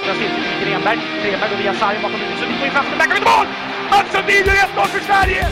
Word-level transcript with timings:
vänstra 0.00 0.14
cirkeln 0.14 0.58
till 0.58 0.68
Grenberg. 0.68 0.98
Grenberg 1.22 1.50
går 1.50 1.56
via 1.56 1.74
sargen 1.74 2.02
bakom 2.02 2.20
huvudet. 2.20 2.40
Sundin 2.40 2.58
går 2.58 2.66
in 2.66 2.72
framför, 2.72 2.98
där 2.98 3.06
kommer 3.06 3.20
mål! 3.20 3.46
Mats 3.90 4.12
Sundin 4.12 4.46
gör 4.46 4.54
1-0 4.54 4.86
för 4.86 5.00
Sverige! 5.00 5.48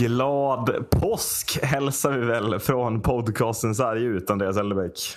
Glad 0.00 0.90
påsk 0.90 1.58
hälsar 1.62 2.12
vi 2.12 2.26
väl 2.26 2.58
från 2.58 3.00
podcasten 3.00 3.74
Sarg 3.74 4.04
ut, 4.04 4.30
Andreas 4.30 4.56
Elderbäck. 4.56 5.16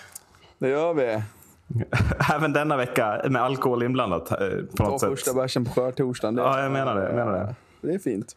Det 0.59 0.69
gör 0.69 0.93
vi. 0.93 1.21
Även 2.35 2.53
denna 2.53 2.77
vecka 2.77 3.21
med 3.29 3.41
alkohol 3.41 3.83
inblandat 3.83 4.31
eh, 4.31 4.37
på 4.37 4.77
Ta 4.77 4.83
något 4.89 4.99
sätt. 5.01 5.09
första 5.09 5.33
bärsen 5.33 5.65
på 5.65 5.71
skärtorsdagen. 5.71 6.37
Ja, 6.37 6.61
jag 6.63 6.71
menar 6.71 6.95
det, 6.95 7.03
jag 7.07 7.15
menar 7.15 7.31
det. 7.33 7.55
Det 7.81 7.93
är 7.93 7.99
fint. 7.99 8.35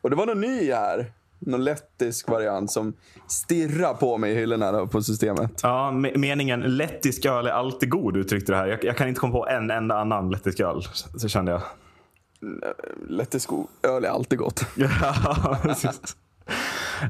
Och 0.00 0.10
det 0.10 0.16
var 0.16 0.26
någon 0.26 0.40
ny 0.40 0.72
här. 0.72 1.06
Någon 1.38 1.64
lettisk 1.64 2.28
variant 2.28 2.70
som 2.70 2.92
stirrar 3.28 3.94
på 3.94 4.18
mig 4.18 4.32
i 4.32 4.34
hyllorna 4.34 4.86
på 4.86 5.02
systemet. 5.02 5.60
Ja, 5.62 5.90
me- 5.92 6.18
meningen 6.18 6.60
lettisk 6.60 7.24
öl 7.24 7.46
är 7.46 7.50
alltid 7.50 7.90
god 7.90 8.16
uttryckte 8.16 8.52
det 8.52 8.58
här. 8.58 8.66
Jag, 8.66 8.84
jag 8.84 8.96
kan 8.96 9.08
inte 9.08 9.20
komma 9.20 9.32
på 9.32 9.46
en 9.48 9.70
enda 9.70 9.98
annan 9.98 10.30
lettisk 10.30 10.60
öl, 10.60 10.82
så 11.16 11.28
kände 11.28 11.52
jag. 11.52 11.62
Lettisk 13.08 13.50
öl 13.82 14.04
är 14.04 14.08
alltid 14.08 14.38
gott. 14.38 14.66
Ja, 14.76 15.58
precis. 15.62 16.16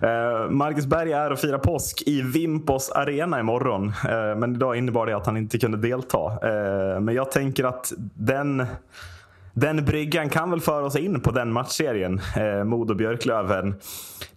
Eh, 0.03 0.51
Marcus 0.51 0.87
Berg 0.87 1.13
är 1.13 1.33
och 1.33 1.39
firar 1.39 1.59
påsk 1.59 2.03
i 2.07 2.23
Vimpos 2.23 2.91
arena 2.91 3.41
imorgon. 3.41 3.87
Uh, 3.89 4.37
men 4.37 4.55
idag 4.55 4.77
innebar 4.77 5.07
det 5.07 5.17
att 5.17 5.27
han 5.27 5.37
inte 5.37 5.59
kunde 5.59 5.79
delta. 5.79 6.27
Eh, 6.27 7.01
men 7.01 7.15
jag 7.15 7.31
tänker 7.31 7.65
att 7.65 7.93
den, 8.15 8.67
den 9.53 9.85
bryggan 9.85 10.29
kan 10.29 10.51
väl 10.51 10.61
föra 10.61 10.85
oss 10.85 10.97
in 10.97 11.21
på 11.21 11.31
den 11.31 11.53
matchserien. 11.53 12.21
Uh, 12.39 12.65
Modo 12.65 12.95
Björklöven. 12.95 13.75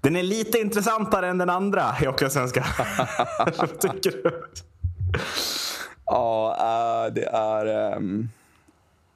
Den 0.02 0.16
är 0.16 0.24
lite 0.24 0.60
intressantare 0.60 1.28
än 1.28 1.38
den 1.38 1.50
andra 1.50 1.84
i 2.02 2.06
Hockeyallsvenskan. 2.06 2.64
Vad 3.58 3.80
tycker 3.80 4.12
du? 4.12 4.44
Ja, 6.06 7.10
det 7.16 7.26
är... 7.26 7.94
ehm, 7.94 8.30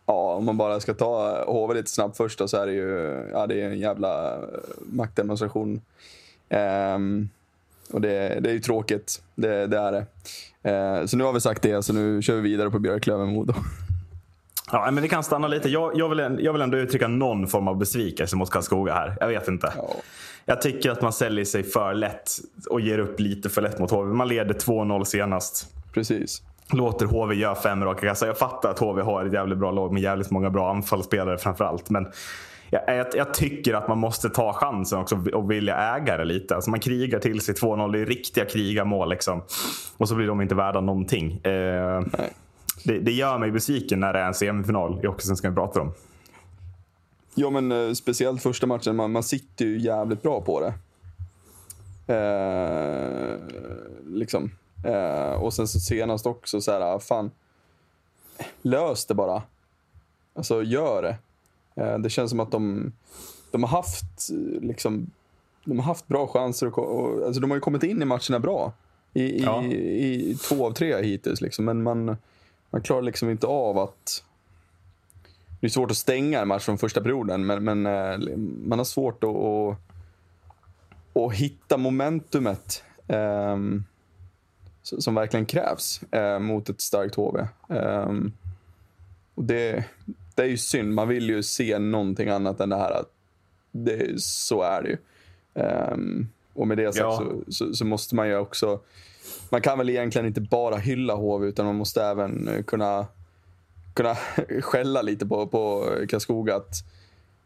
ja, 0.06 0.34
om 0.34 0.46
man 0.46 0.58
bara 0.58 0.80
ska 0.80 0.94
ta 0.94 1.44
HV 1.48 1.74
lite 1.74 1.90
snabbt 1.90 2.18
först 2.18 2.40
då, 2.40 2.48
så 2.48 2.58
är 2.58 2.66
det 2.66 2.74
ju 2.74 3.24
ja, 3.34 3.48
det 3.48 3.62
är 3.62 3.66
en 3.66 3.80
jävla 3.80 4.34
eh, 4.34 4.42
maktdemonstration. 4.92 5.82
Ehm, 6.50 7.30
och 7.94 8.02
det, 8.02 8.40
det 8.42 8.50
är 8.50 8.54
ju 8.54 8.60
tråkigt. 8.60 9.22
Det, 9.36 9.68
det 9.68 9.78
är 9.78 9.92
det. 9.92 10.06
Eh, 10.72 11.06
så 11.06 11.18
nu 11.18 11.24
har 11.24 11.34
vi 11.34 11.42
sagt 11.42 11.62
det, 11.62 11.84
så 11.84 11.94
nu 11.94 12.22
kör 12.22 12.36
vi 12.36 12.42
vidare 12.42 12.70
på 12.70 12.80
Björklöven-Modo. 12.80 13.54
Ja, 14.72 14.92
men 14.92 15.04
vi 15.04 15.10
kan 15.10 15.24
stanna 15.24 15.48
lite. 15.48 15.70
Jag, 15.70 15.92
jag, 15.96 16.10
vill, 16.10 16.40
jag 16.40 16.54
vill 16.54 16.62
ändå 16.62 16.78
uttrycka 16.78 17.08
någon 17.08 17.48
form 17.48 17.68
av 17.68 17.78
besvikelse 17.78 18.36
mot 18.36 18.50
Karlskoga 18.50 18.94
här. 18.94 19.18
Jag 19.20 19.28
vet 19.28 19.48
inte. 19.48 19.74
Ja. 19.78 19.96
Jag 20.46 20.62
tycker 20.62 20.92
att 20.92 21.02
man 21.02 21.14
säljer 21.14 21.46
sig 21.46 21.64
för 21.64 21.94
lätt 21.94 22.32
och 22.70 22.82
ger 22.82 23.00
upp 23.00 23.20
lite 23.20 23.50
för 23.50 23.62
lätt 23.62 23.80
mot 23.80 23.92
HV. 23.92 24.14
Man 24.14 24.28
leder 24.28 24.54
2-0 24.54 25.04
senast. 25.04 25.68
Precis. 25.94 26.42
Låter 26.72 27.06
HV 27.06 27.36
göra 27.36 27.56
fem 27.56 27.84
raka 27.84 28.08
kassar. 28.08 28.28
Jag 28.28 28.38
fattar 28.38 28.70
att 28.70 28.80
HV 28.80 29.02
har 29.02 29.26
ett 29.26 29.34
jävligt 29.34 29.58
bra 29.58 29.72
lag 29.72 29.94
med 29.94 30.02
jävligt 30.02 30.32
många 30.32 30.50
bra 30.50 30.72
anfallsspelare 30.72 31.38
framförallt. 31.38 31.90
Men 31.90 32.08
jag, 32.70 32.82
jag, 32.88 33.08
jag 33.14 33.34
tycker 33.34 33.74
att 33.74 33.88
man 33.88 33.98
måste 33.98 34.30
ta 34.30 34.54
chansen 34.54 35.00
också 35.00 35.24
och 35.34 35.52
vilja 35.52 35.96
äga 35.96 36.18
det 36.18 36.26
lite. 36.26 36.56
Alltså 36.56 36.70
man 36.70 36.80
krigar 36.80 37.20
till 37.20 37.42
sig 37.42 37.56
2-0. 37.56 37.92
Det 37.92 38.00
är 38.00 38.06
riktiga 38.06 38.46
krigarmål 38.46 39.10
liksom. 39.10 39.42
Och 39.98 40.10
så 40.10 40.16
blir 40.16 40.28
de 40.28 40.42
inte 40.42 40.56
värda 40.56 40.82
någonting. 40.82 41.32
Eh, 41.44 42.02
det, 42.84 43.00
det 43.00 43.12
gör 43.12 43.38
mig 43.38 43.52
besviken 43.52 44.00
när 44.00 44.14
det 44.14 44.20
är 44.20 44.28
en 44.28 44.34
semifinal 44.34 45.00
i 45.04 45.08
Hockeysvenskan 45.08 45.52
vi 45.52 45.56
pratar 45.56 45.82
om. 45.82 45.94
Ja, 47.36 47.50
men 47.50 47.72
eh, 47.72 47.94
speciellt 47.94 48.44
första 48.44 48.68
matchen. 48.68 48.96
Man, 48.96 49.12
man 49.12 49.24
sitter 49.24 49.66
ju 49.66 49.80
jävligt 49.80 50.22
bra 50.22 50.42
på 50.42 50.60
det. 50.60 50.74
Eh, 52.14 53.36
liksom. 54.06 54.52
Eh, 54.86 55.32
och 55.44 55.54
sen 55.54 55.68
så 55.68 55.80
senast 55.80 56.26
också 56.26 56.62
så 56.62 56.72
här, 56.72 56.82
ah, 56.82 57.00
fan. 57.00 57.32
Lös 58.62 59.06
det 59.06 59.14
bara. 59.14 59.44
Alltså, 60.34 60.64
gör 60.64 61.02
det. 61.02 61.18
Eh, 61.84 61.98
det 61.98 62.10
känns 62.10 62.30
som 62.30 62.40
att 62.40 62.52
de, 62.52 62.92
de 63.52 63.64
har 63.64 63.70
haft 63.70 64.30
liksom, 64.62 65.12
de 65.66 65.80
har 65.80 65.86
haft 65.86 66.08
bra 66.08 66.28
chanser. 66.28 66.68
Och, 66.68 66.78
och, 66.80 67.26
alltså, 67.26 67.42
de 67.42 67.50
har 67.52 67.58
ju 67.58 67.62
kommit 67.62 67.84
in 67.84 68.02
i 68.02 68.06
matcherna 68.06 68.40
bra. 68.40 68.74
I, 69.14 69.24
i, 69.24 69.44
Ja. 69.44 69.64
i, 69.64 70.36
två 70.36 70.66
av 70.66 70.72
tre 70.72 71.02
hittills. 71.04 71.42
Liksom. 71.42 71.66
Men 71.66 71.84
man, 71.84 72.18
man 72.70 72.82
klarar 72.82 73.02
liksom 73.02 73.30
inte 73.30 73.48
av 73.48 73.78
att 73.80 74.24
det 75.60 75.68
är 75.68 75.70
svårt 75.70 75.92
att 75.92 75.98
stänga 75.98 76.42
en 76.42 76.48
match 76.48 76.64
från 76.64 76.78
första 76.78 77.02
perioden, 77.02 77.46
men, 77.46 77.64
men 77.64 77.86
eh, 77.86 78.38
man 78.64 78.80
har 78.80 78.84
svårt 78.86 79.24
att, 79.24 79.36
att, 79.36 79.78
att 81.22 81.34
hitta 81.34 81.78
momentumet 81.78 82.84
s- 83.08 83.84
som 84.84 85.16
verkligen 85.16 85.46
krävs 85.46 86.04
eh, 86.12 86.40
mot 86.40 86.70
ett 86.70 86.82
starkt 86.82 87.16
HV. 87.16 87.48
Ehm, 87.70 88.34
och 89.36 89.44
det, 89.44 89.86
det 90.36 90.42
är 90.42 90.48
ju 90.48 90.58
synd. 90.58 90.94
Man 90.94 91.08
vill 91.08 91.30
ju 91.30 91.44
se 91.44 91.80
någonting 91.80 92.30
annat 92.30 92.60
än 92.60 92.70
det 92.70 92.78
här. 92.78 92.92
Att 92.92 93.10
det, 93.72 94.22
så 94.22 94.62
är 94.62 94.82
det 94.82 94.90
ju. 94.90 94.98
Ehm, 95.54 96.28
och 96.54 96.68
med 96.68 96.78
det 96.78 96.94
sagt 96.94 97.00
Ja. 97.00 97.18
så, 97.18 97.52
så, 97.52 97.74
så 97.74 97.86
måste 97.86 98.16
man 98.16 98.28
ju 98.28 98.38
också... 98.38 98.80
Man 99.50 99.62
kan 99.62 99.78
väl 99.78 99.90
egentligen 99.90 100.28
inte 100.28 100.42
bara 100.42 100.78
hylla 100.78 101.16
HV, 101.16 101.48
utan 101.48 101.66
man 101.66 101.76
måste 101.76 102.04
även 102.04 102.48
eh, 102.48 102.64
kunna 102.64 103.08
kunna 103.94 104.16
skälla 104.62 105.02
lite 105.02 105.26
på, 105.26 105.48
på 105.48 105.90
Karlskoga 106.10 106.56
att 106.56 106.76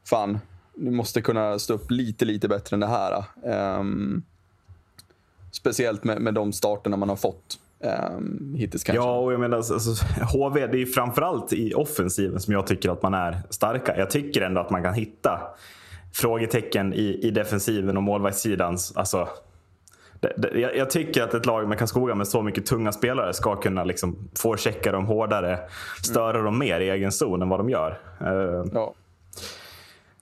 fan, 0.04 0.40
ni 0.76 0.92
måste 0.92 1.22
kunna 1.22 1.60
stå 1.60 1.74
upp 1.74 1.92
lite, 1.92 2.26
lite 2.26 2.48
bättre 2.48 2.76
än 2.76 2.80
det 2.80 2.88
här. 2.88 3.24
Ehm, 3.46 4.24
speciellt 5.56 6.04
med, 6.04 6.22
med 6.22 6.34
de 6.34 6.54
starterna 6.54 6.98
man 6.98 7.10
har 7.10 7.16
fått 7.16 7.60
um, 7.80 8.56
hittills 8.58 8.84
kanske. 8.84 9.04
Ja, 9.04 9.18
och 9.18 9.34
jag 9.34 9.40
menar 9.40 9.58
alltså, 9.58 10.06
HV, 10.34 10.68
det 10.68 10.82
är 10.82 10.86
framförallt 10.86 11.54
i 11.54 11.74
offensiven 11.74 12.40
som 12.40 12.54
jag 12.54 12.68
tycker 12.68 12.90
att 12.90 13.04
man 13.04 13.14
är 13.14 13.42
starka. 13.50 13.98
Jag 13.98 14.10
tycker 14.10 14.42
ändå 14.42 14.62
att 14.62 14.70
man 14.70 14.84
kan 14.84 14.94
hitta 14.94 15.42
frågetecken 16.14 16.94
i, 16.94 17.20
i 17.24 17.32
defensiven 17.32 17.98
och 17.98 18.04
målvaktssidan. 18.04 18.78
Alltså, 18.96 19.28
det, 20.20 20.34
det, 20.38 20.60
jag, 20.60 20.78
jag 20.78 20.90
tycker 20.90 21.24
att 21.24 21.34
ett 21.34 21.46
lag 21.46 21.68
med 21.68 21.78
Karlskoga 21.78 22.16
med 22.16 22.28
så 22.28 22.42
mycket 22.42 22.66
tunga 22.66 22.92
spelare 22.92 23.34
ska 23.34 23.56
kunna 23.56 23.84
liksom 23.84 24.30
forechecka 24.40 24.92
dem 24.92 25.06
hårdare, 25.06 25.60
störa 26.04 26.42
dem 26.42 26.60
mer 26.60 26.80
i 26.80 26.90
egen 26.90 27.12
zon 27.12 27.42
än 27.42 27.50
vad 27.50 27.60
de 27.60 27.70
gör. 27.70 28.00
Eh, 28.22 28.66
Ja. 28.74 28.94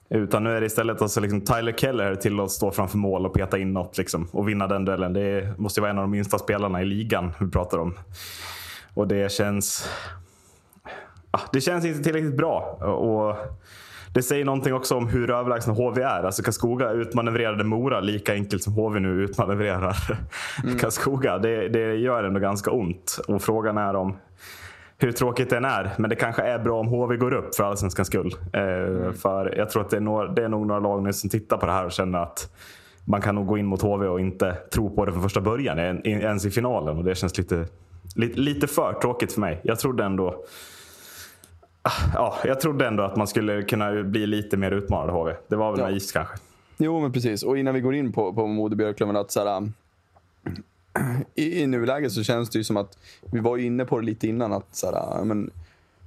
Utan 0.08 0.44
nu 0.44 0.56
är 0.56 0.60
det 0.60 0.66
istället 0.66 1.02
alltså 1.02 1.20
liksom 1.20 1.40
Tyler 1.40 1.72
Keller 1.72 2.14
till 2.14 2.40
att 2.40 2.50
stå 2.50 2.70
framför 2.70 2.98
mål 2.98 3.26
och 3.26 3.34
peta 3.34 3.58
inåt 3.58 3.98
liksom, 3.98 4.28
och 4.32 4.48
vinna 4.48 4.66
den 4.66 4.84
duellen. 4.84 5.12
Det 5.12 5.20
är, 5.20 5.54
måste 5.56 5.80
ju 5.80 5.82
vara 5.82 5.90
en 5.90 5.98
av 5.98 6.04
de 6.04 6.10
minsta 6.10 6.38
spelarna 6.38 6.82
i 6.82 6.84
ligan 6.84 7.32
vi 7.40 7.50
pratar 7.50 7.78
om. 7.78 7.94
Och 8.94 9.08
det 9.08 9.32
känns... 9.32 9.88
Det 11.52 11.60
känns 11.60 11.84
inte 11.84 12.02
tillräckligt 12.02 12.36
bra. 12.36 12.60
Och 12.80 13.36
det 14.14 14.22
säger 14.22 14.44
någonting 14.44 14.74
också 14.74 14.94
om 14.96 15.08
hur 15.08 15.30
överlägsna 15.30 15.72
HV 15.72 16.02
är. 16.02 16.22
Alltså 16.22 16.42
Karlskoga 16.42 16.90
utmanövrerade 16.90 17.64
Mora 17.64 18.00
lika 18.00 18.32
enkelt 18.32 18.62
som 18.62 18.72
HV 18.72 19.00
nu 19.00 19.08
utmanövrerar 19.08 19.96
Karlskoga. 20.80 21.38
Det, 21.38 21.68
det 21.68 21.94
gör 21.94 22.24
ändå 22.24 22.40
ganska 22.40 22.70
ont. 22.70 23.20
Och 23.28 23.42
frågan 23.42 23.78
är 23.78 23.96
om 23.96 24.16
hur 24.98 25.12
tråkigt 25.12 25.50
den 25.50 25.64
är. 25.64 25.90
Men 25.98 26.10
det 26.10 26.16
kanske 26.16 26.42
är 26.42 26.58
bra 26.58 26.80
om 26.80 26.86
HV 26.88 27.16
går 27.16 27.34
upp 27.34 27.54
för 27.54 27.64
allsvenskans 27.64 28.08
skull. 28.08 28.34
Eh, 28.52 29.12
För 29.12 29.54
jag 29.56 29.70
tror 29.70 29.82
att 29.82 29.90
det 29.90 29.96
är, 29.96 30.00
några, 30.00 30.28
det 30.28 30.44
är 30.44 30.48
nog 30.48 30.66
några 30.66 30.80
lag 30.80 31.02
nu 31.02 31.12
som 31.12 31.30
tittar 31.30 31.56
på 31.56 31.66
det 31.66 31.72
här 31.72 31.84
och 31.84 31.92
känner 31.92 32.18
att 32.18 32.50
man 33.04 33.20
kan 33.20 33.34
nog 33.34 33.46
gå 33.46 33.58
in 33.58 33.66
mot 33.66 33.82
HV 33.82 34.06
och 34.06 34.20
inte 34.20 34.52
tro 34.72 34.96
på 34.96 35.04
det 35.04 35.12
från 35.12 35.22
första 35.22 35.40
början. 35.40 35.78
en- 35.78 36.06
Ens 36.06 36.46
i 36.46 36.50
finalen. 36.50 36.96
Och 36.98 37.04
det 37.04 37.14
känns 37.14 37.38
lite, 37.38 37.66
lite, 38.16 38.40
lite 38.40 38.66
för 38.66 38.92
tråkigt 38.92 39.32
för 39.32 39.40
mig. 39.40 39.60
Jag 39.64 39.78
trodde 39.78 40.04
ändå 40.04 40.44
Ja, 42.14 42.34
jag 42.44 42.60
trodde 42.60 42.86
ändå 42.86 43.02
att 43.02 43.16
man 43.16 43.26
skulle 43.26 43.62
kunna 43.62 44.02
bli 44.02 44.26
lite 44.26 44.56
mer 44.56 44.70
utmanad 44.70 45.10
av 45.10 45.16
HV. 45.16 45.32
Det 45.48 45.56
var 45.56 45.70
väl 45.70 45.80
Ja. 45.80 45.86
naivt 45.86 46.12
kanske. 46.12 46.34
Jo, 46.76 47.00
men 47.00 47.12
precis. 47.12 47.42
Och 47.42 47.58
innan 47.58 47.74
vi 47.74 47.80
går 47.80 47.94
in 47.94 48.12
på, 48.12 48.32
på 48.32 48.46
Modo 48.46 48.76
Björklöven, 48.76 49.16
att 49.16 49.30
så 49.30 49.44
här, 49.48 49.68
i, 51.34 51.62
i 51.62 51.66
nuläget 51.66 52.12
så 52.12 52.22
känns 52.22 52.50
det 52.50 52.58
ju 52.58 52.64
som 52.64 52.76
att, 52.76 52.98
vi 53.32 53.40
var 53.40 53.56
ju 53.56 53.66
inne 53.66 53.84
på 53.84 53.98
det 53.98 54.06
lite 54.06 54.28
innan, 54.28 54.52
att 54.52 54.76
så 54.76 54.86
här, 54.86 55.24
men, 55.24 55.50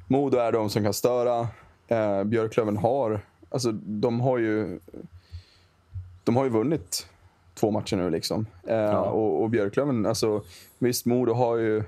Modo 0.07 0.37
är 0.37 0.51
de 0.51 0.69
som 0.69 0.83
kan 0.83 0.93
störa. 0.93 1.47
Eh, 1.87 2.23
Björklöven 2.23 2.77
har, 2.77 3.21
alltså 3.49 3.71
de 3.71 4.19
har 4.19 4.37
ju, 4.37 4.79
de 6.23 6.35
har 6.35 6.43
ju 6.43 6.49
vunnit 6.49 7.07
två 7.53 7.71
matcher 7.71 7.95
nu 7.95 8.09
liksom. 8.09 8.45
Eh, 8.67 8.99
och, 8.99 9.43
och 9.43 9.49
Björklöven, 9.49 10.05
alltså 10.05 10.41
visst 10.79 11.05
Modo 11.05 11.33
har 11.33 11.57
ju 11.57 11.83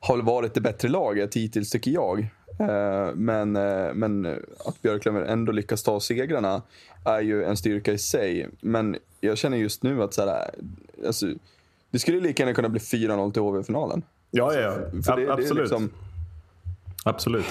har 0.00 0.18
varit 0.18 0.54
det 0.54 0.60
bättre 0.60 0.88
laget 0.88 1.34
hittills 1.34 1.70
tycker 1.70 1.90
jag. 1.90 2.28
Eh, 2.58 3.14
men, 3.14 3.56
eh, 3.56 3.94
men 3.94 4.26
att 4.66 4.82
Björklöven 4.82 5.22
ändå 5.26 5.52
lyckas 5.52 5.82
ta 5.82 6.00
segrarna 6.00 6.62
är 7.04 7.20
ju 7.20 7.44
en 7.44 7.56
styrka 7.56 7.92
i 7.92 7.98
sig. 7.98 8.48
Men 8.60 8.96
jag 9.20 9.38
känner 9.38 9.56
just 9.56 9.82
nu 9.82 10.02
att 10.02 10.14
så 10.14 10.26
här, 10.26 10.50
alltså, 11.06 11.26
det 11.90 11.98
skulle 11.98 12.20
lika 12.20 12.42
gärna 12.42 12.54
kunna 12.54 12.68
bli 12.68 12.80
4-0 12.80 13.32
till 13.32 13.42
HV-finalen. 13.42 14.02
Ja, 14.30 14.54
ja, 14.54 14.60
ja. 14.60 14.70
Det- 14.70 15.16
det 15.16 15.22
är 15.22 15.30
absolut. 15.30 15.58
liksom- 15.62 15.90
absolut. 17.04 17.46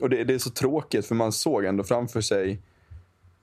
Och 0.00 0.10
det, 0.10 0.24
det 0.24 0.34
är 0.34 0.38
så 0.38 0.50
tråkigt 0.50 1.06
för 1.06 1.14
man 1.14 1.32
såg 1.32 1.64
ändå 1.64 1.84
framför 1.84 2.20
sig 2.20 2.58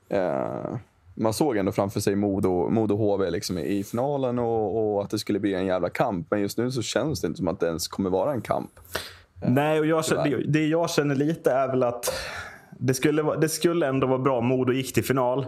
eh, 0.09 0.75
man 1.15 1.33
såg 1.33 1.57
ändå 1.57 1.71
framför 1.71 1.99
sig 1.99 2.15
Modo, 2.15 2.69
Modo 2.69 2.95
HV 2.95 3.29
liksom 3.29 3.57
i 3.57 3.61
i 3.77 3.83
finalen 3.83 4.39
och, 4.39 4.95
och 4.95 5.03
att 5.03 5.09
det 5.09 5.19
skulle 5.19 5.39
bli 5.39 5.53
en 5.53 5.65
jävla 5.65 5.89
kamp. 5.89 6.27
Men 6.31 6.41
just 6.41 6.57
nu 6.57 6.71
så 6.71 6.81
känns 6.81 7.21
det 7.21 7.27
inte 7.27 7.37
som 7.37 7.47
att 7.47 7.59
det 7.59 7.65
ens 7.67 7.87
kommer 7.87 8.09
vara 8.09 8.33
en 8.33 8.41
kamp. 8.41 8.71
Nej, 9.47 9.79
och 9.79 9.85
jag, 9.85 10.03
det, 10.09 10.43
det 10.47 10.67
jag 10.67 10.89
känner 10.89 11.15
lite 11.15 11.51
är 11.51 11.67
väl 11.67 11.83
att 11.83 12.13
det 12.79 12.93
skulle, 12.93 13.35
det 13.35 13.49
skulle 13.49 13.87
ändå 13.87 14.07
vara 14.07 14.19
bra 14.19 14.37
om 14.37 14.45
Modo 14.45 14.73
gick 14.73 14.93
till 14.93 15.03
final. 15.03 15.45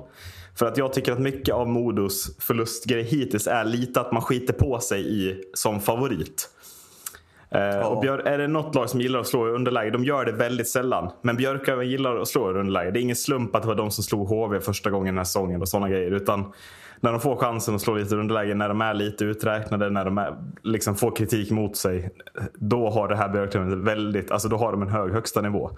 För 0.55 0.65
att 0.65 0.77
jag 0.77 0.93
tycker 0.93 1.11
att 1.11 1.19
mycket 1.19 1.55
av 1.55 1.67
Modos 1.67 2.37
förlustgrej 2.39 3.03
hittills 3.03 3.47
är 3.47 3.65
lite 3.65 4.01
att 4.01 4.11
man 4.11 4.21
skiter 4.21 4.53
på 4.53 4.79
sig 4.79 5.01
i 5.01 5.43
som 5.53 5.81
favorit. 5.81 6.49
Eh, 7.49 7.87
och 7.87 8.01
Björ, 8.01 8.19
är 8.19 8.37
det 8.37 8.47
något 8.47 8.75
lag 8.75 8.89
som 8.89 9.01
gillar 9.01 9.19
att 9.19 9.27
slå 9.27 9.47
i 9.47 9.51
underläge, 9.51 9.89
de 9.89 10.03
gör 10.03 10.25
det 10.25 10.31
väldigt 10.31 10.69
sällan. 10.69 11.11
Men 11.21 11.35
Björklöven 11.35 11.89
gillar 11.89 12.17
att 12.17 12.27
slå 12.27 12.51
i 12.51 12.53
underläge. 12.53 12.91
Det 12.91 12.99
är 12.99 13.01
ingen 13.01 13.15
slump 13.15 13.55
att 13.55 13.61
det 13.61 13.67
var 13.67 13.75
de 13.75 13.91
som 13.91 14.03
slog 14.03 14.27
HV 14.27 14.59
första 14.59 14.89
gången 14.89 15.05
den 15.05 15.17
här 15.17 15.25
säsongen 15.25 15.61
och 15.61 15.69
sådana 15.69 15.89
grejer. 15.89 16.11
Utan 16.11 16.53
när 17.05 17.11
de 17.11 17.21
får 17.21 17.35
chansen 17.35 17.75
att 17.75 17.81
slå 17.81 17.95
lite 17.95 18.15
i 18.15 18.17
underläge, 18.17 18.53
när 18.53 18.69
de 18.69 18.81
är 18.81 18.93
lite 18.93 19.25
uträknade, 19.25 19.89
när 19.89 20.05
de 20.05 20.17
är, 20.17 20.35
liksom 20.63 20.95
får 20.95 21.15
kritik 21.15 21.51
mot 21.51 21.77
sig. 21.77 22.09
Då 22.53 22.89
har 22.89 23.07
det 23.07 23.15
här 23.15 23.29
Björklöven 23.29 23.83
väldigt, 23.83 24.31
alltså 24.31 24.47
då 24.47 24.57
har 24.57 24.71
de 24.71 24.81
en 24.81 24.87
hög 24.87 25.11
högsta 25.11 25.41
nivå. 25.41 25.71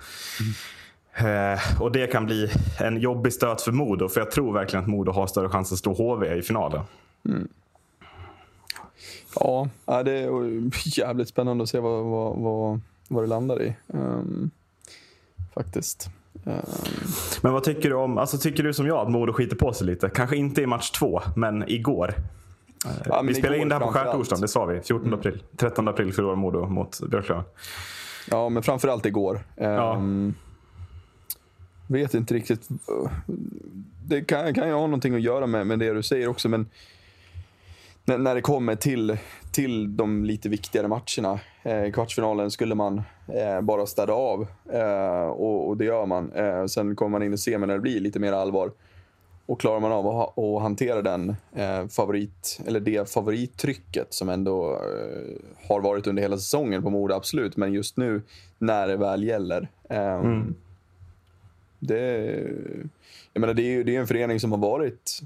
Eh, 1.14 1.82
och 1.82 1.92
det 1.92 2.08
kan 2.08 2.26
bli 2.26 2.52
en 2.80 2.98
jobbig 2.98 3.34
stöt 3.34 3.62
för 3.62 3.72
Modo. 3.72 4.10
För 4.10 4.22
jag 4.22 4.32
tror 4.32 4.54
verkligen 4.54 4.84
att 4.84 4.90
Modo 4.90 5.12
har 5.12 5.28
större 5.28 5.50
chans 5.50 5.72
att 5.72 5.80
slå 5.80 5.94
HV 5.94 6.36
i 6.36 6.42
finalen. 6.42 6.82
Ja, 9.36 9.70
ja, 9.86 10.04
det 10.04 10.12
är 10.12 11.00
jävligt 11.00 11.30
spännande 11.30 11.64
att 11.64 11.70
se 11.70 11.80
vad, 11.80 12.06
vad, 12.06 12.38
vad, 12.38 12.82
vad 13.08 13.24
det 13.24 13.28
landar 13.28 13.62
i. 13.62 13.76
Um, 13.88 14.52
faktiskt. 15.54 16.10
Men 17.42 17.54
vad 17.54 17.64
tycker 17.64 17.90
du 17.90 17.96
om, 17.96 18.18
alltså 18.18 18.38
tycker 18.38 18.64
du 18.64 18.74
som 18.74 18.88
jag 18.88 18.98
att 18.98 19.12
Modo 19.12 19.34
skiter 19.34 19.56
på 19.56 19.74
sig 19.74 19.88
lite? 19.88 20.10
Kanske 20.10 20.38
inte 20.38 20.62
i 20.62 20.66
match 20.66 20.92
två, 20.92 21.22
men 21.36 21.70
igår. 21.70 22.14
ja, 23.06 23.16
men 23.16 23.28
vi 23.28 23.34
spelade 23.34 23.62
in 23.62 23.70
det 23.70 23.76
här 23.76 23.82
på 23.82 23.92
skärtorsdagen, 23.92 24.42
det 24.42 24.48
sa 24.48 24.66
vi. 24.66 24.82
14 24.82 25.14
april. 25.14 25.44
13 25.58 25.88
april 25.88 26.14
förlorar 26.14 26.36
Modo 26.36 26.66
mot 26.66 27.00
Björklöven. 27.10 27.44
Ja, 28.32 28.50
men 28.50 28.64
framförallt 28.64 29.06
igår. 29.06 29.40
Ehm, 29.58 30.34
Vet 31.88 32.14
inte 32.14 32.34
riktigt. 32.34 32.68
Det 34.06 34.22
kan, 34.22 34.54
kan 34.54 34.68
ju 34.68 34.74
ha 34.74 34.82
någonting 34.82 35.16
att 35.16 35.22
göra 35.22 35.48
med, 35.48 35.68
med 35.68 35.80
det 35.80 35.94
du 35.94 36.04
säger 36.04 36.28
också, 36.28 36.50
men 36.50 36.70
när, 38.06 38.18
när 38.18 38.36
det 38.36 38.42
kommer 38.42 38.76
till, 38.76 39.18
till 39.52 39.98
de 39.98 40.26
lite 40.26 40.50
viktigare 40.50 40.88
matcherna. 40.88 41.40
Eh, 41.64 41.86
I 41.86 41.92
kvartsfinalen 41.92 42.52
skulle 42.52 42.76
man 42.76 43.02
eh, 43.28 43.62
bara 43.62 43.86
städa 43.86 44.14
av 44.14 44.48
eh, 44.74 45.28
och, 45.28 45.68
och 45.68 45.78
det 45.78 45.86
gör 45.86 46.06
man. 46.06 46.32
Eh, 46.32 46.66
sen 46.66 46.96
kommer 46.96 47.10
man 47.10 47.24
in 47.24 47.34
i 47.34 47.38
semin 47.38 47.68
när 47.68 47.76
det 47.76 47.82
blir 47.82 48.00
lite 48.00 48.20
mer 48.20 48.34
allvar. 48.34 48.72
Och 49.46 49.62
klarar 49.62 49.80
man 49.80 49.92
av 49.92 50.08
att, 50.08 50.38
att 50.40 50.62
hantera 50.62 51.02
den 51.02 51.36
eh, 51.56 51.88
favorit, 51.88 52.60
eller 52.68 52.80
det 52.80 53.10
favorittrycket 53.10 54.14
som 54.14 54.30
ändå 54.30 54.74
eh, 54.74 55.68
har 55.70 55.82
varit 55.82 56.08
under 56.08 56.22
hela 56.22 56.38
säsongen 56.38 56.84
på 56.84 56.90
Modo, 56.90 57.14
absolut. 57.14 57.58
Men 57.58 57.74
just 57.74 57.98
nu, 57.98 58.22
när 58.58 58.88
det 58.88 58.98
väl 58.98 59.24
gäller. 59.24 59.68
Eh, 59.90 60.42
det, 61.80 62.26
jag 63.34 63.42
menar, 63.42 63.54
det 63.54 63.62
är 63.62 63.72
ju 63.72 63.84
det 63.84 63.96
är 63.96 64.00
en 64.00 64.08
förening 64.08 64.40
som 64.40 64.52
har 64.52 64.60
varit, 64.60 65.22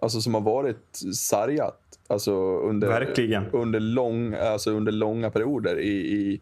alltså, 0.00 0.20
som 0.20 0.34
har 0.34 0.40
varit 0.40 1.00
sargat. 1.14 1.80
Alltså 2.08 2.32
under, 2.58 2.88
Verkligen. 2.88 3.46
under, 3.52 3.80
lång, 3.80 4.34
alltså 4.34 4.70
under 4.70 4.92
långa 4.92 5.30
perioder 5.30 5.78
i, 5.78 5.90
i, 5.90 6.40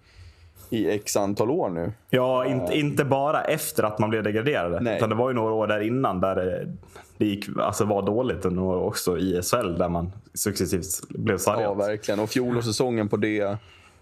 i 0.74 0.90
x 0.90 1.16
antal 1.16 1.50
år 1.50 1.70
nu. 1.70 1.92
Ja, 2.10 2.46
inte, 2.46 2.78
inte 2.78 3.04
bara 3.04 3.44
efter 3.44 3.82
att 3.82 3.98
man 3.98 4.10
blev 4.10 4.22
degraderade. 4.22 4.80
Nej. 4.80 4.96
Utan 4.96 5.08
det 5.08 5.14
var 5.14 5.30
ju 5.30 5.34
några 5.34 5.52
år 5.52 5.66
där 5.66 5.80
innan 5.80 6.20
där 6.20 6.34
det, 6.34 6.72
det 7.16 7.26
gick, 7.26 7.48
alltså 7.58 7.84
var 7.84 8.02
dåligt. 8.02 8.44
Och 8.44 8.52
några 8.52 8.78
år 8.78 8.84
också 8.84 9.18
i 9.18 9.42
SHL 9.42 9.78
där 9.78 9.88
man 9.88 10.12
successivt 10.34 11.08
blev 11.08 11.38
sargad. 11.38 11.64
Ja, 11.64 11.74
verkligen. 11.74 12.20
Och 12.20 12.30
fjolårssäsongen 12.30 13.08
på 13.08 13.16
det. 13.16 13.58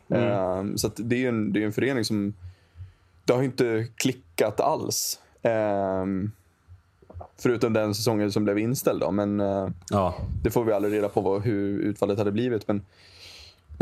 Ehm, 0.08 0.78
så 0.78 0.86
att 0.86 0.94
det 0.96 1.16
är 1.16 1.20
ju 1.20 1.28
en, 1.28 1.52
det 1.52 1.62
är 1.62 1.66
en 1.66 1.72
förening 1.72 2.04
som... 2.04 2.34
Det 3.24 3.32
har 3.32 3.40
ju 3.40 3.46
inte 3.46 3.86
klickat 3.96 4.60
alls. 4.60 5.20
Ehm, 5.42 6.30
förutom 7.38 7.72
den 7.72 7.94
säsongen 7.94 8.32
som 8.32 8.44
blev 8.44 8.58
inställd. 8.58 9.00
Då. 9.00 9.10
Men 9.10 9.40
eh, 9.40 9.68
ja. 9.90 10.14
det 10.42 10.50
får 10.50 10.64
vi 10.64 10.72
aldrig 10.72 10.94
reda 10.94 11.08
på 11.08 11.20
vad, 11.20 11.42
hur 11.42 11.80
utfallet 11.80 12.18
hade 12.18 12.32
blivit. 12.32 12.68
Men 12.68 12.82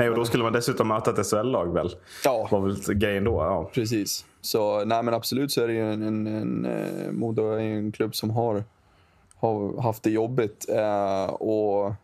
Nej, 0.00 0.10
och 0.10 0.16
då 0.16 0.24
skulle 0.24 0.42
man 0.42 0.52
dessutom 0.52 0.88
möta 0.88 1.10
ett 1.10 1.26
SHL-lag 1.26 1.74
väl? 1.74 1.90
ja, 2.24 2.48
var 2.50 2.60
väl 2.60 2.94
grejen 2.94 3.24
då. 3.24 3.32
Ja. 3.32 3.70
precis. 3.74 4.24
Så 4.40 4.84
nej, 4.84 5.02
men 5.02 5.14
absolut 5.14 5.52
så 5.52 5.62
är 5.62 5.68
det 5.68 5.74
ju 5.74 5.92
en, 5.92 6.02
en, 6.02 6.26
en 6.26 6.64
eh, 6.66 7.12
Modo 7.12 7.52
är 7.52 7.58
en 7.58 7.92
klubb 7.92 8.14
som 8.14 8.30
har, 8.30 8.64
har 9.36 9.82
haft 9.82 10.02
det 10.02 10.10
jobbigt. 10.10 10.66
Eh, 10.68 11.24
och 11.24 11.94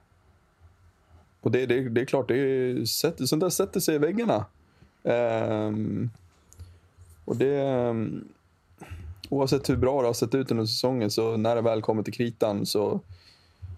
och 1.40 1.52
det, 1.52 1.66
det, 1.66 1.88
det 1.88 2.00
är 2.00 2.04
klart, 2.04 2.28
det 2.28 2.88
sätter, 2.88 3.24
sånt 3.24 3.40
där 3.40 3.50
sätter 3.50 3.80
sig 3.80 3.94
i 3.94 3.98
väggarna. 3.98 4.44
Ehm, 5.04 6.10
och 7.24 7.36
det... 7.36 7.94
Oavsett 9.28 9.70
hur 9.70 9.76
bra 9.76 10.00
det 10.00 10.08
har 10.08 10.14
sett 10.14 10.34
ut 10.34 10.50
under 10.50 10.64
säsongen 10.64 11.10
så 11.10 11.36
när 11.36 11.56
det 11.56 11.62
väl 11.62 11.82
kommer 11.82 12.02
till 12.02 12.12
kritan 12.12 12.66
så, 12.66 13.00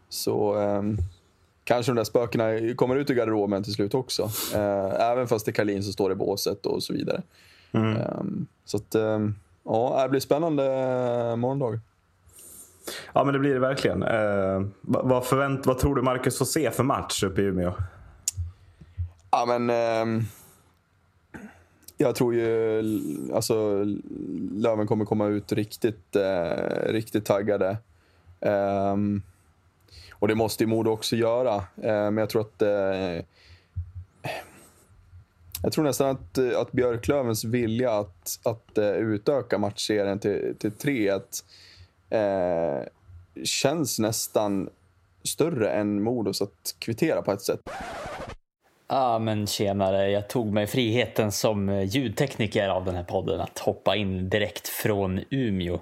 så 0.08 0.54
ehm, 0.54 0.96
kanske 1.68 1.92
de 1.92 1.96
där 1.96 2.04
spökena 2.04 2.74
kommer 2.76 2.96
ut 2.96 3.10
ur 3.10 3.14
garderoben 3.14 3.62
till 3.62 3.72
slut 3.72 3.94
också. 3.94 4.30
Eh, 4.54 5.10
även 5.10 5.28
fast 5.28 5.46
det 5.46 5.50
är 5.50 5.52
Karlin 5.52 5.82
som 5.82 5.92
står 5.92 6.12
i 6.12 6.14
båset 6.14 6.66
och 6.66 6.82
så 6.82 6.92
vidare. 6.92 7.22
Ehm, 7.72 8.46
så 8.64 8.76
att, 8.76 8.94
ehm, 8.94 9.34
ja, 9.64 10.02
det 10.02 10.08
blir 10.08 10.20
spännande 10.20 10.64
eh, 10.64 11.36
morgondag. 11.36 11.80
ja, 13.12 13.24
men 13.24 13.32
det 13.32 13.40
blir 13.40 13.54
det 13.54 13.60
verkligen. 13.60 14.02
Eh, 14.02 14.62
vad, 14.80 15.26
förvänt, 15.26 15.66
vad 15.66 15.78
tror 15.78 15.94
du 15.94 16.02
Marcus 16.02 16.38
får 16.38 16.44
se 16.44 16.70
för 16.70 16.82
match 16.82 17.22
uppe 17.22 17.42
i 17.42 17.44
Umeå? 17.44 17.72
Ja, 19.30 19.44
men... 19.46 19.70
ehm, 19.70 20.22
jag 21.96 22.14
tror 22.14 22.34
ju 22.34 22.82
alltså, 23.34 23.84
Löven 24.52 24.86
kommer 24.86 25.04
komma 25.04 25.26
ut 25.26 25.52
riktigt, 25.52 26.16
eh, 26.16 26.92
riktigt 26.92 27.24
taggade. 27.24 27.76
Ehm, 28.40 29.22
och 30.18 30.28
det 30.28 30.34
måste 30.34 30.64
ju 30.64 30.68
Modo 30.68 30.90
också 30.90 31.16
göra. 31.16 31.54
Eh, 31.56 32.10
men 32.10 32.16
jag 32.16 32.30
tror 32.30 32.42
att... 32.42 32.62
Eh, 32.62 33.24
jag 35.62 35.72
tror 35.72 35.84
nästan 35.84 36.10
att, 36.10 36.38
eh, 36.38 36.60
att 36.60 36.72
Björklövens 36.72 37.44
vilja 37.44 37.92
att, 37.92 38.38
att 38.44 38.78
eh, 38.78 38.90
utöka 38.90 39.58
matchserien 39.58 40.18
till, 40.18 40.54
till 40.58 40.70
3-1 40.70 41.44
eh, 42.10 42.86
känns 43.44 43.98
nästan 43.98 44.68
större 45.22 45.70
än 45.70 46.02
Modos 46.02 46.42
att 46.42 46.74
kvittera 46.78 47.22
på 47.22 47.32
ett 47.32 47.42
sätt. 47.42 47.60
Ja, 48.90 49.18
men 49.18 49.46
tjenare. 49.46 50.10
Jag 50.10 50.28
tog 50.28 50.52
mig 50.52 50.66
friheten 50.66 51.32
som 51.32 51.68
eh, 51.68 51.82
ljudtekniker 51.82 52.68
av 52.68 52.84
den 52.84 52.94
här 52.94 53.02
podden 53.02 53.40
att 53.40 53.58
hoppa 53.58 53.96
in 53.96 54.28
direkt 54.28 54.68
från 54.68 55.20
Umeå. 55.30 55.74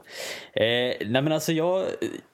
Eh, 0.53 0.67
nej, 1.01 1.23
men 1.23 1.33
alltså 1.33 1.53
jag 1.53 1.85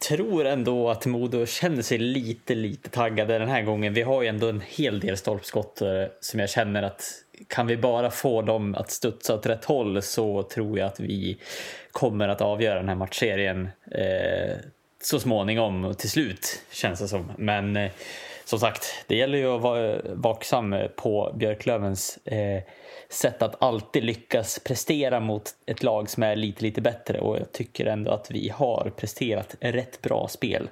tror 0.09 0.47
ändå 0.47 0.91
att 0.91 1.07
Modo 1.07 1.47
känner 1.47 1.83
sig 1.83 1.99
lite, 1.99 2.55
lite 2.55 2.91
taggade 2.91 3.39
den 3.39 3.49
här 3.49 3.63
gången. 3.63 3.95
Vi 3.95 4.03
har 4.03 4.23
ju 4.23 4.29
ändå 4.29 4.49
en 4.49 4.63
hel 4.67 5.01
del 5.01 5.17
stolpskott 5.17 5.81
eh, 5.81 6.05
som 6.21 6.41
jag 6.41 6.51
känner 6.51 6.83
att 6.83 7.05
kan 7.49 7.67
vi 7.67 7.77
bara 7.77 8.11
få 8.11 8.43
dem 8.43 8.75
att 8.75 8.91
studsa 8.91 9.35
åt 9.35 9.47
rätt 9.47 9.65
håll 9.65 10.03
så 10.03 10.43
tror 10.43 10.79
jag 10.79 10.87
att 10.87 11.01
vi 11.01 11.39
kommer 11.91 12.29
att 12.29 12.41
avgöra 12.41 12.75
den 12.75 12.89
här 12.89 12.97
matchserien 12.97 13.69
eh, 13.91 14.57
så 15.03 15.21
småningom 15.21 15.85
och 15.85 15.99
till 15.99 16.11
slut 16.11 16.63
känns 16.73 17.01
det 17.01 17.09
som. 17.09 17.33
Men 17.39 17.77
eh, 17.77 17.91
som 18.53 18.61
sagt, 18.61 19.05
det 19.07 19.17
gäller 19.17 19.39
ju 19.39 19.47
att 19.47 19.61
vara 19.61 19.99
vaksam 20.05 20.73
eh, 20.73 20.87
på 20.87 21.33
Björklövens 21.37 22.19
eh, 22.25 22.63
sätt 23.09 23.43
att 23.43 23.63
alltid 23.63 24.05
lyckas 24.05 24.59
prestera 24.65 25.21
mot 25.21 25.51
ett 25.67 25.83
lag 25.83 26.11
som 26.11 26.23
är 26.23 26.37
lite, 26.37 26.63
lite 26.63 26.81
bättre 26.81 27.21
och 27.21 27.39
jag 27.39 27.53
tycker 27.53 27.87
ändå 27.87 28.11
att 28.11 28.31
vi 28.31 28.49
har 28.49 28.93
presterat 28.97 29.57
rätt 29.61 30.03
bra 30.03 30.29
spel. 30.29 30.69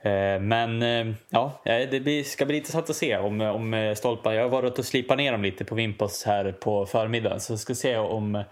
Eh, 0.00 0.40
men 0.40 0.82
eh, 0.82 1.14
ja, 1.30 1.62
eh, 1.64 1.90
det 1.90 2.00
blir, 2.00 2.24
ska 2.24 2.46
bli 2.46 2.56
intressant 2.56 2.90
att 2.90 2.96
se 2.96 3.16
om, 3.16 3.40
om 3.40 3.74
eh, 3.74 3.94
stolpar. 3.94 4.32
Jag 4.32 4.42
har 4.42 4.48
varit 4.48 4.78
och 4.78 4.84
slipat 4.84 5.18
ner 5.18 5.32
dem 5.32 5.42
lite 5.42 5.64
på 5.64 5.74
Vimpos 5.74 6.24
här 6.24 6.52
på 6.52 6.86
förmiddagen 6.86 7.40
så 7.40 7.58
ska 7.58 7.74
se 7.74 7.96
om, 7.96 8.44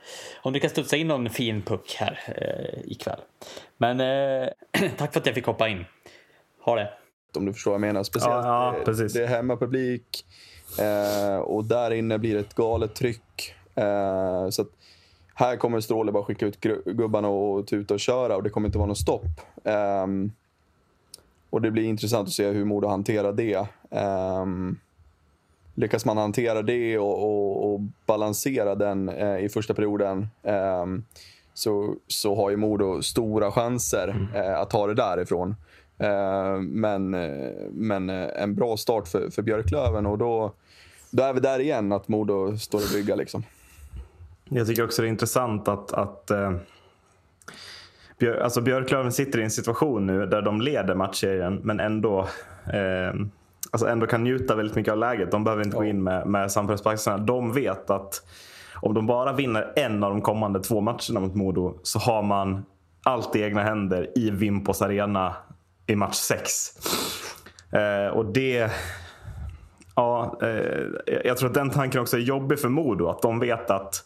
om 0.43 0.53
det 0.53 0.61
kan 0.61 0.71
studsa 0.71 0.97
in 0.97 1.09
någon 1.09 1.31
fin 1.31 1.63
puck 1.63 1.97
här 1.99 2.19
eh, 2.37 2.93
ikväll. 2.93 3.21
Men 3.77 4.01
eh, 4.01 4.49
tack 4.97 5.13
för 5.13 5.21
att 5.21 5.27
jag 5.27 5.35
fick 5.35 5.47
hoppa 5.47 5.69
in. 5.69 5.85
Ha 6.61 6.77
det! 6.77 7.00
Om 7.37 7.45
du 7.47 7.53
förstår 7.53 7.71
vad 7.71 7.75
jag 7.75 7.81
menar. 7.81 8.03
Speciellt 8.03 8.45
Ja, 8.45 8.75
ja, 8.87 8.93
det- 8.93 9.13
det 9.15 9.23
är 9.23 9.27
hemmapublik 9.27 10.25
eh, 10.79 11.39
och 11.41 11.65
där 11.65 11.91
inne 11.91 12.19
blir 12.19 12.35
det 12.35 12.41
ett 12.41 12.55
galet 12.55 12.95
tryck. 12.95 13.55
Eh, 13.75 14.49
så 14.51 14.65
här 15.35 15.57
kommer 15.57 15.81
Stråle 15.81 16.13
bara 16.13 16.25
skicka 16.25 16.47
ut 16.47 16.61
gubbarna 16.85 17.29
och 17.29 17.67
tuta 17.67 17.95
och 17.95 18.01
köra 18.01 18.37
och 18.37 18.43
det 18.43 18.51
kommer 18.51 18.69
inte 18.69 18.79
vara 18.79 18.89
något 18.89 18.99
stopp. 18.99 19.41
Ehm, 19.65 20.33
och 21.51 21.63
det 21.63 21.71
blir 21.71 21.85
intressant 21.85 22.29
att 22.29 22.35
se 22.35 22.51
hur 22.51 22.65
Modo 22.65 22.89
hanterar 22.89 23.33
det. 23.33 23.67
Um, 24.41 24.79
lyckas 25.75 26.05
man 26.05 26.17
hantera 26.17 26.63
det 26.63 26.99
och, 26.99 27.23
och, 27.23 27.73
och 27.75 27.81
balansera 28.07 28.75
den 28.75 29.09
eh, 29.09 29.39
i 29.39 29.49
första 29.49 29.75
perioden 29.75 30.29
ehm, 30.43 31.05
så, 31.55 31.95
så 32.07 32.35
har 32.37 32.51
ju 32.51 32.57
Modo 32.57 33.03
stora 33.03 33.53
chanser 33.53 34.29
eh, 34.35 34.59
att 34.61 34.71
ta 34.71 34.87
det 34.87 34.95
därifrån. 34.95 35.57
Eh, 36.01 36.61
men, 36.61 37.15
eh, 37.15 37.51
men 37.71 38.11
eh, 38.11 38.43
en 38.43 38.55
bra 38.55 38.77
start 38.77 39.09
för, 39.09 39.31
för 39.31 39.43
Björklöven 39.43 40.07
och 40.07 40.19
då, 40.19 40.53
då 41.11 41.23
är 41.23 41.33
vi 41.33 41.41
där 41.41 41.59
igen, 41.59 41.93
att 41.93 42.09
Modo 42.09 42.57
står 42.57 42.79
och 42.79 42.91
brygga. 42.93 43.15
Liksom. 43.15 43.43
Jag 44.49 44.67
tycker 44.67 44.85
också 44.85 45.03
det 45.03 45.09
är 45.09 45.11
intressant 45.11 45.69
att, 45.69 45.93
att 45.93 46.31
alltså 48.43 48.61
Björklöven 48.61 49.13
sitter 49.13 49.39
i 49.39 49.43
en 49.43 49.51
situation 49.51 50.07
nu 50.07 50.27
där 50.27 50.43
de 50.43 50.61
leder 50.61 50.95
matchserien 50.95 51.61
men 51.63 51.81
ändå, 51.81 52.21
eh, 52.73 53.21
alltså 53.71 53.87
ändå 53.87 54.07
kan 54.07 54.25
njuta 54.25 54.55
väldigt 54.55 54.77
mycket 54.77 54.93
av 54.93 54.99
läget. 54.99 55.31
De 55.31 55.45
behöver 55.45 55.65
inte 55.65 55.77
gå 55.77 55.85
in 55.85 56.03
med, 56.03 56.27
med 56.27 56.51
axlarna. 56.85 57.19
De 57.19 57.53
vet 57.53 57.91
att 57.91 58.23
om 58.75 58.95
de 58.95 59.07
bara 59.07 59.33
vinner 59.33 59.73
en 59.77 60.05
av 60.05 60.11
de 60.11 60.21
kommande 60.21 60.61
två 60.61 60.81
matcherna 60.81 61.21
mot 61.21 61.35
Modo 61.35 61.79
så 61.83 61.99
har 61.99 62.23
man 62.23 62.65
allt 63.03 63.37
i 63.37 63.43
egna 63.43 63.63
händer 63.63 64.19
i 64.19 64.31
Vimpos 64.31 64.83
arena 64.83 65.35
i 65.91 65.97
match 65.97 66.17
6. 66.17 66.53
Eh, 67.73 68.17
och 68.17 68.27
det... 68.33 68.71
Ja, 69.97 70.39
eh, 70.43 71.17
jag 71.25 71.37
tror 71.37 71.49
att 71.49 71.55
den 71.55 71.71
tanken 71.71 72.01
också 72.01 72.17
är 72.17 72.21
jobbig 72.21 72.59
för 72.59 72.69
Modo. 72.69 73.09
Att 73.09 73.23
de 73.23 73.41
vet 73.41 73.71
att 73.71 74.05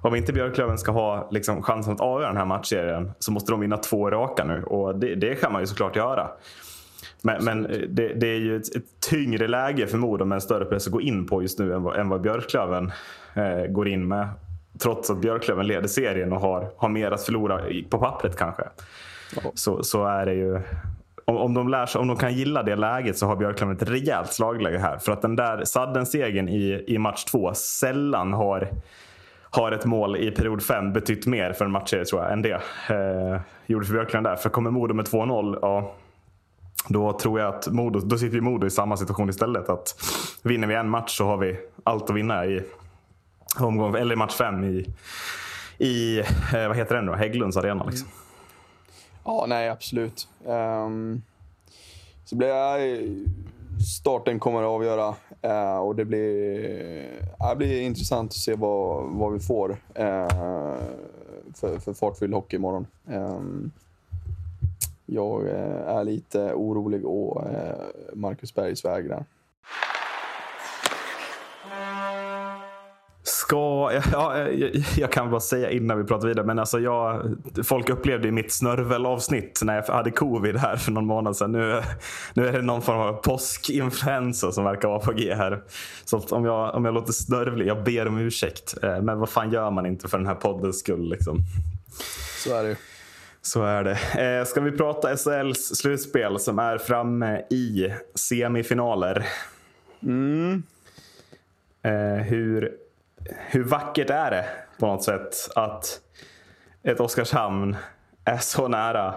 om 0.00 0.14
inte 0.14 0.32
Björklöven 0.32 0.78
ska 0.78 0.92
ha 0.92 1.28
liksom, 1.30 1.62
chansen 1.62 1.92
att 1.92 2.00
avgöra 2.00 2.28
den 2.28 2.36
här 2.36 2.44
matchserien 2.44 3.12
så 3.18 3.32
måste 3.32 3.52
de 3.52 3.60
vinna 3.60 3.76
två 3.76 4.10
raka 4.10 4.44
nu. 4.44 4.62
Och 4.62 4.98
det, 4.98 5.14
det 5.14 5.34
kan 5.34 5.52
man 5.52 5.62
ju 5.62 5.66
såklart 5.66 5.96
göra. 5.96 6.30
Men, 7.22 7.44
men 7.44 7.62
det, 7.88 8.14
det, 8.14 8.26
är 8.26 8.38
ju 8.38 8.56
ett, 8.56 8.76
ett, 8.76 8.84
tyngre 9.10 9.48
läge 9.48 9.86
för 9.86 9.98
Modo 9.98 10.24
med 10.24 10.36
en 10.36 10.40
större 10.40 10.64
press 10.64 10.86
att 10.86 10.92
gå 10.92 11.00
in 11.00 11.26
på 11.26 11.42
just 11.42 11.58
nu 11.58 11.74
än 11.74 11.82
vad, 11.82 11.96
än 11.96 12.08
vad 12.08 12.20
Björklöven 12.20 12.92
eh, 13.34 13.66
går 13.66 13.88
in 13.88 14.08
med. 14.08 14.28
Trots 14.78 15.10
att 15.10 15.20
Björklöven 15.20 15.66
leder 15.66 15.88
serien 15.88 16.32
och 16.32 16.40
har, 16.40 16.70
har 16.76 16.88
mer 16.88 17.10
att 17.10 17.22
förlora 17.22 17.60
på 17.90 17.98
pappret 17.98 18.36
kanske. 18.36 18.62
Så, 19.54 19.82
så 19.82 20.06
är 20.06 20.26
det 20.26 20.34
ju 20.34 20.60
om, 21.24 21.36
om, 21.36 21.54
de 21.54 21.68
lär 21.68 21.86
sig, 21.86 22.00
om 22.00 22.08
de 22.08 22.16
kan 22.16 22.34
gilla 22.34 22.62
det 22.62 22.76
läget 22.76 23.18
så 23.18 23.26
har 23.26 23.36
Björklund 23.36 23.82
ett 23.82 23.88
rejält 23.88 24.32
slagläge 24.32 24.78
här. 24.78 24.98
För 24.98 25.12
att 25.12 25.22
den 25.22 25.36
där 25.36 25.64
Sadden-segern 25.64 26.48
i, 26.48 26.84
i 26.86 26.98
match 26.98 27.24
två 27.24 27.54
sällan 27.54 28.32
har, 28.32 28.68
har 29.50 29.72
ett 29.72 29.84
mål 29.84 30.16
i 30.16 30.30
period 30.30 30.62
fem 30.62 30.92
betytt 30.92 31.26
mer 31.26 31.52
för 31.52 31.64
en 31.64 31.70
matchserie 31.70 32.04
tror 32.04 32.22
jag 32.22 32.32
än 32.32 32.42
det 32.42 32.60
eh, 32.88 33.40
gjorde 33.66 33.86
för 33.86 33.92
Björklund 33.92 34.26
där. 34.26 34.36
För 34.36 34.48
kommer 34.48 34.70
Modo 34.70 34.94
med 34.94 35.06
2-0, 35.06 35.58
ja, 35.62 35.94
då 36.88 37.12
tror 37.12 37.40
jag 37.40 37.54
att 37.54 37.68
Modo, 37.68 38.00
då 38.00 38.18
sitter 38.18 38.34
ju 38.34 38.40
Modo 38.40 38.66
i 38.66 38.70
samma 38.70 38.96
situation 38.96 39.28
istället. 39.28 39.68
Att 39.68 39.94
vinner 40.42 40.66
vi 40.66 40.74
en 40.74 40.88
match 40.88 41.16
så 41.16 41.26
har 41.26 41.36
vi 41.36 41.56
allt 41.84 42.10
att 42.10 42.16
vinna 42.16 42.46
i 42.46 42.62
omgång, 43.60 43.96
eller 43.96 44.16
match 44.16 44.34
fem 44.34 44.64
i, 44.64 44.86
i 45.78 46.18
eh, 46.54 46.68
vad 46.68 46.76
heter 46.76 46.94
den 46.94 47.06
då? 47.06 47.14
Hägglunds 47.14 47.56
arena. 47.56 47.84
Liksom. 47.84 48.08
Ja, 49.24 49.44
nej 49.48 49.68
absolut. 49.68 50.28
Um, 50.44 51.22
så 52.24 52.36
blir 52.36 52.48
jag, 52.48 52.92
eh, 52.92 53.08
starten 53.98 54.40
kommer 54.40 54.62
att 54.62 54.68
avgöra 54.68 55.14
uh, 55.46 55.78
och 55.78 55.96
det 55.96 56.04
blir, 56.04 56.58
uh, 57.40 57.48
det 57.50 57.56
blir 57.56 57.80
intressant 57.80 58.30
att 58.30 58.36
se 58.36 58.54
vad, 58.54 59.04
vad 59.10 59.32
vi 59.32 59.40
får 59.40 59.70
uh, 59.70 60.78
för, 61.54 61.78
för 61.78 61.94
fartfylld 61.94 62.34
hockey 62.34 62.56
imorgon. 62.56 62.86
Um, 63.06 63.70
jag 65.06 65.46
är 65.86 66.04
lite 66.04 66.54
orolig 66.54 67.06
å 67.06 67.44
Marcus 68.14 68.54
Bergs 68.54 68.84
vägrar. 68.84 69.24
Ska, 73.44 73.90
ja, 74.12 74.38
jag, 74.38 74.70
jag, 74.96 75.12
kan 75.12 75.30
bara 75.30 75.40
säga 75.40 75.70
innan 75.70 75.98
vi 75.98 76.04
pratar 76.04 76.28
vidare, 76.28 76.46
men 76.46 76.58
alltså 76.58 76.80
jag, 76.80 77.34
folk 77.64 77.90
upplevde 77.90 78.30
mitt 78.30 78.52
snörvelavsnitt 78.52 79.60
när 79.64 79.74
jag 79.74 79.82
hade 79.82 80.10
covid 80.10 80.56
här 80.56 80.76
för 80.76 80.92
någon 80.92 81.06
månad 81.06 81.36
sedan. 81.36 81.52
Nu, 81.52 81.82
nu 82.34 82.48
är 82.48 82.52
det 82.52 82.62
någon 82.62 82.82
form 82.82 82.98
av 82.98 83.12
påskinfluensa 83.12 84.52
som 84.52 84.64
verkar 84.64 84.88
vara 84.88 84.98
på 84.98 85.12
G 85.12 85.34
här. 85.34 85.62
Så 86.04 86.18
om 86.18 86.44
jag, 86.44 86.74
om 86.74 86.84
jag 86.84 86.94
låter 86.94 87.12
snörvlig, 87.12 87.66
jag 87.66 87.84
ber 87.84 88.08
om 88.08 88.18
ursäkt. 88.18 88.74
Eh, 88.82 89.02
men 89.02 89.18
vad 89.18 89.28
fan 89.28 89.52
gör 89.52 89.70
man 89.70 89.86
inte 89.86 90.08
för 90.08 90.18
den 90.18 90.26
här 90.26 90.34
poddens 90.34 90.78
skull 90.78 91.10
liksom? 91.10 91.38
Så 92.44 92.54
är 92.54 92.64
det 92.64 92.76
så 93.42 93.62
är 93.62 93.84
det. 93.84 94.38
Eh, 94.38 94.44
ska 94.44 94.60
vi 94.60 94.72
prata 94.72 95.16
SHLs 95.16 95.76
slutspel 95.76 96.38
som 96.38 96.58
är 96.58 96.78
framme 96.78 97.42
i 97.50 97.92
semifinaler? 98.14 99.26
Mm. 100.02 100.62
Eh, 101.82 102.24
hur 102.24 102.83
hur 103.30 103.64
vackert 103.64 104.10
är 104.10 104.30
det 104.30 104.46
på 104.78 104.86
något 104.86 105.04
sätt 105.04 105.48
att 105.54 106.00
ett 106.82 107.00
Oskarshamn 107.00 107.76
är 108.24 108.38
så 108.38 108.68
nära 108.68 109.14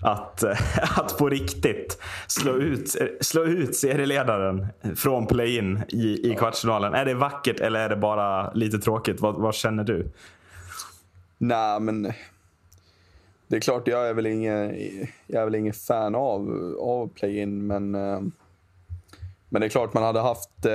att, 0.00 0.42
att 0.96 1.18
på 1.18 1.28
riktigt 1.28 1.98
slå 2.26 2.52
ut, 2.52 2.96
slå 3.20 3.44
ut 3.44 3.76
serieledaren 3.76 4.66
från 4.96 5.26
play-in 5.26 5.82
i, 5.88 6.32
i 6.32 6.34
kvartsfinalen. 6.34 6.94
Är 6.94 7.04
det 7.04 7.14
vackert 7.14 7.60
eller 7.60 7.80
är 7.80 7.88
det 7.88 7.96
bara 7.96 8.52
lite 8.52 8.78
tråkigt? 8.78 9.20
Vad, 9.20 9.34
vad 9.34 9.54
känner 9.54 9.84
du? 9.84 10.10
Nej, 11.38 11.80
men 11.80 12.12
det 13.48 13.56
är 13.56 13.60
klart, 13.60 13.88
jag 13.88 14.08
är 14.08 14.14
väl 14.14 14.26
ingen, 14.26 14.76
jag 15.26 15.40
är 15.40 15.44
väl 15.44 15.54
ingen 15.54 15.74
fan 15.74 16.14
av, 16.14 16.74
av 16.80 17.08
play-in, 17.08 17.66
men, 17.66 17.94
eh, 17.94 18.20
men 19.48 19.60
det 19.60 19.66
är 19.66 19.68
klart 19.68 19.94
man 19.94 20.02
hade 20.02 20.20
haft 20.20 20.66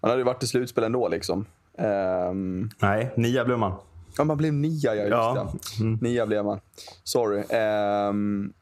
man 0.00 0.10
hade 0.10 0.20
ju 0.20 0.24
varit 0.24 0.42
i 0.42 0.46
slutspel 0.46 0.84
ändå 0.84 1.08
liksom. 1.08 1.46
Um, 1.78 2.70
Nej, 2.78 3.10
nia 3.16 3.44
blev 3.44 3.58
man. 3.58 3.72
Ja, 4.18 4.24
man 4.24 4.36
blev 4.36 4.52
nia, 4.52 4.94
ja. 4.94 5.02
Just 5.02 5.10
ja. 5.10 5.52
det. 5.78 5.82
Mm. 5.84 5.98
Nia 6.02 6.26
blev 6.26 6.44
man. 6.44 6.60
Sorry. 7.04 7.38
Um, 7.38 8.52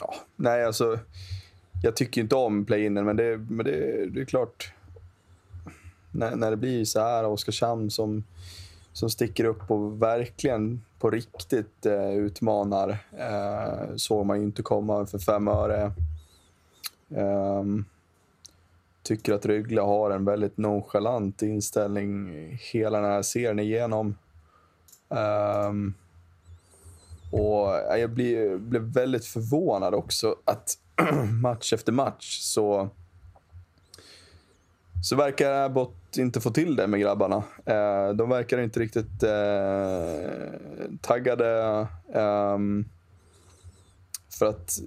ja, 0.00 0.14
nej, 0.36 0.64
alltså. 0.64 0.98
Jag 1.82 1.96
tycker 1.96 2.20
inte 2.20 2.34
om 2.36 2.64
play-inen, 2.64 3.04
men, 3.04 3.16
det, 3.16 3.38
men 3.38 3.66
det, 3.66 4.06
det 4.06 4.20
är 4.20 4.24
klart. 4.24 4.72
När, 6.10 6.36
när 6.36 6.50
det 6.50 6.56
blir 6.56 6.84
så 6.84 7.00
här, 7.00 7.24
Oskarshamn 7.24 7.90
som, 7.90 8.24
som 8.92 9.10
sticker 9.10 9.44
upp 9.44 9.70
och 9.70 10.02
verkligen 10.02 10.84
på 10.98 11.10
riktigt 11.10 11.86
eh, 11.86 12.10
utmanar. 12.10 12.98
Eh, 13.18 13.96
såg 13.96 14.26
man 14.26 14.38
ju 14.38 14.44
inte 14.44 14.62
komma 14.62 15.06
för 15.06 15.18
fem 15.18 15.48
öre. 15.48 15.92
Um, 17.08 17.84
tycker 19.02 19.32
att 19.32 19.46
Rögle 19.46 19.80
har 19.80 20.10
en 20.10 20.24
väldigt 20.24 20.56
nonchalant 20.56 21.42
inställning 21.42 22.30
hela 22.72 23.00
den 23.00 23.10
här 23.10 23.22
serien 23.22 23.58
igenom. 23.58 24.16
Um, 25.08 25.94
och 27.30 27.68
jag 27.98 28.10
blir, 28.10 28.56
blev 28.56 28.82
väldigt 28.82 29.24
förvånad 29.24 29.94
också 29.94 30.36
att 30.44 30.78
match 31.42 31.72
efter 31.72 31.92
match 31.92 32.38
så, 32.40 32.88
så 35.02 35.16
verkar 35.16 35.52
Abbott 35.52 36.16
inte 36.16 36.40
få 36.40 36.50
till 36.50 36.76
det 36.76 36.86
med 36.86 37.00
grabbarna. 37.00 37.36
Uh, 37.36 38.14
de 38.14 38.28
verkar 38.28 38.58
inte 38.58 38.80
riktigt 38.80 39.22
uh, 39.22 40.98
taggade. 41.00 41.86
Um, 42.14 42.88
för 44.38 44.46
att 44.46 44.80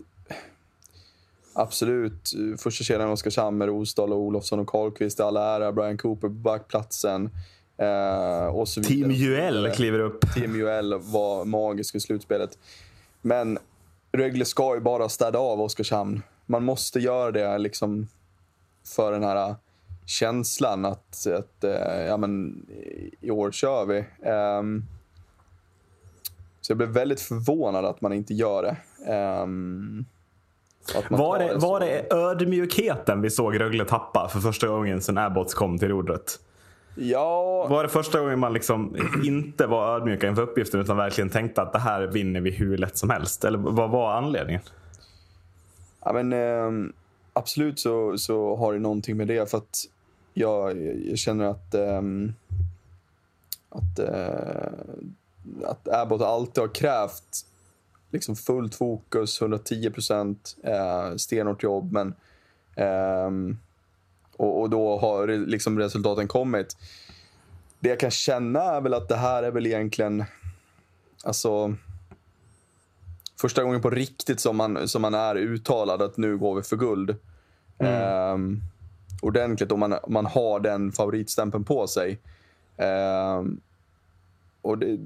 Absolut. 1.53 2.33
Första 2.57 2.83
kedjan 2.83 3.09
Oskarshamn 3.09 3.57
med 3.57 3.67
Rosdahl, 3.67 4.13
och 4.13 4.19
Olofsson 4.19 4.59
och 4.59 4.67
Karlqvist 4.67 5.19
all 5.19 5.37
ära. 5.37 5.71
Brian 5.71 5.97
Cooper 5.97 6.27
på 6.27 6.33
backplatsen. 6.33 7.29
Eh, 7.77 8.63
Team 8.65 9.11
Juel 9.11 9.71
kliver 9.71 9.99
upp. 9.99 10.33
Team 10.33 10.55
Juel 10.55 10.93
var 10.99 11.45
magisk 11.45 11.95
i 11.95 11.99
slutspelet. 11.99 12.57
Men 13.21 13.59
Rögle 14.11 14.45
ska 14.45 14.75
ju 14.75 14.81
bara 14.81 15.09
städa 15.09 15.39
av 15.39 15.61
Oskarshamn. 15.61 16.21
Man 16.45 16.63
måste 16.63 16.99
göra 16.99 17.31
det 17.31 17.57
liksom 17.57 18.07
för 18.83 19.11
den 19.11 19.23
här 19.23 19.55
känslan 20.05 20.85
att, 20.85 21.27
att 21.27 21.63
eh, 21.63 22.01
ja, 22.07 22.17
men, 22.17 22.65
i 23.21 23.31
år 23.31 23.51
kör 23.51 23.85
vi. 23.85 24.05
Um, 24.29 24.85
så 26.61 26.71
jag 26.71 26.77
blev 26.77 26.89
väldigt 26.89 27.21
förvånad 27.21 27.85
att 27.85 28.01
man 28.01 28.13
inte 28.13 28.33
gör 28.33 28.63
det. 28.63 29.11
Um, 29.13 30.05
var 31.09 31.39
det, 31.39 31.55
var 31.55 31.79
det 31.79 32.13
ödmjukheten 32.13 33.21
vi 33.21 33.29
såg 33.29 33.59
Rögle 33.59 33.85
tappa 33.85 34.29
för 34.29 34.39
första 34.39 34.67
gången 34.67 35.01
sedan 35.01 35.17
Abbots 35.17 35.53
kom 35.53 35.79
till 35.79 35.87
rodret? 35.87 36.39
Ja. 36.95 37.67
Var 37.67 37.83
det 37.83 37.89
första 37.89 38.19
gången 38.19 38.39
man 38.39 38.53
liksom 38.53 38.95
inte 39.23 39.67
var 39.67 39.95
ödmjuka 39.95 40.27
inför 40.27 40.41
uppgiften 40.41 40.79
utan 40.79 40.97
verkligen 40.97 41.29
tänkte 41.29 41.61
att 41.61 41.73
det 41.73 41.79
här 41.79 42.01
vinner 42.01 42.41
vi 42.41 42.51
hur 42.51 42.77
lätt 42.77 42.97
som 42.97 43.09
helst? 43.09 43.45
Eller 43.45 43.57
vad 43.57 43.89
var 43.89 44.13
anledningen? 44.13 44.61
Ja, 46.05 46.13
men, 46.13 46.33
eh, 46.33 46.91
absolut 47.33 47.79
så, 47.79 48.17
så 48.17 48.55
har 48.55 48.73
det 48.73 48.79
någonting 48.79 49.17
med 49.17 49.27
det. 49.27 49.51
För 49.51 49.57
att 49.57 49.77
jag, 50.33 50.81
jag 51.05 51.17
känner 51.17 51.45
att, 51.45 51.73
eh, 51.73 52.01
att, 53.69 53.99
eh, 53.99 54.73
att 55.65 55.87
Abbott 55.87 56.21
alltid 56.21 56.61
har 56.61 56.75
krävt 56.75 57.45
liksom 58.13 58.35
fullt 58.35 58.75
fokus, 58.75 59.41
110 59.41 59.89
procent, 59.89 60.57
eh, 60.63 61.15
stenhårt 61.15 61.63
jobb. 61.63 61.91
Men, 61.91 62.15
ehm, 62.75 63.57
och, 64.37 64.61
och 64.61 64.69
då 64.69 64.97
har 64.97 65.27
liksom 65.27 65.79
resultaten 65.79 66.27
kommit. 66.27 66.77
Det 67.79 67.89
jag 67.89 67.99
kan 67.99 68.11
känna 68.11 68.61
är 68.61 68.81
väl 68.81 68.93
att 68.93 69.09
det 69.09 69.15
här 69.15 69.43
är 69.43 69.51
väl 69.51 69.65
egentligen... 69.65 70.23
Alltså, 71.23 71.75
första 73.41 73.63
gången 73.63 73.81
på 73.81 73.89
riktigt 73.89 74.39
som 74.39 74.57
man, 74.57 74.87
som 74.87 75.01
man 75.01 75.13
är 75.13 75.35
uttalad 75.35 76.01
att 76.01 76.17
nu 76.17 76.37
går 76.37 76.55
vi 76.55 76.61
för 76.61 76.75
guld. 76.75 77.15
Ehm, 77.77 78.61
ordentligt 79.21 79.71
om 79.71 79.79
man, 79.79 79.95
man 80.07 80.25
har 80.25 80.59
den 80.59 80.91
favoritstämpeln 80.91 81.63
på 81.63 81.87
sig. 81.87 82.19
Ehm, 82.77 83.61
och 84.63 84.77
det, 84.77 84.99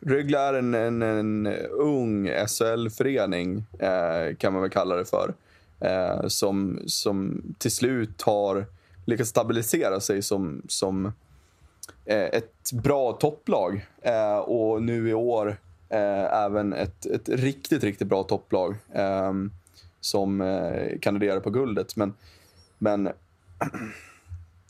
Rögle 0.00 0.38
är 0.38 0.54
en, 0.54 0.74
en, 0.74 1.02
en 1.02 1.46
ung 1.70 2.30
SHL-förening, 2.46 3.64
eh, 3.78 4.36
kan 4.36 4.52
man 4.52 4.62
väl 4.62 4.70
kalla 4.70 4.96
det 4.96 5.04
för. 5.04 5.34
Eh, 5.80 6.26
som, 6.26 6.80
som 6.86 7.42
till 7.58 7.70
slut 7.70 8.22
har 8.22 8.66
lyckats 9.04 9.30
stabilisera 9.30 10.00
sig 10.00 10.22
som, 10.22 10.62
som 10.68 11.06
eh, 12.04 12.24
ett 12.24 12.72
bra 12.72 13.12
topplag. 13.12 13.86
Eh, 14.02 14.38
och 14.38 14.82
nu 14.82 15.08
i 15.08 15.14
år 15.14 15.56
eh, 15.88 16.44
även 16.44 16.72
ett, 16.72 17.06
ett 17.06 17.28
riktigt, 17.28 17.84
riktigt 17.84 18.08
bra 18.08 18.22
topplag. 18.22 18.76
Eh, 18.92 19.32
som 20.00 20.40
eh, 20.40 20.98
kandiderar 21.00 21.40
på 21.40 21.50
guldet. 21.50 21.96
Men, 21.96 22.14
men 22.78 23.08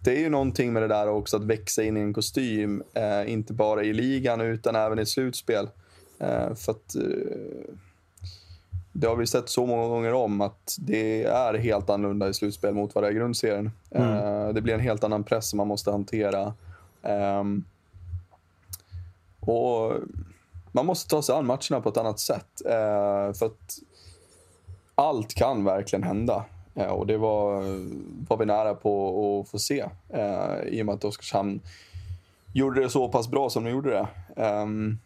det 0.00 0.16
är 0.16 0.20
ju 0.20 0.28
någonting 0.28 0.72
med 0.72 0.82
det 0.82 0.88
där 0.88 1.08
också 1.08 1.36
att 1.36 1.44
växa 1.44 1.82
in 1.82 1.96
i 1.96 2.00
en 2.00 2.14
kostym. 2.14 2.82
Eh, 2.94 3.32
inte 3.32 3.52
bara 3.52 3.82
i 3.82 3.92
ligan 3.92 4.40
utan 4.40 4.76
även 4.76 4.98
i 4.98 5.06
slutspel. 5.06 5.68
Eh, 6.18 6.54
för 6.54 6.72
att 6.72 6.94
eh, 6.94 7.74
det 8.92 9.06
har 9.06 9.16
vi 9.16 9.26
sett 9.26 9.48
så 9.48 9.66
många 9.66 9.88
gånger 9.88 10.12
om 10.12 10.40
att 10.40 10.76
det 10.78 11.24
är 11.24 11.54
helt 11.54 11.90
annorlunda 11.90 12.28
i 12.28 12.34
slutspel 12.34 12.74
mot 12.74 12.94
vad 12.94 13.04
det 13.04 13.08
är 13.08 13.12
i 13.12 13.14
grundserien. 13.14 13.70
Eh, 13.90 14.48
det 14.48 14.60
blir 14.60 14.74
en 14.74 14.80
helt 14.80 15.04
annan 15.04 15.24
press 15.24 15.48
som 15.48 15.56
man 15.56 15.68
måste 15.68 15.90
hantera. 15.90 16.54
Ehm, 17.02 17.64
och 19.40 19.92
man 20.72 20.86
måste 20.86 21.10
ta 21.10 21.22
sig 21.22 21.34
an 21.34 21.46
matcherna 21.46 21.80
på 21.82 21.88
ett 21.88 21.96
annat 21.96 22.20
sätt. 22.20 22.66
Eh, 22.66 23.32
för 23.32 23.46
att 23.46 23.78
allt 24.94 25.34
kan 25.34 25.64
verkligen 25.64 26.02
hända. 26.02 26.44
Eh, 26.74 26.86
och 26.86 27.06
det 27.06 27.16
var, 27.16 27.62
var 28.28 28.36
vi 28.36 28.46
nära 28.46 28.74
på 28.74 29.40
att 29.40 29.50
få 29.50 29.58
se. 29.58 29.84
Eh, 30.08 30.60
I 30.66 30.82
och 30.82 30.86
med 30.86 30.94
att 30.94 31.04
Oskarshamn 31.04 31.60
gjorde 32.52 32.80
det 32.80 32.90
så 32.90 33.08
pass 33.08 33.28
bra 33.28 33.50
som 33.50 33.64
de 33.64 33.70
gjorde 33.70 33.90
det. 33.90 34.08
Ehm, 34.42 34.98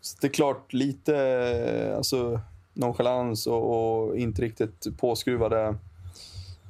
så 0.00 0.16
det 0.20 0.26
är 0.26 0.32
klart, 0.32 0.72
lite 0.72 1.94
alltså, 1.96 2.40
nonchalans 2.74 3.46
och, 3.46 4.06
och 4.06 4.16
inte 4.16 4.42
riktigt 4.42 4.98
påskruvade. 4.98 5.74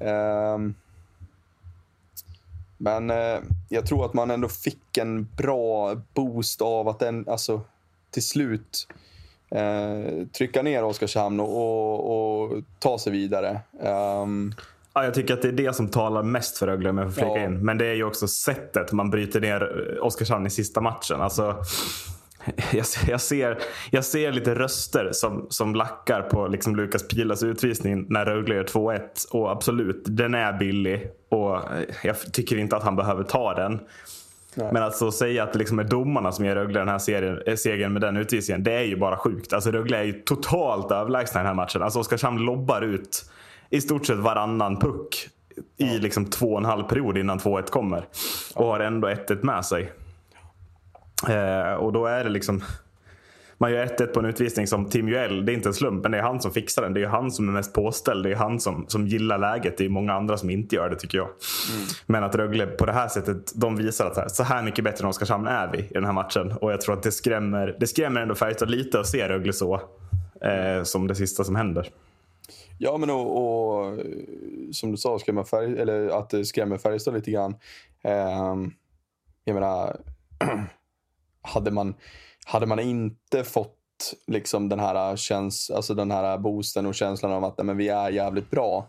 Ehm, 0.01 0.75
men 2.77 3.11
eh, 3.11 3.39
jag 3.69 3.87
tror 3.87 4.05
att 4.05 4.15
man 4.15 4.31
ändå 4.31 4.49
fick 4.49 4.99
en 4.99 5.29
bra 5.37 5.95
boost 6.15 6.61
av 6.63 6.89
att 6.89 6.99
den, 6.99 7.29
alltså, 7.29 7.61
till 8.11 8.27
slut 8.27 8.89
eh, 9.55 10.27
trycka 10.39 10.63
ner 10.63 10.85
Oskarshamn 10.85 11.41
och, 11.41 11.57
och, 11.57 12.43
och 12.45 12.63
ta 12.79 12.99
sig 12.99 13.13
vidare. 13.13 13.61
Ehm, 13.83 14.55
Ja, 14.93 15.05
jag 15.05 15.15
tycker 15.15 15.35
att 15.35 15.43
det 15.43 15.49
är 15.49 15.53
det 15.53 15.77
som 15.77 15.89
talar 15.89 16.23
mest 16.23 16.59
för 16.59 16.67
Rögle 16.67 16.91
om 16.91 16.99
jag 16.99 17.07
får 17.07 17.13
flika 17.23 17.29
Ja. 17.39 17.45
in. 17.45 17.65
Men 17.65 17.79
det 17.79 17.87
är 17.87 17.95
ju 17.95 18.05
också 18.05 18.29
sättet 18.29 18.93
man 18.93 19.11
bryter 19.11 19.41
ner 19.41 19.99
Oskarshamn 20.03 20.47
i 20.47 20.51
sista 20.51 20.81
matchen. 20.81 21.21
Alltså, 21.21 21.57
jag, 22.73 22.87
ser- 22.87 23.11
jag, 23.11 23.21
ser, 23.21 23.59
jag 23.91 24.05
ser 24.05 24.33
lite 24.33 24.55
röster 24.55 25.09
som, 25.13 25.47
som 25.51 25.75
lackar 25.75 26.23
på 26.23 26.47
liksom 26.49 26.77
Lukas 26.77 27.09
Pilas 27.09 27.43
utvisning 27.43 28.07
när 28.09 28.25
Rögle 28.27 28.55
gör 28.55 28.65
2-1. 28.65 29.01
Och 29.31 29.51
absolut, 29.51 30.03
den 30.07 30.35
är 30.35 30.53
billig. 30.59 31.09
Och 31.29 31.59
jag 32.05 32.33
tycker 32.33 32.57
inte 32.59 32.77
att 32.77 32.83
han 32.83 32.97
behöver 32.97 33.25
ta 33.25 33.55
den. 33.55 33.81
Men 34.57 34.77
alltså 34.77 35.09
att 35.09 35.15
säga 35.15 35.43
att 35.43 35.53
det 35.53 35.59
liksom 35.59 35.79
är 35.79 35.85
domarna 35.85 36.33
som 36.33 36.45
ger 36.45 36.55
Rögle 36.55 36.79
den 36.79 36.89
här 36.89 36.99
serien, 36.99 37.43
eh, 37.47 37.57
segern 37.57 37.93
med 37.93 38.03
den 38.03 38.17
utvisningen, 38.17 38.63
det 38.63 38.73
är 38.73 38.83
ju 38.83 38.97
bara 38.97 39.17
sjukt. 39.17 39.53
Alltså 39.53 39.71
Rögle 39.71 39.99
är 39.99 40.03
ju 40.03 40.13
totalt 40.13 40.91
överlägsna 40.93 41.41
i 41.41 41.43
den 41.43 41.47
här 41.47 41.55
matchen. 41.55 41.83
Alltså 41.83 41.99
Oskarshamn 41.99 42.39
lobbar 42.39 42.83
ut 42.83 43.31
i 43.71 43.81
stort 43.81 44.07
sett 44.07 44.19
varannan 44.19 44.77
puck 44.77 45.29
i 45.77 45.99
liksom 45.99 46.25
två 46.25 46.53
och 46.53 46.59
en 46.59 46.65
halv 46.65 46.83
period 46.85 47.19
innan 47.19 47.39
2-1 47.39 47.71
kommer. 47.71 48.05
Och 48.55 48.67
har 48.67 48.81
ändå 48.81 49.09
1-1 49.09 49.43
med 49.43 49.65
sig. 49.65 49.93
Eh, 51.29 51.73
och 51.73 51.93
då 51.93 52.07
är 52.07 52.25
det 52.25 52.31
liksom... 52.31 52.63
Man 53.61 53.73
gör 53.73 53.87
1-1 53.87 54.07
på 54.07 54.21
en 54.21 54.27
utvisning 54.27 54.67
som 54.67 54.89
Tim 54.89 55.09
Juell, 55.09 55.47
det 55.47 55.53
är 55.53 55.55
inte 55.55 55.69
en 55.69 55.75
slump, 55.75 56.03
men 56.03 56.13
det 56.13 56.19
är 56.19 56.23
han 56.23 56.41
som 56.41 56.51
fixar 56.51 56.83
den. 56.83 56.95
Det 56.95 57.03
är 57.03 57.07
han 57.07 57.31
som 57.31 57.49
är 57.49 57.53
mest 57.53 57.73
påställd. 57.73 58.25
Det 58.25 58.31
är 58.31 58.37
han 58.37 58.61
som, 58.61 58.85
som 58.89 59.07
gillar 59.07 59.39
läget. 59.39 59.79
Det 59.79 59.85
är 59.85 59.89
många 59.89 60.13
andra 60.13 60.37
som 60.37 60.51
inte 60.51 60.77
gör 60.77 60.91
det 60.91 60.97
tycker 60.97 61.19
jag. 61.19 61.29
Men 62.07 62.25
att 62.25 62.35
Rögle 62.35 62.67
på 62.67 62.87
det 62.87 62.93
här 62.93 63.09
sättet, 63.09 63.53
de 63.55 63.77
visar 63.77 64.07
att 64.07 64.15
så 64.15 64.21
här, 64.21 64.29
så 64.29 64.43
här 64.43 64.63
mycket 64.63 64.85
bättre 64.85 65.05
än 65.05 65.09
Oskarshamn 65.09 65.47
är 65.47 65.73
vi 65.73 65.79
i 65.79 65.89
den 65.91 66.05
här 66.05 66.13
matchen. 66.13 66.53
Och 66.53 66.73
jag 66.73 66.81
tror 66.81 66.95
att 66.95 67.03
det 67.03 67.13
skrämmer, 67.13 67.77
det 67.81 67.87
skrämmer 67.87 68.21
ändå 68.21 68.35
Färjestad 68.35 68.71
lite 68.71 69.01
att 69.01 69.07
se 69.07 69.29
Rögle 69.29 69.53
så. 69.53 69.81
Eh, 70.41 70.83
som 70.83 71.07
det 71.07 71.15
sista 71.15 71.45
som 71.45 71.57
händer. 71.57 71.89
Ja, 72.79 72.97
men 72.97 73.11
och, 73.11 73.37
och 73.37 73.99
som 74.73 74.91
du 74.91 74.97
sa, 74.97 75.19
skrämma 75.19 75.45
färg, 75.45 75.79
eller 75.79 76.19
att 76.19 76.31
det 76.31 76.45
skrämmer 76.45 76.79
Färjestad 76.79 77.15
lite 77.15 77.31
grann. 77.31 77.55
Ehm, 78.03 78.71
jag 79.45 79.55
menar, 79.55 79.97
hade 81.43 81.71
man, 81.71 81.95
hade 82.45 82.67
man 82.67 82.79
inte 82.79 83.45
fått 83.45 83.77
liksom 84.27 84.69
den 84.69 84.81
här, 84.81 85.17
käns, 85.17 85.71
alltså 85.71 85.95
den 85.95 86.11
här 86.11 86.39
boosten 86.39 86.87
och 86.87 86.95
känslan 86.95 87.33
av 87.33 87.45
att 87.45 87.59
nej, 87.59 87.65
men 87.65 87.77
vi 87.77 87.89
är 87.89 88.11
jävligt 88.11 88.51
bra. 88.51 88.87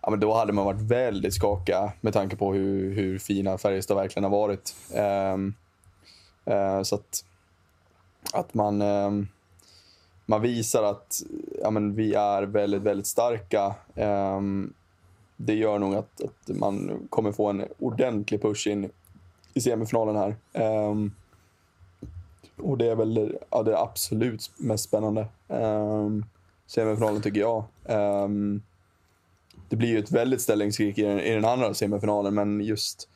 Ja, 0.00 0.10
men 0.10 0.20
då 0.20 0.34
hade 0.34 0.52
man 0.52 0.64
varit 0.64 0.80
väldigt 0.80 1.34
skakad 1.34 1.90
med 2.00 2.12
tanke 2.12 2.36
på 2.36 2.54
hur, 2.54 2.94
hur 2.94 3.18
fina 3.18 3.58
Färjestad 3.58 3.96
verkligen 3.96 4.24
har 4.24 4.30
varit. 4.30 4.74
Um, 4.94 5.54
uh, 6.50 6.82
så 6.82 6.94
att, 6.94 7.24
att 8.32 8.54
man... 8.54 8.82
um, 8.82 9.28
man 10.26 10.42
visar 10.42 10.82
att 10.82 11.22
ja, 11.62 11.70
men 11.70 11.94
vi 11.94 12.14
är 12.14 12.42
väldigt, 12.42 12.82
väldigt 12.82 13.06
starka. 13.06 13.74
Um, 13.94 14.74
det 15.36 15.54
gör 15.54 15.78
nog 15.78 15.94
att, 15.94 16.20
att 16.20 16.56
man 16.56 17.06
kommer 17.10 17.32
få 17.32 17.50
en 17.50 17.64
ordentlig 17.78 18.42
push 18.42 18.66
in 18.66 18.90
i 19.54 19.60
semifinalen 19.60 20.16
här. 20.16 20.36
Och 22.62 22.78
det 22.78 22.90
är 22.90 22.94
väl 22.94 23.36
ja, 23.50 23.62
det 23.62 23.78
absolut 23.78 24.50
mest 24.56 24.84
spännande. 24.84 25.26
Um, 25.48 26.24
semifinalen 26.66 27.22
tycker 27.22 27.40
jag. 27.40 27.64
Ehm, 27.84 28.62
det 29.68 29.76
blir 29.76 29.88
ju 29.88 29.98
ett 29.98 30.10
väldigt 30.10 30.40
ställningskrig 30.40 30.98
i 30.98 31.02
den, 31.02 31.20
i 31.20 31.34
den 31.34 31.44
andra 31.44 31.74
semifinalen, 31.74 32.34
men 32.34 32.60
just, 32.60 33.08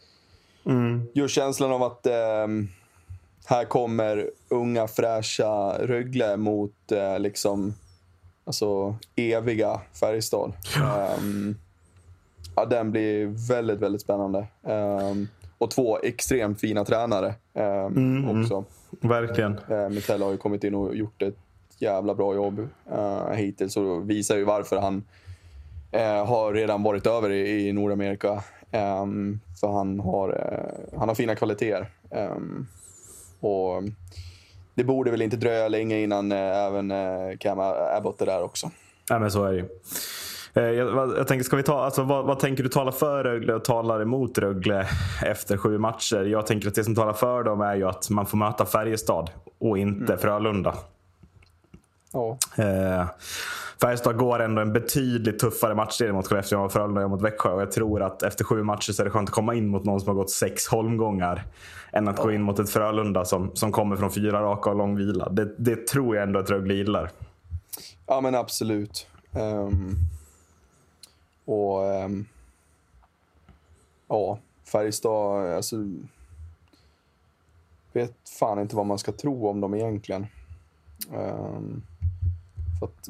just 1.12 1.34
känslan 1.34 1.72
av 1.72 1.82
att 1.82 2.06
ehm, 2.06 2.68
här 3.44 3.64
kommer 3.64 4.30
unga 4.48 4.88
fräscha 4.88 5.78
Rögle 5.78 6.36
mot 6.36 6.92
eh, 6.92 7.18
liksom, 7.18 7.74
alltså, 8.44 8.96
eviga 9.16 9.80
Färjestad. 10.00 10.52
Ehm, 10.76 11.56
ja, 12.56 12.64
den 12.64 12.90
blir 12.90 13.26
väldigt, 13.48 13.80
väldigt 13.80 14.02
spännande. 14.02 14.46
Ehm, 14.62 15.28
och 15.58 15.70
två 15.70 15.98
extremt 15.98 16.60
fina 16.60 16.84
tränare 16.84 17.34
ehm, 17.54 18.28
också. 18.28 18.64
Verkligen. 19.00 19.58
Eh, 19.68 19.88
Mitell 19.88 20.22
har 20.22 20.30
ju 20.30 20.36
kommit 20.36 20.64
in 20.64 20.74
och 20.74 20.96
gjort 20.96 21.22
ett 21.22 21.36
jävla 21.78 22.14
bra 22.14 22.34
jobb 22.34 22.68
uh, 22.92 23.30
hittills 23.30 23.76
och 23.76 24.10
visar 24.10 24.36
ju 24.36 24.44
varför 24.44 24.76
han 24.76 25.04
eh, 25.90 26.26
har 26.26 26.52
redan 26.52 26.82
varit 26.82 27.06
över 27.06 27.30
i, 27.30 27.68
i 27.68 27.72
Nordamerika. 27.72 28.42
Ehm, 28.74 29.40
för 29.60 29.68
han 29.68 30.00
har, 30.00 30.28
eh, 30.28 30.98
han 30.98 31.08
har 31.08 31.14
fina 31.14 31.34
kvaliteter. 31.34 31.86
Ehm, 32.10 32.66
och 33.40 33.82
det 34.74 34.84
borde 34.84 35.10
väl 35.10 35.22
inte 35.22 35.36
dröja 35.36 35.68
länge 35.68 35.98
innan 35.98 36.32
eh, 36.32 36.38
även 36.38 36.90
eh, 36.90 37.36
Cam 37.40 37.58
Abbott 37.96 38.20
är 38.20 38.26
där 38.26 38.42
också. 38.42 38.70
Ja, 39.08 39.18
men 39.18 39.30
så 39.30 39.44
är 39.44 39.52
det 39.52 39.58
ju. 39.58 39.68
Eh, 40.54 40.62
Jag, 40.62 41.16
jag 41.16 41.26
tänker, 41.26 41.44
ska 41.44 41.56
vi 41.56 41.62
ta, 41.62 41.84
alltså, 41.84 42.02
vad, 42.02 42.24
vad 42.24 42.38
tänker 42.38 42.62
du 42.62 42.68
talar 42.68 42.92
för 42.92 43.24
Rögle 43.24 43.54
och 43.54 43.64
talar 43.64 44.00
emot 44.00 44.38
Rögle 44.38 44.88
efter 45.24 45.56
sju 45.56 45.78
matcher? 45.78 46.24
Jag 46.24 46.46
tänker 46.46 46.68
att 46.68 46.74
det 46.74 46.84
som 46.84 46.94
talar 46.94 47.12
för 47.12 47.42
dem 47.42 47.60
är 47.60 47.74
ju 47.74 47.84
att 47.88 48.10
man 48.10 48.26
får 48.26 48.38
möta 48.38 48.66
Färjestad 48.66 49.30
och 49.58 49.78
inte 49.78 50.16
Frölunda. 50.16 50.74
Ja. 52.12 52.38
Eh, 52.56 53.06
Färjestad 53.80 54.16
går 54.16 54.42
ändå 54.42 54.62
en 54.62 54.72
betydligt 54.72 55.38
tuffare 55.38 55.74
matchserie 55.74 56.12
mot 56.12 56.26
Skellefteå 56.26 56.62
än 56.62 56.70
Frölunda 56.70 57.00
gör 57.00 57.08
mot 57.08 57.22
Växjö. 57.22 57.50
Och 57.50 57.62
jag 57.62 57.72
tror 57.72 58.02
att 58.02 58.22
efter 58.22 58.44
sju 58.44 58.62
matcher 58.62 58.92
så 58.92 59.02
är 59.02 59.04
det 59.04 59.10
skönt 59.10 59.28
att 59.28 59.34
komma 59.34 59.54
in 59.54 59.68
mot 59.68 59.84
någon 59.84 60.00
som 60.00 60.08
har 60.08 60.14
gått 60.14 60.30
sex 60.30 60.66
holmgångar. 60.66 61.44
Än 61.92 62.08
att 62.08 62.16
gå 62.16 62.32
in 62.32 62.42
mot 62.42 62.58
ett 62.58 62.70
Frölunda 62.70 63.24
som, 63.24 63.50
som 63.54 63.72
kommer 63.72 63.96
från 63.96 64.10
fyra 64.10 64.42
raka 64.42 64.70
och 64.70 64.76
lång 64.76 64.96
vila. 64.96 65.28
Det, 65.28 65.54
det 65.58 65.86
tror 65.86 66.16
jag 66.16 66.22
ändå 66.22 66.40
att 66.40 66.50
Rögle 66.50 66.74
gillar. 66.74 67.10
Ja, 68.06 68.20
men 68.20 68.34
absolut. 68.34 69.06
Ehm, 69.32 69.94
och 71.44 71.94
ehm, 71.94 72.26
ja, 74.08 74.38
Färjestad, 74.64 75.52
alltså. 75.56 75.76
vet 77.92 78.28
fan 78.38 78.60
inte 78.60 78.76
vad 78.76 78.86
man 78.86 78.98
ska 78.98 79.12
tro 79.12 79.48
om 79.48 79.60
dem 79.60 79.74
egentligen. 79.74 80.26
Ehm, 81.12 81.82
för 82.78 82.86
att 82.86 83.08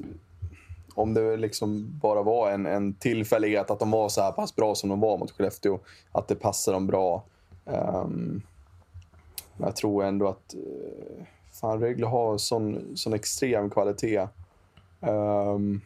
om 0.95 1.15
det 1.15 1.37
liksom 1.37 1.99
bara 2.03 2.23
var 2.23 2.51
en, 2.51 2.67
en 2.67 2.95
tillfällighet 2.95 3.71
att 3.71 3.79
de 3.79 3.91
var 3.91 4.09
så 4.09 4.23
här 4.23 4.33
pass 4.33 4.57
bra 4.57 4.75
som 4.75 4.91
de 4.91 5.01
var 5.01 5.19
mot 5.19 5.31
Skellefteå, 5.31 5.79
att 6.13 6.29
det 6.29 6.35
passar 6.35 6.73
dem 6.73 6.87
bra. 6.87 7.23
Um, 7.65 8.43
men 9.57 9.67
jag 9.67 9.77
tror 9.77 10.05
ändå 10.05 10.29
att 10.29 10.55
eh, 10.55 11.25
fan, 11.53 11.81
Rögle 11.81 12.07
har 12.07 12.39
sån, 12.39 12.97
sån 12.97 13.15
extrem 13.15 13.71
kvalitet. 13.71 14.29
Um, 15.01 15.81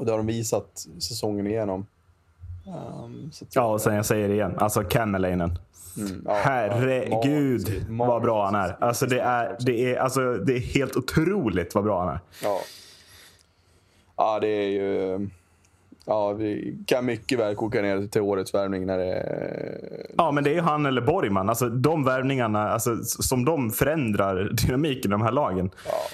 och 0.00 0.06
det 0.06 0.12
har 0.12 0.18
de 0.18 0.26
visat 0.26 0.86
säsongen 0.98 1.46
igenom. 1.46 1.86
Att- 3.40 3.54
Ja, 3.54 3.64
och 3.72 3.80
sen 3.80 3.94
jag 3.94 4.06
säger 4.06 4.28
det 4.28 4.34
igen. 4.34 4.54
Alltså 4.58 4.84
Kämmerleinen. 4.88 5.58
Mm, 5.96 6.22
ja, 6.26 6.34
Herregud 6.34 7.68
ja, 7.88 8.04
vad 8.06 8.22
bra 8.22 8.44
han 8.44 8.54
är. 8.54 8.76
Alltså 8.84 9.06
det 9.06 9.20
är, 9.20 9.56
det, 9.60 9.94
är, 9.94 9.98
alltså 9.98 10.34
det 10.34 10.52
är 10.56 10.58
helt 10.60 10.96
otroligt 10.96 11.74
vad 11.74 11.84
bra 11.84 12.00
han 12.00 12.08
är. 12.08 12.20
Ja. 12.42 12.60
Ja, 14.16 14.38
det 14.40 14.48
är 14.48 14.68
ju... 14.68 15.28
Ja, 16.10 16.32
vi 16.32 16.78
kan 16.86 17.04
mycket 17.04 17.38
väl 17.38 17.54
koka 17.54 17.82
ner 17.82 18.06
till 18.06 18.20
årets 18.20 18.54
värvning 18.54 18.86
när 18.86 18.98
det... 18.98 19.26
Ja, 20.16 20.30
men 20.30 20.44
det 20.44 20.50
är 20.50 20.54
ju 20.54 20.60
han 20.60 20.86
eller 20.86 21.00
Borgman. 21.00 21.48
Alltså, 21.48 21.68
de 21.68 22.04
värvningarna, 22.04 22.70
alltså, 22.70 22.96
som 23.04 23.44
de 23.44 23.70
förändrar 23.70 24.50
dynamiken 24.52 25.10
i 25.10 25.12
de 25.12 25.22
här 25.22 25.32
lagen. 25.32 25.70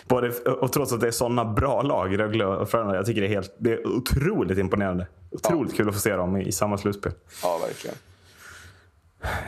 Både, 0.08 0.30
och 0.30 0.72
trots 0.72 0.92
att 0.92 1.00
det 1.00 1.06
är 1.06 1.10
sådana 1.10 1.44
bra 1.44 1.82
lag, 1.82 2.18
Rögle 2.18 2.44
och 2.46 2.68
Frölunda. 2.68 2.96
Jag 2.96 3.06
tycker 3.06 3.20
det 3.20 3.26
är, 3.26 3.34
helt, 3.34 3.54
det 3.58 3.72
är 3.72 3.86
otroligt 3.86 4.58
imponerande. 4.58 5.06
Otroligt 5.30 5.76
kul 5.76 5.88
att 5.88 5.94
få 5.94 6.00
se 6.00 6.16
dem 6.16 6.36
i, 6.36 6.46
i 6.46 6.52
samma 6.52 6.78
slutspel. 6.78 7.12
Ja, 7.42 7.60
verkligen. 7.66 7.96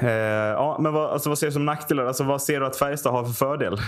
Eh, 0.00 0.52
ja, 0.52 0.76
men 0.80 0.92
vad, 0.92 1.10
alltså, 1.10 1.28
vad 1.28 1.38
ser 1.38 1.46
du 1.46 1.52
som 1.52 1.66
nackdelar? 1.66 2.06
Alltså, 2.06 2.24
vad 2.24 2.42
ser 2.42 2.60
du 2.60 2.66
att 2.66 2.76
Färjestad 2.76 3.12
har 3.12 3.24
för 3.24 3.32
fördel? 3.32 3.78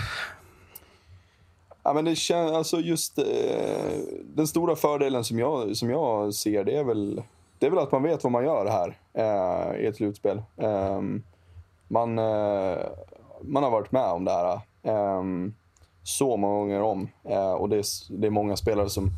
Ja, 1.83 1.93
men 1.93 2.05
det 2.05 2.15
känns, 2.15 2.51
alltså 2.51 2.79
just 2.79 3.17
eh, 3.17 3.25
den 4.23 4.47
stora 4.47 4.75
fördelen 4.75 5.23
som 5.23 5.39
jag, 5.39 5.77
som 5.77 5.89
jag 5.89 6.33
ser 6.33 6.63
det 6.63 6.77
är, 6.77 6.83
väl, 6.83 7.23
det 7.59 7.65
är 7.65 7.69
väl 7.69 7.79
att 7.79 7.91
man 7.91 8.03
vet 8.03 8.23
vad 8.23 8.31
man 8.31 8.43
gör 8.43 8.65
här 8.65 8.97
eh, 9.13 9.81
i 9.81 9.85
ett 9.85 9.95
slutspel. 9.95 10.41
Eh, 10.57 11.01
man, 11.87 12.19
eh, 12.19 12.77
man 13.41 13.63
har 13.63 13.71
varit 13.71 13.91
med 13.91 14.11
om 14.11 14.25
det 14.25 14.31
här 14.31 14.59
eh, 14.83 15.23
så 16.03 16.37
många 16.37 16.55
gånger 16.55 16.81
om. 16.81 17.09
Eh, 17.23 17.51
och 17.51 17.69
det 17.69 17.77
är, 17.77 18.17
det 18.17 18.27
är 18.27 18.31
många 18.31 18.55
spelare 18.55 18.89
som 18.89 19.11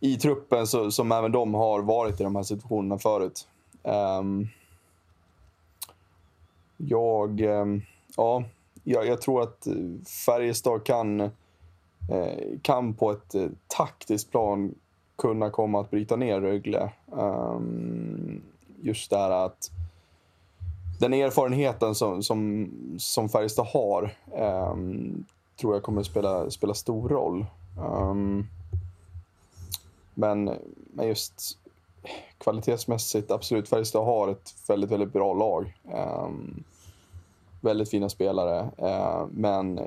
i 0.00 0.16
truppen 0.16 0.66
så, 0.66 0.90
som 0.90 1.12
även 1.12 1.32
de 1.32 1.54
har 1.54 1.82
varit 1.82 2.20
i 2.20 2.24
de 2.24 2.36
här 2.36 2.42
situationerna 2.42 2.98
förut. 2.98 3.48
Ehm, 3.82 4.48
jag, 6.76 7.40
ehm, 7.40 7.82
ja, 8.16 8.44
jag, 8.84 9.06
jag 9.06 9.20
tror 9.20 9.42
att 9.42 9.66
Färjestad 10.26 10.84
kan, 10.84 11.20
eh, 11.20 11.30
Eh, 12.08 12.58
kan 12.62 12.94
på 12.94 13.10
ett 13.10 13.34
eh, 13.34 13.46
taktiskt 13.66 14.30
plan 14.30 14.74
kunna 15.16 15.50
komma 15.50 15.80
att 15.80 15.90
bryta 15.90 16.16
ner 16.16 16.40
Rögle. 16.40 16.92
Ehm, 17.18 18.42
just 18.82 19.10
det 19.10 19.16
här 19.16 19.30
att 19.30 19.70
den 21.00 21.14
erfarenheten 21.14 21.94
som, 21.94 22.22
som, 22.22 22.70
som 22.98 23.28
Färjestad 23.28 23.66
har 23.66 24.14
ehm, 24.36 25.24
tror 25.60 25.74
jag 25.74 25.82
kommer 25.82 26.02
spela, 26.02 26.50
spela 26.50 26.74
stor 26.74 27.08
roll. 27.08 27.46
Ehm, 27.78 28.46
men, 30.14 30.50
men 30.92 31.08
just 31.08 31.58
kvalitetsmässigt, 32.38 33.30
absolut. 33.30 33.68
Färjestad 33.68 34.04
har 34.04 34.28
ett 34.28 34.54
väldigt, 34.68 34.90
väldigt 34.90 35.12
bra 35.12 35.34
lag. 35.34 35.78
Väldigt 37.60 37.90
fina 37.90 38.08
spelare. 38.08 38.70
Men 39.30 39.80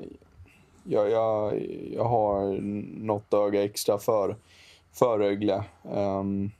jag, 0.88 1.10
jag, 1.10 1.62
jag 1.92 2.04
har 2.04 2.60
något 3.00 3.34
öga 3.34 3.64
extra 3.64 3.98
för, 3.98 4.36
för 4.92 5.18
Rögle. 5.18 5.64
Um, 5.82 6.50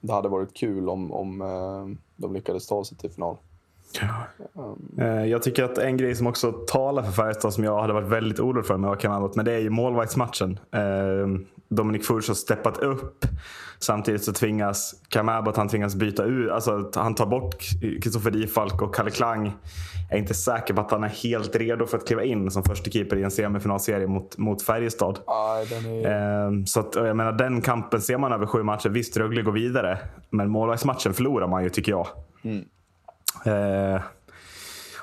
det 0.00 0.12
hade 0.12 0.28
varit 0.28 0.54
kul 0.54 0.88
om, 0.88 1.12
om 1.12 1.40
eh, 1.40 1.98
de 2.16 2.34
lyckades 2.34 2.66
ta 2.66 2.84
sig 2.84 2.98
till 2.98 3.10
final. 3.10 3.36
Eh, 4.98 5.24
Jag 5.26 5.42
tycker 5.42 5.64
att 5.64 5.78
en 5.78 5.96
grej 5.96 6.14
som 6.14 6.26
också 6.26 6.52
talar 6.52 7.02
för 7.02 7.12
Färjestad 7.12 7.52
som 7.54 7.64
jag 7.64 7.80
hade 7.80 7.92
varit 7.92 8.08
väldigt 8.08 8.40
orolig 8.40 8.66
för 8.66 8.76
med 8.76 8.88
Joakim 8.88 9.10
Abbott, 9.12 9.36
men 9.36 9.44
det 9.44 9.52
är 9.52 9.58
ju 9.58 9.70
målvaktsmatchen. 9.70 10.58
Eh, 10.74 10.80
Dominik 11.68 12.04
Furch 12.04 12.28
har 12.28 12.34
steppat 12.34 12.78
upp. 12.78 13.24
Samtidigt 13.78 14.24
så 14.24 14.32
tvingas 14.32 14.94
Cam 15.08 15.28
Abbott 15.28 15.56
han 15.56 15.68
tvingas 15.68 15.94
byta 15.94 16.24
ut. 16.24 16.50
Alltså 16.50 16.90
han 16.94 17.14
tar 17.14 17.26
bort 17.26 17.56
Kristoffer 18.02 18.30
Difalk 18.30 18.82
och 18.82 18.94
Kalle 18.94 19.10
Klang. 19.10 19.52
Jag 20.08 20.16
är 20.16 20.22
inte 20.22 20.34
säker 20.34 20.74
på 20.74 20.80
att 20.80 20.90
han 20.90 21.04
är 21.04 21.08
helt 21.08 21.56
redo 21.56 21.86
för 21.86 21.98
att 21.98 22.06
kliva 22.06 22.22
in 22.24 22.50
som 22.50 22.62
första 22.62 22.90
keeper 22.90 23.16
i 23.16 23.22
en 23.22 23.30
semifinalserie 23.30 24.06
mot, 24.06 24.38
mot 24.38 24.62
Färjestad. 24.62 25.18
Den 25.70 25.86
är... 26.04 26.46
Eh, 26.46 26.64
Så 26.64 26.80
att, 26.80 26.94
jag 26.94 27.16
menar, 27.16 27.32
den 27.32 27.60
kampen 27.60 28.00
ser 28.00 28.18
man 28.18 28.32
över 28.32 28.46
sju 28.46 28.62
matcher. 28.62 28.88
Visst, 28.88 29.16
Rögle 29.16 29.42
går 29.42 29.52
vidare. 29.52 29.98
Men 30.30 30.50
målvaktsmatchen 30.50 31.14
förlorar 31.14 31.46
man 31.48 31.62
ju, 31.62 31.68
tycker 31.70 31.92
jag. 31.92 32.06
Eh, 33.44 33.98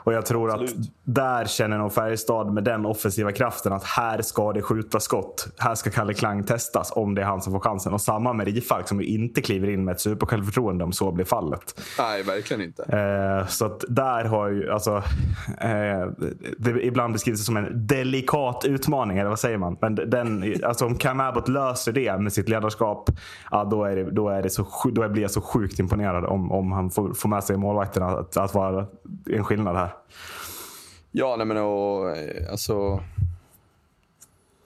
och 0.10 0.16
jag 0.16 0.26
tror 0.26 0.50
att 0.50 0.62
Absolut. 0.62 0.92
där 1.04 1.46
känner 1.46 1.78
nog 1.78 1.94
Färjestad 1.94 2.54
med 2.54 2.64
den 2.64 2.86
offensiva 2.86 3.32
kraften 3.32 3.74
att 3.74 3.84
här 3.84 4.22
ska 4.22 4.54
det 4.54 4.62
skjuta 4.62 5.00
skott. 5.00 5.48
Här 5.58 5.76
ska 5.76 5.90
Kalle 5.90 6.14
Klang 6.14 6.44
testas 6.44 6.92
om 6.96 7.16
det 7.16 7.22
är 7.22 7.26
han 7.26 7.42
som 7.42 7.54
får 7.54 7.60
chansen. 7.60 7.94
Och 7.94 8.02
samma 8.02 8.34
med 8.34 8.48
Rifalk 8.48 8.88
som 8.88 9.02
ju 9.02 9.08
inte 9.08 9.42
kliver 9.42 9.70
in 9.70 9.86
med 9.86 9.92
ett 9.92 10.00
supersjälvförtroende 10.00 10.84
om 10.84 10.92
så 10.92 11.12
blir 11.12 11.26
fallet. 11.26 11.82
Nej, 12.00 12.24
verkligen 12.24 12.62
inte. 12.64 12.84
Eh, 12.84 13.48
så 13.48 13.66
att 13.66 13.84
där 13.88 14.26
har 14.26 14.50
ju, 14.50 14.72
alltså, 14.72 14.96
eh, 15.62 16.28
det 16.58 16.86
ibland 16.86 17.14
beskrivs 17.14 17.40
det 17.40 17.46
som 17.46 17.58
en 17.58 17.88
delikat 17.88 18.66
utmaning, 18.66 19.18
eller 19.18 19.30
vad 19.30 19.40
säger 19.40 19.58
man? 19.58 19.78
Men 19.82 19.96
den, 19.96 20.56
alltså 20.64 20.86
om 20.86 20.96
Cam 20.96 21.20
Abbott 21.20 21.48
löser 21.48 21.92
det 21.92 22.18
med 22.18 22.34
sitt 22.34 22.50
ledarskap, 22.50 23.10
ja, 23.52 23.64
då, 23.64 23.84
är 23.84 23.96
det, 23.96 24.12
då, 24.12 24.30
är 24.30 24.44
det 24.44 24.50
så, 24.50 24.68
då 24.92 25.10
blir 25.10 25.22
jag 25.22 25.32
så 25.32 25.42
sjukt 25.42 25.80
imponerad 25.80 26.26
om, 26.26 26.52
om 26.52 26.72
han 26.72 26.90
får, 26.90 27.14
får 27.14 27.30
med 27.30 27.44
sig 27.44 27.58
målvakterna 27.58 28.06
att, 28.06 28.38
att 28.38 28.54
vara 28.54 28.86
en 29.30 29.44
skillnad 29.44 29.76
här. 29.76 29.99
Ja, 31.12 31.36
nej 31.36 31.46
men 31.46 31.58
och, 31.58 32.18
eh, 32.18 32.52
alltså... 32.52 33.04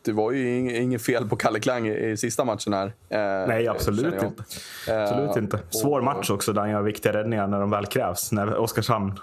Det 0.05 0.11
var 0.11 0.31
ju 0.31 0.45
ing- 0.47 0.77
inget 0.81 1.01
fel 1.01 1.29
på 1.29 1.35
Kalle 1.35 1.59
Klang 1.59 1.87
i, 1.87 2.09
i 2.11 2.17
sista 2.17 2.45
matchen 2.45 2.73
här. 2.73 2.85
eh, 3.09 3.47
Nej, 3.47 3.67
absolut 3.67 4.13
inte. 4.23 4.43
Absolut 4.89 5.37
Eh, 5.37 5.43
inte. 5.43 5.59
Svår 5.69 5.99
och- 5.99 6.05
match 6.05 6.29
också 6.29 6.53
där 6.53 6.61
han 6.61 6.69
gör 6.69 6.81
viktiga 6.81 7.13
räddningar 7.13 7.47
när 7.47 7.59
de 7.59 7.69
väl 7.69 7.85
krävs. 7.85 8.31
När 8.31 8.57
Oskarshamn 8.57 9.19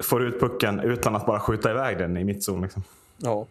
får 0.00 0.22
ut 0.26 0.40
pucken 0.40 0.80
utan 0.80 1.16
att 1.16 1.26
bara 1.26 1.40
skjuta 1.40 1.70
iväg 1.70 1.98
den 1.98 2.16
i 2.16 2.24
mittzon. 2.24 2.62
Liksom. 2.62 2.82
Ja. 3.16 3.46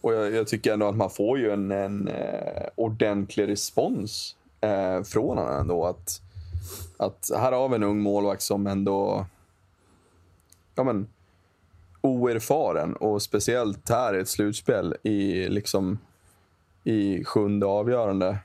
Och 0.00 0.14
jag, 0.14 0.32
jag 0.32 0.46
tycker 0.48 0.72
ändå 0.72 0.88
att 0.88 0.96
man 0.96 1.10
får 1.10 1.38
ju 1.38 1.50
en, 1.52 1.70
en 1.70 2.08
eh, 2.08 2.62
ordentlig 2.74 3.48
respons 3.48 4.36
eh, 4.60 5.02
från 5.02 5.38
honom 5.38 5.60
ändå. 5.60 5.86
Att, 5.86 6.20
att 6.96 7.30
här 7.36 7.52
har 7.52 7.68
vi 7.68 7.74
en 7.74 7.82
ung 7.82 8.00
målvakt 8.00 8.42
som 8.42 8.66
ändå... 8.66 9.26
Ja 10.74 10.84
men, 10.84 11.08
oerfaren 12.00 12.96
och 12.96 13.22
speciellt 13.22 13.88
här 13.88 14.16
i 14.16 14.20
ett 14.20 14.28
slutspel 14.28 14.96
i 15.02 15.48
liksom 15.48 15.98
i 16.84 17.24
sjunde 17.24 17.66
avgörande. 17.66 18.38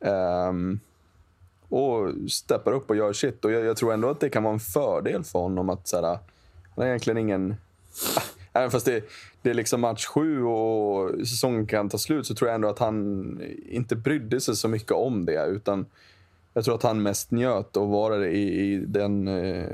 Um, 0.00 0.80
och 1.68 2.30
steppar 2.30 2.72
upp 2.72 2.90
och 2.90 2.96
gör 2.96 3.12
sitt. 3.12 3.44
Och 3.44 3.52
jag, 3.52 3.64
jag 3.64 3.76
tror 3.76 3.92
ändå 3.92 4.10
att 4.10 4.20
det 4.20 4.30
kan 4.30 4.42
vara 4.42 4.54
en 4.54 4.60
fördel 4.60 5.24
för 5.24 5.38
honom 5.38 5.70
att 5.70 5.88
så 5.88 5.96
här, 5.96 6.04
han 6.04 6.18
har 6.76 6.86
egentligen 6.86 7.18
ingen... 7.18 7.54
Även 8.52 8.70
fast 8.70 8.86
det, 8.86 9.04
det 9.42 9.50
är 9.50 9.54
liksom 9.54 9.80
match 9.80 10.06
sju 10.06 10.44
och 10.44 11.10
säsongen 11.28 11.66
kan 11.66 11.88
ta 11.88 11.98
slut 11.98 12.26
så 12.26 12.34
tror 12.34 12.48
jag 12.48 12.54
ändå 12.54 12.68
att 12.68 12.78
han 12.78 13.40
inte 13.68 13.96
brydde 13.96 14.40
sig 14.40 14.56
så 14.56 14.68
mycket 14.68 14.92
om 14.92 15.24
det. 15.24 15.46
Utan 15.46 15.86
jag 16.54 16.64
tror 16.64 16.74
att 16.74 16.82
han 16.82 17.02
mest 17.02 17.30
njöt 17.30 17.76
att 17.76 17.88
vara 17.88 18.16
det 18.16 18.30
i, 18.30 18.72
i, 18.72 18.84
den, 18.86 19.28
eh, 19.28 19.64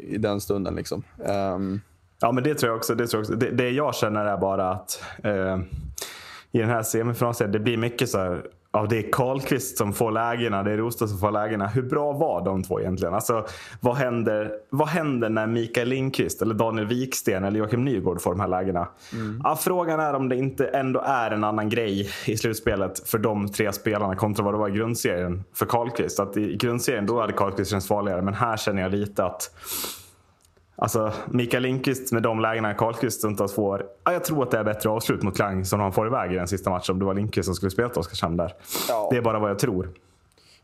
i 0.00 0.16
den 0.18 0.40
stunden. 0.40 0.74
Liksom. 0.74 1.02
Um. 1.16 1.80
Ja, 2.20 2.32
men 2.32 2.44
det 2.44 2.54
tror 2.54 2.70
jag 2.70 2.76
också. 2.76 2.94
Det, 2.94 3.06
tror 3.06 3.18
jag 3.18 3.22
också. 3.22 3.34
Det, 3.36 3.50
det 3.50 3.70
jag 3.70 3.94
känner 3.94 4.24
är 4.24 4.36
bara 4.36 4.70
att 4.70 5.02
eh, 5.24 5.58
i 6.52 6.58
den 6.58 6.68
här 6.68 6.82
semifinalen, 6.82 7.52
det 7.52 7.58
blir 7.58 7.76
mycket 7.76 8.10
så 8.10 8.18
här, 8.18 8.42
ja, 8.74 8.86
det 8.90 8.98
är 8.98 9.12
Karlqvist 9.12 9.78
som 9.78 9.92
får 9.92 10.10
lägena, 10.10 10.62
det 10.62 10.72
är 10.72 10.76
Rostad 10.76 11.08
som 11.08 11.18
får 11.18 11.30
lägena. 11.30 11.66
Hur 11.66 11.82
bra 11.82 12.12
var 12.12 12.44
de 12.44 12.62
två 12.62 12.80
egentligen? 12.80 13.14
Alltså, 13.14 13.46
vad, 13.80 13.96
händer, 13.96 14.52
vad 14.70 14.88
händer 14.88 15.28
när 15.28 15.46
Mikael 15.46 15.88
Lindqvist, 15.88 16.42
eller 16.42 16.54
Daniel 16.54 16.86
Wiksten 16.86 17.44
eller 17.44 17.58
Joakim 17.58 17.84
Nygård 17.84 18.20
får 18.20 18.30
de 18.30 18.40
här 18.40 18.48
lägena? 18.48 18.88
Ja, 19.44 19.56
frågan 19.56 20.00
är 20.00 20.14
om 20.14 20.28
det 20.28 20.36
inte 20.36 20.66
ändå 20.66 21.00
är 21.00 21.30
en 21.30 21.44
annan 21.44 21.68
grej 21.68 22.10
i 22.26 22.36
slutspelet 22.36 23.08
för 23.08 23.18
de 23.18 23.48
tre 23.48 23.72
spelarna 23.72 24.16
kontra 24.16 24.44
vad 24.44 24.54
det 24.54 24.58
var 24.58 24.68
i 24.68 24.72
grundserien 24.72 25.44
för 25.54 25.66
Karlqvist. 25.66 26.20
Att 26.20 26.36
I 26.36 26.56
grundserien 26.56 27.06
då 27.06 27.20
hade 27.20 27.32
Karlqvist 27.32 27.70
känts 27.70 27.88
farligare, 27.88 28.22
men 28.22 28.34
här 28.34 28.56
känner 28.56 28.82
jag 28.82 28.92
lite 28.92 29.24
att 29.24 29.50
Alltså, 30.76 31.12
Mikael 31.30 31.62
Lindqvist 31.62 32.12
med 32.12 32.22
de 32.22 32.40
lägena 32.40 32.74
Karlqvist 32.74 33.18
stundtals 33.18 33.54
får. 33.54 33.86
Ja, 34.04 34.12
jag 34.12 34.24
tror 34.24 34.42
att 34.42 34.50
det 34.50 34.58
är 34.58 34.64
bättre 34.64 34.90
avslut 34.90 35.22
mot 35.22 35.36
Klang 35.36 35.64
som 35.64 35.80
han 35.80 35.92
får 35.92 36.06
iväg 36.06 36.32
i 36.32 36.34
den 36.34 36.48
sista 36.48 36.70
matchen. 36.70 36.92
Om 36.92 36.98
det 36.98 37.04
var 37.04 37.14
Lindqvist 37.14 37.46
som 37.46 37.54
skulle 37.54 37.70
spela 37.70 37.88
till 37.88 37.98
Oskarshamn 38.00 38.36
där. 38.36 38.54
Ja. 38.88 39.08
Det 39.10 39.16
är 39.16 39.22
bara 39.22 39.38
vad 39.38 39.50
jag 39.50 39.58
tror. 39.58 39.88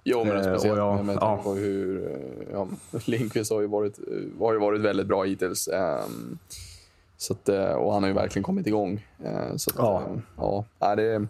Jo, 0.04 0.24
men 0.24 0.36
Eh, 0.36 0.42
speciellt 0.42 0.78
och 0.78 0.84
jag- 0.84 1.04
med, 1.04 1.16
ja. 1.16 1.20
tanke 1.20 1.42
på 1.42 1.52
hur... 1.54 2.06
eh, 2.12 2.18
Ja, 2.52 2.66
Lindqvist 3.04 3.52
har 3.52 3.60
ju, 3.60 3.66
varit, 3.66 3.98
har 4.40 4.52
ju 4.52 4.58
varit 4.58 4.80
väldigt 4.80 5.06
bra 5.06 5.22
hittills. 5.22 5.68
Ehm, 5.68 6.38
Så 7.16 7.32
att, 7.32 7.48
eh, 7.48 7.64
och 7.72 7.92
han 7.92 8.02
har 8.02 8.08
ju 8.10 8.14
verkligen 8.14 8.42
kommit 8.44 8.66
igång. 8.66 9.06
Eh, 9.24 9.56
Så 9.56 9.70
att, 9.70 9.76
Ja. 9.78 10.02
ja. 10.36 10.64
Ja, 10.78 10.96
det 10.96 11.26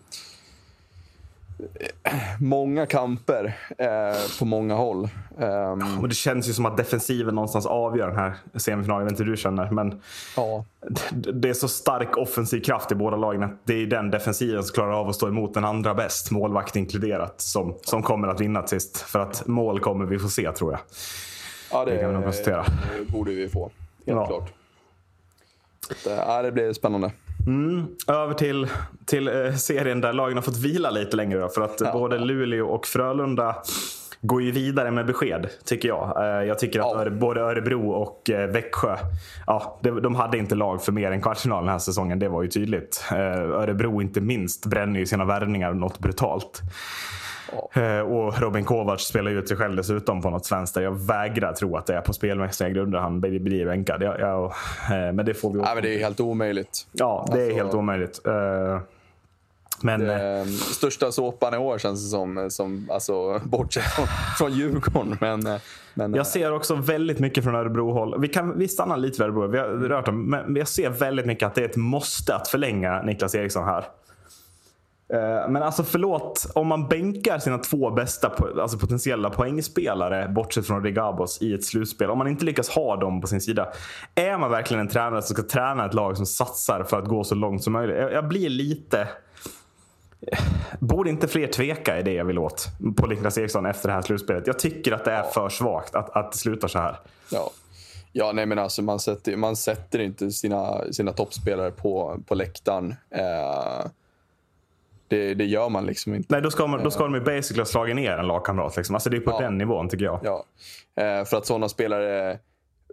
många 2.40 2.86
kamper 2.86 3.58
eh, 3.78 4.38
på 4.38 4.44
många 4.44 4.74
håll. 4.74 5.08
Ehm, 5.40 5.98
Och 6.00 6.08
det 6.08 6.14
känns 6.14 6.48
ju 6.48 6.52
som 6.52 6.66
att 6.66 6.76
defensiven 6.76 7.34
någonstans 7.34 7.66
avgör 7.66 8.08
den 8.08 8.16
här 8.18 8.34
semifinalen. 8.54 9.00
Jag 9.00 9.04
vet 9.04 9.12
inte 9.12 9.22
hur 9.24 9.30
du 9.30 9.36
känner. 9.36 9.70
Men 9.70 10.00
ja, 10.36 10.64
det- 11.12 11.32
det 11.32 11.48
är 11.48 11.52
så 11.54 11.68
stark 11.68 12.16
offensiv 12.16 12.60
kraft 12.60 12.92
i 12.92 12.94
båda 12.94 13.16
lagen 13.16 13.42
att 13.42 13.50
det 13.64 13.74
är 13.74 13.86
den 13.86 14.10
defensiven 14.10 14.64
som 14.64 14.74
klarar 14.74 14.92
av 14.92 15.08
att 15.08 15.14
stå 15.14 15.28
emot 15.28 15.54
den 15.54 15.64
andra 15.64 15.94
bäst, 15.94 16.30
målvakt 16.30 16.76
inkluderat, 16.76 17.40
som, 17.40 17.74
som 17.82 18.02
kommer 18.02 18.28
att 18.28 18.40
vinna 18.40 18.62
till 18.62 18.80
sist. 18.80 18.96
För 19.00 19.18
att 19.18 19.46
mål 19.46 19.80
kommer 19.80 20.04
vi 20.06 20.18
få 20.18 20.28
se 20.28 20.52
tror 20.52 20.72
jag. 20.72 20.80
ja 21.72 21.84
det, 21.84 21.90
Det 21.90 21.98
kan 21.98 22.08
vi 22.08 22.14
nog 22.14 22.24
konstatera. 22.24 22.64
det 22.98 23.12
borde 23.12 23.30
vi 23.30 23.48
få. 23.48 23.62
Helt 24.06 24.18
Ja. 24.18 24.26
klart. 24.26 24.52
Så 25.96 26.10
ja, 26.10 26.42
det 26.42 26.52
blir 26.52 26.72
spännande. 26.72 27.10
Över 28.08 28.34
till, 28.34 28.66
till 29.06 29.28
eh, 29.28 29.54
serien 29.54 30.00
där 30.00 30.12
lagen 30.12 30.36
har 30.36 30.42
fått 30.42 30.58
vila 30.58 30.90
lite 30.90 31.16
längre. 31.16 31.38
Då, 31.40 31.48
för 31.48 31.60
att 31.60 31.92
både 31.92 32.18
Luleå 32.18 32.66
och 32.66 32.86
Frölunda 32.86 33.56
går 34.22 34.42
ju 34.42 34.50
vidare 34.50 34.90
med 34.90 35.06
besked, 35.06 35.48
tycker 35.64 35.88
jag. 35.88 36.24
Eh, 36.24 36.46
jag 36.46 36.58
tycker 36.58 36.80
att 36.80 37.06
Ja. 37.06 37.10
Både 37.10 37.40
Örebro 37.40 37.90
och 37.90 38.30
eh, 38.30 38.50
Växjö, 38.50 38.96
ja, 39.46 39.78
de, 39.82 40.02
de 40.02 40.14
hade 40.14 40.38
inte 40.38 40.54
lag 40.54 40.82
för 40.82 40.92
mer 40.92 41.10
än 41.10 41.22
kvartsfinal 41.22 41.64
den 41.64 41.72
här 41.72 41.78
säsongen. 41.78 42.18
Det 42.18 42.28
var 42.28 42.42
ju 42.42 42.48
tydligt. 42.48 43.04
Örebro 43.12 44.02
inte 44.02 44.20
minst 44.20 44.66
bränner 44.66 45.00
ju 45.00 45.06
sina 45.06 45.24
värvningar 45.24 45.72
något 45.74 45.98
brutalt. 45.98 46.60
Eh, 47.72 48.00
och 48.00 48.40
Robin 48.40 48.64
Kovacs 48.64 49.02
spelar 49.04 49.30
ju 49.30 49.38
ut 49.38 49.48
sig 49.48 49.56
själv 49.56 49.76
dessutom 49.76 50.22
på 50.22 50.30
något 50.30 50.52
vänster. 50.52 50.80
Jag 50.80 50.98
vägrar 51.06 51.52
tro 51.52 51.76
att 51.76 51.86
det 51.86 51.94
är 51.94 52.00
på 52.00 52.12
spelmässiga 52.12 52.68
grunder 52.68 52.98
han 52.98 53.20
blir 53.20 53.66
bänkad. 53.66 54.02
Jag, 54.02 54.20
jag, 54.20 54.44
eh, 54.44 55.12
men 55.12 55.26
det 55.26 55.34
får 55.34 55.52
vi 55.52 55.60
Nej, 55.60 55.74
men 55.74 55.82
det 55.82 55.94
är 55.94 55.98
helt 55.98 56.20
omöjligt. 56.20 56.86
Ja, 56.92 57.28
det 57.32 57.40
är 57.40 57.44
Alltså- 57.44 57.56
helt 57.56 57.74
omöjligt. 57.74 58.26
Eh, 58.26 58.80
men 59.82 60.10
eh, 60.10 60.20
Eh, 60.20 60.44
största 60.46 61.12
såpan 61.12 61.54
i 61.54 61.58
år 61.58 61.78
känns 61.78 62.04
det 62.04 62.08
som, 62.10 62.50
som 62.50 62.88
alltså, 62.92 63.38
bortsett 63.44 63.84
från, 63.84 64.06
från 64.38 64.52
Djurgården. 64.52 65.16
Men, 65.20 65.58
men, 65.94 66.14
jag 66.14 66.26
ser 66.26 66.52
också 66.52 66.74
väldigt 66.74 67.18
mycket 67.18 67.44
från 67.44 67.54
Örebro-håll. 67.54 68.20
Vi, 68.20 68.28
kan, 68.28 68.58
vi 68.58 68.68
stannar 68.68 68.96
lite 68.96 69.18
vid 69.18 69.24
Örebro. 69.24 69.46
Vi 69.46 69.58
har 69.58 69.66
rört 69.66 70.06
dem. 70.06 70.30
Men 70.30 70.56
jag 70.56 70.68
ser 70.68 70.90
väldigt 70.90 71.26
mycket 71.26 71.46
att 71.46 71.54
det 71.54 71.60
är 71.60 71.68
ett 71.68 71.76
måste 71.76 72.34
att 72.34 72.48
förlänga 72.48 73.02
Niklas 73.02 73.34
Eriksson 73.34 73.64
här. 73.64 73.84
Eh, 75.12 75.48
men 75.48 75.62
alltså 75.62 75.84
förlåt, 75.84 76.46
om 76.54 76.66
man 76.66 76.88
bänkar 76.88 77.38
sina 77.38 77.58
två 77.58 77.90
bästa 77.90 78.32
alltså 78.60 78.78
potentiella 78.78 79.30
poängspelare 79.30 80.28
bortsett 80.28 80.66
från 80.66 80.84
Rigabos 80.84 81.42
i 81.42 81.54
ett 81.54 81.64
slutspel. 81.64 82.10
Om 82.10 82.18
man 82.18 82.28
inte 82.28 82.44
lyckas 82.44 82.68
ha 82.68 82.96
dem 82.96 83.20
på 83.20 83.26
sin 83.26 83.40
sida. 83.40 83.72
Är 84.14 84.38
man 84.38 84.50
verkligen 84.50 84.80
en 84.80 84.88
tränare 84.88 85.22
som 85.22 85.36
ska 85.36 85.42
träna 85.42 85.86
ett 85.86 85.94
lag 85.94 86.16
som 86.16 86.26
satsar 86.26 86.84
för 86.84 86.98
att 86.98 87.08
gå 87.08 87.24
så 87.24 87.34
långt 87.34 87.64
som 87.64 87.72
möjligt? 87.72 87.96
Jag, 87.96 88.12
jag 88.12 88.28
blir 88.28 88.48
lite... 88.48 89.08
Borde 90.78 91.10
inte 91.10 91.28
fler 91.28 91.46
tveka 91.46 91.98
i 91.98 92.02
det 92.02 92.12
jag 92.12 92.24
vill 92.24 92.38
åt 92.38 92.68
på 92.96 93.06
Niklas 93.06 93.38
Eriksson 93.38 93.66
efter 93.66 93.88
det 93.88 93.94
här 93.94 94.02
slutspelet? 94.02 94.46
Jag 94.46 94.58
tycker 94.58 94.92
att 94.92 95.04
det 95.04 95.12
är 95.12 95.22
för 95.22 95.48
svagt 95.48 95.94
att, 95.94 96.16
att 96.16 96.32
det 96.32 96.38
slutar 96.38 96.68
så 96.68 96.78
här. 96.78 96.96
Ja. 97.30 97.50
Ja, 98.12 98.32
nej 98.32 98.46
men 98.46 98.58
alltså 98.58 98.82
man 98.82 99.00
sätter, 99.00 99.36
man 99.36 99.56
sätter 99.56 99.98
inte 99.98 100.30
sina, 100.30 100.92
sina 100.92 101.12
toppspelare 101.12 101.70
på, 101.70 102.20
på 102.26 102.34
läktaren. 102.34 102.94
Eh, 103.10 103.86
det, 105.10 105.34
det 105.34 105.44
gör 105.44 105.68
man 105.68 105.86
liksom 105.86 106.14
inte. 106.14 106.26
Nej, 106.34 106.42
då 106.42 106.50
ska, 106.50 106.66
man, 106.66 106.82
då 106.84 106.90
ska 106.90 107.04
de 107.04 107.14
ju 107.14 107.20
basically 107.20 107.60
ha 107.60 107.66
slagit 107.66 107.96
ner 107.96 108.12
en 108.18 108.26
lagkamrat. 108.26 108.76
Liksom. 108.76 108.94
Alltså 108.94 109.10
det 109.10 109.16
är 109.16 109.20
på 109.20 109.30
Ja. 109.30 109.40
den 109.40 109.58
nivån 109.58 109.88
tycker 109.88 110.04
jag. 110.04 110.20
Ja. 110.22 110.44
Eh, 111.02 111.24
för 111.24 111.36
att 111.36 111.46
sådana 111.46 111.68
spelare 111.68 112.38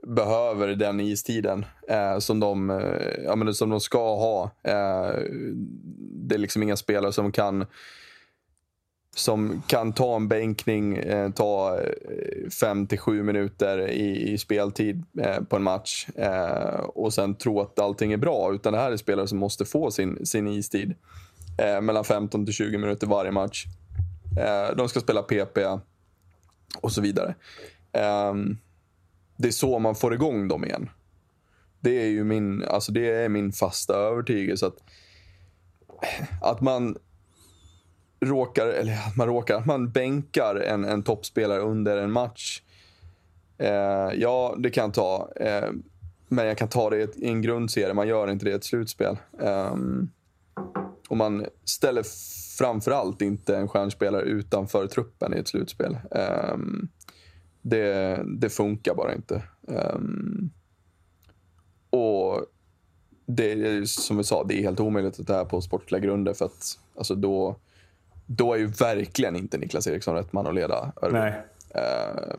behöver 0.07 0.67
den 0.67 0.99
istiden 0.99 1.65
eh, 1.89 2.17
som, 2.19 2.39
de, 2.39 2.69
eh, 2.69 3.23
ja, 3.25 3.35
men 3.35 3.53
som 3.53 3.69
de 3.69 3.79
ska 3.79 4.15
ha. 4.15 4.43
Eh, 4.63 5.11
det 5.99 6.35
är 6.35 6.39
liksom 6.39 6.63
inga 6.63 6.75
spelare 6.77 7.13
som 7.13 7.31
kan 7.31 7.65
som 9.15 9.61
kan 9.67 9.93
ta 9.93 10.15
en 10.15 10.27
bänkning, 10.27 10.97
eh, 10.97 11.31
ta 11.31 11.79
5 12.59 12.87
till 12.87 12.99
7 12.99 13.23
minuter 13.23 13.87
i, 13.89 14.31
i 14.33 14.37
speltid 14.37 15.03
eh, 15.21 15.43
på 15.43 15.55
en 15.55 15.63
match 15.63 16.07
eh, 16.15 16.79
och 16.79 17.13
sen 17.13 17.35
tro 17.35 17.61
att 17.61 17.79
allting 17.79 18.13
är 18.13 18.17
bra. 18.17 18.53
Utan 18.53 18.73
det 18.73 18.79
här 18.79 18.91
är 18.91 18.97
spelare 18.97 19.27
som 19.27 19.37
måste 19.37 19.65
få 19.65 19.91
sin, 19.91 20.25
sin 20.25 20.47
istid. 20.47 20.95
Eh, 21.57 21.81
mellan 21.81 22.03
15 22.03 22.45
till 22.45 22.53
20 22.53 22.77
minuter 22.77 23.07
varje 23.07 23.31
match. 23.31 23.65
Eh, 24.39 24.75
de 24.75 24.89
ska 24.89 24.99
spela 24.99 25.21
PP 25.21 25.57
och 26.81 26.91
så 26.91 27.01
vidare. 27.01 27.35
Eh, 27.91 28.33
det 29.37 29.47
är 29.47 29.51
så 29.51 29.79
man 29.79 29.95
får 29.95 30.13
igång 30.13 30.47
dem 30.47 30.65
igen. 30.65 30.89
Det 31.79 32.01
är 32.01 32.07
ju 32.07 32.23
min, 32.23 32.63
alltså 32.63 32.91
det 32.91 33.09
är 33.09 33.29
min 33.29 33.51
fasta 33.51 33.93
övertygelse 33.93 34.67
att, 34.67 34.77
att 36.41 36.61
man 36.61 36.97
råkar, 38.19 38.67
eller 38.67 38.93
att 38.93 39.15
man 39.15 39.27
råkar, 39.27 39.55
att 39.55 39.65
man 39.65 39.91
bänkar 39.91 40.55
en, 40.55 40.85
en 40.85 41.03
toppspelare 41.03 41.59
under 41.59 41.97
en 41.97 42.11
match. 42.11 42.61
Eh, 43.57 44.11
ja, 44.15 44.55
det 44.57 44.69
kan 44.69 44.83
jag 44.83 44.93
ta. 44.93 45.31
Eh, 45.35 45.69
men 46.27 46.45
jag 46.45 46.57
kan 46.57 46.67
ta 46.67 46.89
det 46.89 47.17
i 47.17 47.27
en 47.27 47.41
grundserie. 47.41 47.93
Man 47.93 48.07
gör 48.07 48.31
inte 48.31 48.45
det 48.45 48.51
i 48.51 48.53
ett 48.53 48.63
slutspel. 48.63 49.17
Ehm, 49.41 50.09
och 51.07 51.17
man 51.17 51.45
ställer 51.65 52.03
framför 52.57 52.91
allt 52.91 53.21
inte 53.21 53.57
en 53.57 53.67
stjärnspelare 53.67 54.21
utanför 54.21 54.87
truppen 54.87 55.33
i 55.33 55.37
ett 55.37 55.47
slutspel. 55.47 55.97
Ehm, 56.11 56.87
det, 57.61 58.21
det 58.39 58.49
funkar 58.49 58.95
bara 58.95 59.13
inte. 59.15 59.43
Ehm, 59.67 60.49
och 61.89 62.45
det 63.25 63.51
är 63.51 63.85
som 63.85 64.17
vi 64.17 64.23
sa, 64.23 64.43
det 64.43 64.59
är 64.59 64.61
helt 64.61 64.79
omöjligt 64.79 65.19
att 65.19 65.27
det 65.27 65.33
här 65.33 65.45
på 65.45 65.61
sportliga 65.61 65.99
grunder. 65.99 66.33
För 66.33 66.45
att 66.45 66.79
alltså 66.97 67.15
då, 67.15 67.55
då 68.25 68.53
är 68.53 68.57
ju 68.57 68.67
verkligen 68.67 69.35
inte 69.35 69.57
Niklas 69.57 69.87
Eriksson 69.87 70.15
rätt 70.15 70.33
man 70.33 70.47
att 70.47 70.55
leda 70.55 70.91
Örebro. 71.01 71.19
Nej. 71.19 71.33
Eh, 71.69 72.35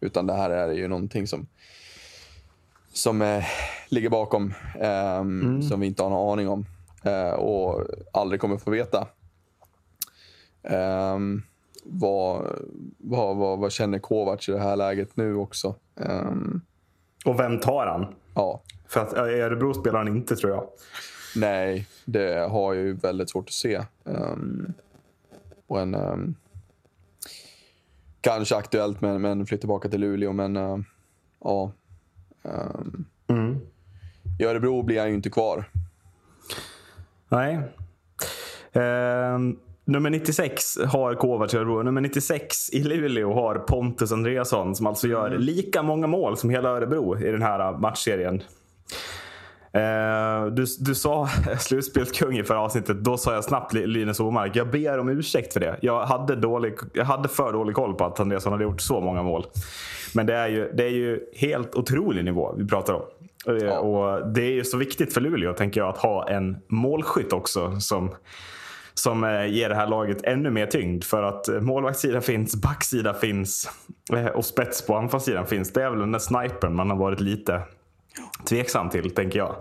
utan 0.00 0.26
det 0.26 0.32
här 0.32 0.50
är 0.50 0.72
ju 0.72 0.88
någonting 0.88 1.26
som, 1.26 1.46
som 2.92 3.22
eh, 3.22 3.44
ligger 3.88 4.08
bakom. 4.08 4.54
ehm, 4.80 5.62
Som 5.62 5.80
vi 5.80 5.86
inte 5.86 6.02
har 6.02 6.10
någon 6.10 6.32
aning 6.32 6.48
om. 6.48 6.66
Eh, 7.02 7.30
och 7.30 7.86
aldrig 8.12 8.40
kommer 8.40 8.56
få 8.56 8.70
veta. 8.70 9.08
Ehm, 10.62 11.42
vad, 11.84 12.58
vad, 12.98 13.36
vad, 13.36 13.58
vad 13.58 13.72
känner 13.72 13.98
Kovacs 13.98 14.48
i 14.48 14.52
det 14.52 14.58
här 14.60 14.76
läget 14.76 15.16
nu 15.16 15.34
också? 15.34 15.74
Ehm, 16.00 16.60
Och 17.24 17.40
vem 17.40 17.60
tar 17.60 17.86
han? 17.86 18.14
ja, 18.34 18.62
För 18.88 19.00
att 19.00 19.12
i 19.12 19.40
Örebro 19.40 19.74
spelar 19.74 19.98
han 19.98 20.08
inte 20.08 20.36
tror 20.36 20.52
jag. 20.52 20.66
nej, 21.36 21.86
det 22.04 22.48
har 22.50 22.74
jag 22.74 22.84
ju 22.84 22.92
väldigt 22.92 23.30
svårt 23.30 23.48
att 23.48 23.52
se. 23.52 23.74
Ehm, 24.04 24.72
och 25.66 25.80
en, 25.80 25.94
ehm, 25.94 26.34
kanske 28.20 28.56
aktuellt 28.56 29.00
med, 29.00 29.20
med 29.20 29.32
en 29.32 29.46
flytt 29.46 29.60
tillbaka 29.60 29.88
till 29.88 30.00
Luleå, 30.00 30.32
men 30.32 30.56
eh, 30.56 30.78
ja. 31.44 31.72
Ehm, 32.42 33.04
I 34.40 34.44
Örebro 34.44 34.82
blir 34.82 34.98
han 35.00 35.08
ju 35.08 35.14
inte 35.14 35.30
kvar. 35.30 35.64
Nej. 37.30 37.58
Ehm, 38.72 39.56
nummer 39.84 40.10
96 40.10 40.78
har 40.86 41.14
Kovacs 41.14 41.54
i 41.54 41.56
Örebro. 41.56 41.82
Nummer 41.82 42.00
96 42.00 42.70
i 42.72 42.82
Luleå 42.82 43.34
har 43.34 43.54
Pontus 43.54 44.12
Andreasson 44.12 44.74
som 44.76 44.86
alltså 44.86 45.08
gör 45.08 45.30
lika 45.38 45.82
många 45.82 46.06
mål 46.06 46.36
som 46.36 46.50
hela 46.50 46.68
Örebro 46.68 47.18
i 47.18 47.30
den 47.32 47.42
här 47.42 47.78
matchserien. 47.78 48.42
Eh, 49.72 50.46
du, 50.46 50.64
du 50.80 50.94
sa 50.94 51.28
slutspelskung 51.58 52.38
i 52.38 52.44
förra 52.44 52.60
avsnittet. 52.60 53.04
Då 53.04 53.16
sa 53.16 53.34
jag 53.34 53.44
snabbt 53.44 53.72
Li- 53.72 53.86
Linus 53.86 54.20
Omark. 54.20 54.56
Jag 54.56 54.70
ber 54.70 54.98
om 54.98 55.08
ursäkt 55.08 55.52
för 55.52 55.60
det. 55.60 55.78
Jag 55.82 56.06
hade, 56.06 56.36
dålig, 56.36 56.74
jag 56.92 57.04
hade 57.04 57.28
för 57.28 57.52
dålig 57.52 57.74
koll 57.76 57.94
på 57.94 58.04
att 58.04 58.20
Andreasson 58.20 58.52
hade 58.52 58.64
gjort 58.64 58.80
så 58.80 59.00
många 59.00 59.22
mål. 59.22 59.46
Men 60.14 60.26
det 60.26 60.34
är 60.34 60.48
ju, 60.48 60.72
det 60.72 60.84
är 60.84 60.90
ju 60.90 61.20
helt 61.36 61.74
otrolig 61.74 62.24
nivå 62.24 62.54
vi 62.58 62.66
pratar 62.66 62.94
om. 62.94 63.02
Eh, 63.46 63.76
Och 63.76 64.32
Det 64.32 64.42
är 64.42 64.52
ju 64.52 64.64
så 64.64 64.76
viktigt 64.76 65.14
för 65.14 65.20
Luleå 65.20 65.52
tänker 65.52 65.80
jag 65.80 65.88
att 65.88 65.98
ha 65.98 66.28
en 66.28 66.56
målskytt 66.68 67.32
också 67.32 67.80
som 67.80 68.14
som 68.94 69.24
eh, 69.24 69.46
ger 69.46 69.68
det 69.68 69.74
här 69.74 69.86
laget 69.86 70.22
ännu 70.24 70.50
mer 70.50 70.66
tyngd. 70.66 71.04
För 71.04 71.22
att 71.22 71.48
eh, 71.48 71.60
målvaktssida 71.60 72.20
finns, 72.20 72.56
backsida 72.56 73.14
finns 73.14 73.70
och 74.34 74.44
spets 74.44 74.86
på 74.86 74.96
anfallssidan 74.96 75.46
finns. 75.46 75.72
Det 75.72 75.82
är 75.82 75.90
väl 75.90 75.98
den 75.98 76.12
där 76.12 76.18
snipern 76.18 76.74
man 76.74 76.90
har 76.90 76.96
varit 76.96 77.20
lite 77.20 77.62
tveksam 78.48 78.90
till, 78.90 79.10
tänker 79.10 79.38
jag. 79.38 79.54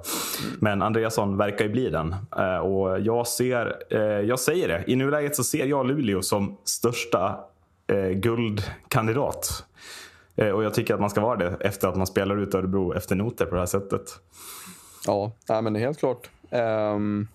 Men 0.59 0.81
Andreasson 0.81 1.37
verkar 1.37 1.65
ju 1.65 1.71
bli 1.71 1.89
den. 1.89 2.15
Och 2.63 2.99
jag 2.99 3.27
ser, 3.27 3.93
jag 4.23 4.39
säger 4.39 4.67
det, 4.67 4.83
i 4.87 4.95
nuläget 4.95 5.35
så 5.35 5.43
ser 5.43 5.65
jag 5.65 5.87
Luleå 5.87 6.21
som 6.21 6.57
största 6.63 7.39
guldkandidat. 8.13 9.65
Eh, 10.41 10.49
och 10.49 10.63
jag 10.63 10.73
tycker 10.73 10.93
att 10.93 10.99
man 10.99 11.09
ska 11.09 11.21
vara 11.21 11.35
det 11.35 11.57
efter 11.59 11.87
att 11.87 11.95
man 11.95 12.07
spelar 12.07 12.37
ut 12.37 12.55
Örebro 12.55 12.93
efter 12.93 13.15
noter 13.15 13.45
på 13.45 13.55
det 13.55 13.61
här 13.61 13.65
sättet. 13.65 14.19
Ja, 15.07 15.31
nej, 15.49 15.61
men 15.61 15.73
det 15.73 15.79
är 15.79 15.81
helt 15.81 15.99
klart. 15.99 16.29
Um, 16.51 17.27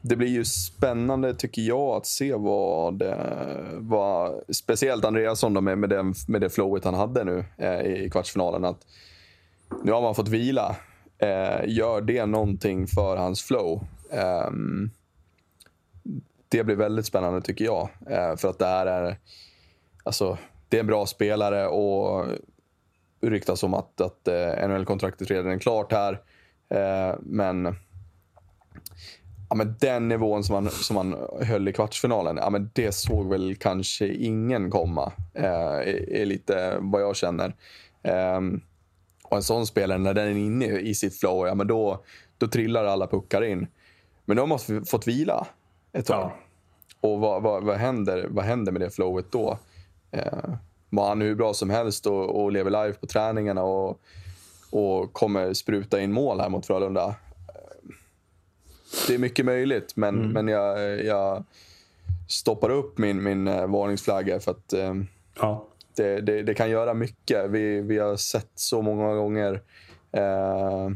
det 0.00 0.16
blir 0.16 0.28
ju 0.28 0.44
spännande, 0.44 1.34
tycker 1.34 1.62
jag, 1.62 1.96
att 1.96 2.06
se 2.06 2.34
vad, 2.34 3.02
vad 3.74 4.40
speciellt 4.48 5.04
Andreasson 5.04 5.54
då 5.54 5.60
med, 5.60 5.78
med, 5.78 5.90
den, 5.90 6.14
med 6.28 6.40
det 6.40 6.50
flowet 6.50 6.84
han 6.84 6.94
hade 6.94 7.24
nu 7.24 7.44
eh, 7.56 7.80
i 7.80 8.10
kvartsfinalen. 8.10 8.64
Att 8.64 8.86
nu 9.82 9.92
har 9.92 10.02
man 10.02 10.14
fått 10.14 10.28
vila 10.28 10.76
Eh, 11.22 11.60
gör 11.68 12.00
det 12.00 12.26
någonting 12.26 12.86
för 12.86 13.16
hans 13.16 13.42
flow? 13.42 13.86
Ehm, 14.10 14.90
det 16.48 16.64
blir 16.64 16.76
väldigt 16.76 17.06
spännande 17.06 17.42
tycker 17.42 17.64
jag. 17.64 17.88
Eh, 18.10 18.36
för 18.36 18.48
att 18.48 18.58
det 18.58 18.66
här 18.66 18.86
är, 18.86 19.16
alltså, 20.04 20.38
det 20.72 20.78
är 20.78 20.80
en 20.80 20.86
bra 20.86 21.06
spelare 21.06 21.66
och 21.66 22.26
ryktas 23.20 23.62
om 23.62 23.74
att, 23.74 24.00
att 24.00 24.28
eh, 24.28 24.68
NHL-kontraktet 24.68 25.30
redan 25.30 25.52
är 25.52 25.58
klart 25.58 25.92
här. 25.92 26.12
Eh, 26.68 27.16
men, 27.20 27.74
ja, 29.48 29.56
men 29.56 29.76
den 29.80 30.08
nivån 30.08 30.44
som 30.44 30.54
han, 30.54 30.70
som 30.70 30.96
han 30.96 31.16
höll 31.40 31.68
i 31.68 31.72
kvartsfinalen, 31.72 32.36
ja, 32.36 32.50
men 32.50 32.70
det 32.74 32.92
såg 32.92 33.28
väl 33.28 33.56
kanske 33.56 34.08
ingen 34.08 34.70
komma. 34.70 35.12
Eh, 35.34 35.44
är, 35.44 36.12
är 36.12 36.26
lite 36.26 36.76
vad 36.80 37.02
jag 37.02 37.16
känner. 37.16 37.54
Ehm, 38.02 38.60
och 39.24 39.36
en 39.36 39.42
sån 39.42 39.66
spelare, 39.66 39.98
när 39.98 40.14
den 40.14 40.26
är 40.26 40.30
inne 40.30 40.66
i 40.66 40.94
sitt 40.94 41.20
flow, 41.20 41.46
ja, 41.46 41.54
men 41.54 41.66
då, 41.66 42.04
då 42.38 42.46
trillar 42.46 42.84
alla 42.84 43.06
puckar 43.06 43.44
in. 43.44 43.66
Men 44.24 44.36
de 44.36 44.50
har 44.50 44.84
fått 44.84 45.06
vila 45.06 45.46
ett 45.92 46.06
tag. 46.06 46.30
Ja. 47.00 47.08
Och 47.08 47.20
vad, 47.20 47.42
vad, 47.42 47.64
vad, 47.64 47.76
händer, 47.76 48.26
vad 48.30 48.44
händer 48.44 48.72
med 48.72 48.80
det 48.80 48.90
flowet 48.90 49.32
då? 49.32 49.58
Eh, 50.12 50.54
var 50.90 51.08
han 51.08 51.20
hur 51.20 51.34
bra 51.34 51.54
som 51.54 51.70
helst 51.70 52.06
och, 52.06 52.42
och 52.42 52.52
lever 52.52 52.70
live 52.70 52.92
på 52.92 53.06
träningarna 53.06 53.62
och, 53.62 54.00
och 54.70 55.12
kommer 55.12 55.54
spruta 55.54 56.00
in 56.00 56.12
mål 56.12 56.40
här 56.40 56.48
mot 56.48 56.66
Frölunda? 56.66 57.04
Eh, 57.48 57.90
Det 59.08 59.14
är 59.14 59.18
mycket 59.18 59.44
möjligt, 59.44 59.96
men, 59.96 60.14
men 60.32 60.48
jag, 60.48 61.04
jag 61.04 61.44
stoppar 62.28 62.70
upp 62.70 62.98
min, 62.98 63.22
min 63.22 63.48
eh, 63.48 63.66
varningsflagga 63.66 64.40
för 64.40 64.50
att 64.50 64.72
eh, 64.72 64.94
Ja. 65.40 65.66
det, 65.96 66.20
det, 66.20 66.42
det 66.42 66.54
kan 66.54 66.70
göra 66.70 66.94
mycket. 66.94 67.50
Vi, 67.50 67.80
vi 67.80 67.98
har 67.98 68.16
sett 68.16 68.50
så 68.54 68.82
många 68.82 69.14
gånger 69.14 69.62
eh, 70.12 70.90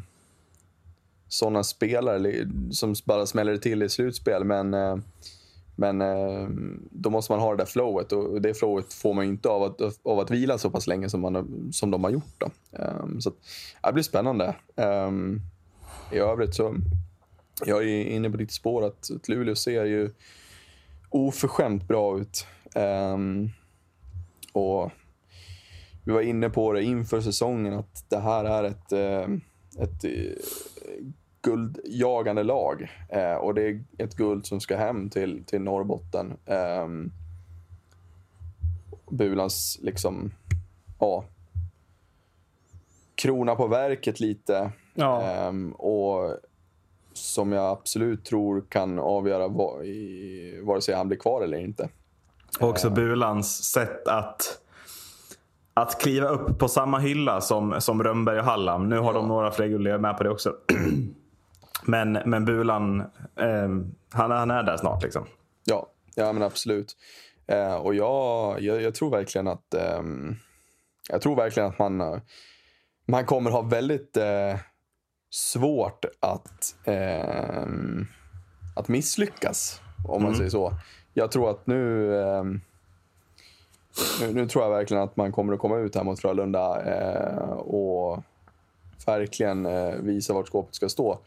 sådana 1.29 1.65
spelare 1.65 2.49
som 2.71 2.95
bara 3.05 3.27
smäller 3.27 3.57
till 3.57 3.83
i 3.83 3.89
slutspel. 3.89 4.45
Men, 4.45 4.75
eh, 4.75 4.97
men 5.77 6.01
eh, 6.01 6.49
då 6.91 7.11
måste 7.11 7.33
man 7.33 7.41
ha 7.41 7.51
det 7.51 7.57
där 7.57 7.67
flowet 7.67 8.13
och 8.13 8.43
det 8.43 8.55
flowet 8.55 8.93
får 8.93 9.15
man 9.15 9.25
ju 9.25 9.31
inte 9.31 9.49
av 9.49 9.63
att, 9.63 9.81
av 10.03 10.21
att 10.21 10.31
vila 10.31 10.59
så 10.59 10.71
pass 10.71 10.87
länge 10.87 11.09
som, 11.09 11.21
man, 11.21 11.69
som 11.73 11.91
de 11.91 12.05
har 12.05 12.11
gjort. 12.11 12.35
Då. 12.39 12.51
Um, 12.71 13.21
så 13.21 13.29
att, 13.29 13.37
det 13.83 13.93
blir 13.93 14.03
spännande. 14.03 14.57
Um, 14.77 15.41
I 16.13 16.19
övrigt 16.19 16.55
så 16.55 16.77
jag 17.65 17.83
är 17.83 18.05
inne 18.05 18.31
på 18.31 18.37
ditt 18.37 18.53
spår 18.53 18.85
att, 18.85 19.11
att 19.11 19.29
Luleå 19.29 19.55
ser 19.55 19.85
ju 19.85 20.11
oförskämt 21.09 21.89
bra 21.89 22.19
ut. 22.19 22.47
Um, 22.75 23.51
och 24.53 24.91
vi 26.05 26.13
var 26.13 26.21
inne 26.21 26.51
på 26.51 26.73
det 26.73 26.83
inför 26.83 27.21
säsongen 27.21 27.75
att 27.75 28.05
det 28.09 28.19
här 28.19 28.45
är 28.45 28.65
ett, 28.65 28.93
eh, 28.93 29.37
ett, 29.83 30.05
ett 30.05 30.45
guldjagande 31.47 32.43
lag. 32.43 32.91
Eh, 33.09 33.35
och 33.35 33.55
det 33.55 33.63
är 33.69 33.85
ett 33.99 34.15
guld 34.15 34.47
som 34.47 34.61
ska 34.61 34.77
hem 34.77 35.11
till, 35.11 35.45
till 35.45 35.61
Norrbotten. 35.61 36.37
Eh, 36.47 36.87
Bulans 39.11 39.79
liksom, 39.83 40.33
ja, 40.99 41.25
krona 43.15 43.55
på 43.55 43.67
verket 43.67 44.21
lite. 44.21 44.71
Ja. 44.95 45.23
Ehm, 45.23 45.73
och 45.73 46.37
som 47.13 47.53
jag 47.53 47.71
absolut 47.71 48.25
tror 48.25 48.65
kan 48.69 48.99
avgöra 48.99 49.49
va- 49.49 49.85
i, 49.85 50.61
vare 50.63 50.81
sig 50.81 50.95
han 50.95 51.09
blir 51.09 51.19
kvar 51.19 51.43
eller 51.43 51.59
inte. 51.59 51.89
Och 52.61 52.69
också 52.69 52.91
Bulans 52.91 53.65
sätt 53.65 54.09
att, 54.09 54.61
att 55.75 56.01
kliva 56.01 56.29
upp 56.29 56.59
på 56.59 56.69
samma 56.69 56.99
hylla 56.99 57.41
som, 57.41 57.81
som 57.81 58.03
Rönnberg 58.03 58.39
och 58.39 58.45
Hallam. 58.45 58.89
Nu 58.89 58.99
har 58.99 59.15
de 59.15 59.29
några 59.29 59.51
fler 59.51 59.67
guld, 59.67 59.87
jag 59.87 59.95
är 59.95 59.99
med 59.99 60.17
på 60.17 60.25
det 60.25 60.31
också. 60.31 60.55
Men, 61.87 62.13
men 62.13 62.45
Bulan, 62.45 63.01
eh, 63.37 63.69
han, 64.11 64.31
han 64.31 64.51
är 64.51 64.63
där 64.63 64.77
snart 64.77 65.03
liksom. 65.03 65.27
Ja, 65.65 65.87
ja 66.15 66.33
men 66.33 66.43
absolut. 66.43 66.97
Eh, 67.47 67.75
och 67.75 67.95
jag, 67.95 68.61
jag, 68.61 68.83
jag 68.83 68.95
tror 68.95 69.11
verkligen 69.11 69.49
att 69.49 69.75
ehm, 69.75 70.37
jag 71.09 71.23
tror 71.23 71.37
verkligen 71.37 71.69
att 71.69 71.79
man, 71.79 72.01
eh, 72.01 72.19
man 73.07 73.27
kommer 73.27 73.51
ha 73.51 73.63
väldigt 73.63 74.17
eh, 74.17 74.57
svårt 75.31 76.05
att, 76.21 76.77
ehm, 76.85 78.07
att 78.77 78.89
misslyckas. 78.89 79.81
Om 80.09 80.23
man 80.23 80.35
säger 80.37 80.51
så. 80.51 80.73
Jag 81.15 81.33
tror 81.33 81.51
att 81.51 81.67
nu, 81.67 82.15
ehm, 82.23 82.61
nu, 84.21 84.33
nu 84.33 84.49
tror 84.49 84.65
jag 84.65 84.71
verkligen 84.71 85.03
att 85.03 85.17
man 85.17 85.33
kommer 85.33 85.53
att 85.53 85.59
komma 85.59 85.77
ut 85.77 85.95
här 85.95 86.05
mot 86.05 86.21
Frölunda 86.21 86.83
eh, 86.83 87.49
och 87.53 88.23
verkligen 89.07 89.67
eh, 89.67 89.95
visa 89.95 90.33
vart 90.33 90.49
skåpet 90.49 90.75
ska 90.75 90.89
stå. 90.89 91.19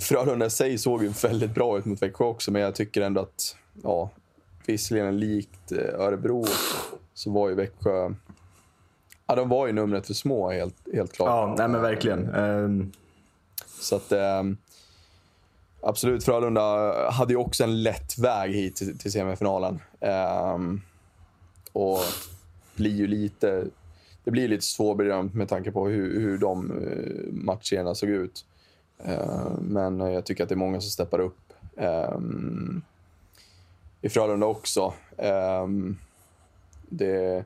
Frölunda 0.00 0.46
i 0.46 0.50
sig 0.50 0.78
såg 0.78 1.02
ju 1.02 1.08
väldigt 1.08 1.54
bra 1.54 1.78
ut 1.78 1.84
mot 1.84 2.02
Växjö 2.02 2.24
också, 2.24 2.50
men 2.50 2.62
jag 2.62 2.74
tycker 2.74 3.00
ändå 3.02 3.20
att, 3.20 3.56
ja, 3.82 4.10
visserligen 4.66 5.18
likt 5.18 5.72
eh, 5.72 6.00
Örebro 6.00 6.44
så 7.14 7.30
var 7.30 7.48
ju 7.48 7.54
Växjö, 7.54 8.14
ja 9.26 9.34
de 9.34 9.48
var 9.48 9.66
ju 9.66 9.72
numret 9.72 10.06
för 10.06 10.14
små 10.14 10.50
helt, 10.50 10.76
helt 10.92 11.12
klart. 11.12 11.28
Ja, 11.28 11.54
nej 11.58 11.68
men 11.68 11.82
verkligen. 11.82 12.34
Eh, 12.34 12.86
Så 13.80 13.96
att, 13.96 14.12
eh, 14.12 14.42
absolut, 15.80 16.24
Frölunda 16.24 16.92
hade 17.10 17.32
ju 17.32 17.36
också 17.38 17.64
en 17.64 17.82
lätt 17.82 18.18
väg 18.18 18.52
hit 18.54 18.76
till, 18.76 18.98
till 18.98 19.12
semifinalen. 19.12 19.80
Eh, 20.00 20.58
och 21.72 22.00
blir 22.76 22.90
ju 22.96 23.06
lite, 23.06 23.64
det 24.24 24.30
blir 24.30 24.48
lite 24.48 24.64
svårbedömt 24.64 25.34
med 25.34 25.48
tanke 25.48 25.72
på 25.72 25.88
hur, 25.88 26.20
hur 26.20 26.38
de 26.38 26.70
eh, 26.70 27.32
matcherna 27.32 27.94
såg 27.94 28.08
ut. 28.08 28.44
Eh, 29.04 29.50
men 29.60 30.00
jag 30.00 30.24
tycker 30.24 30.42
att 30.42 30.48
det 30.48 30.54
är 30.54 30.56
många 30.56 30.80
som 30.80 30.90
steppar 30.90 31.18
upp. 31.18 31.38
Eh, 31.76 32.18
I 34.00 34.08
Frölunda 34.08 34.46
också. 34.46 34.92
Eh, 35.16 35.66
det 36.88 37.44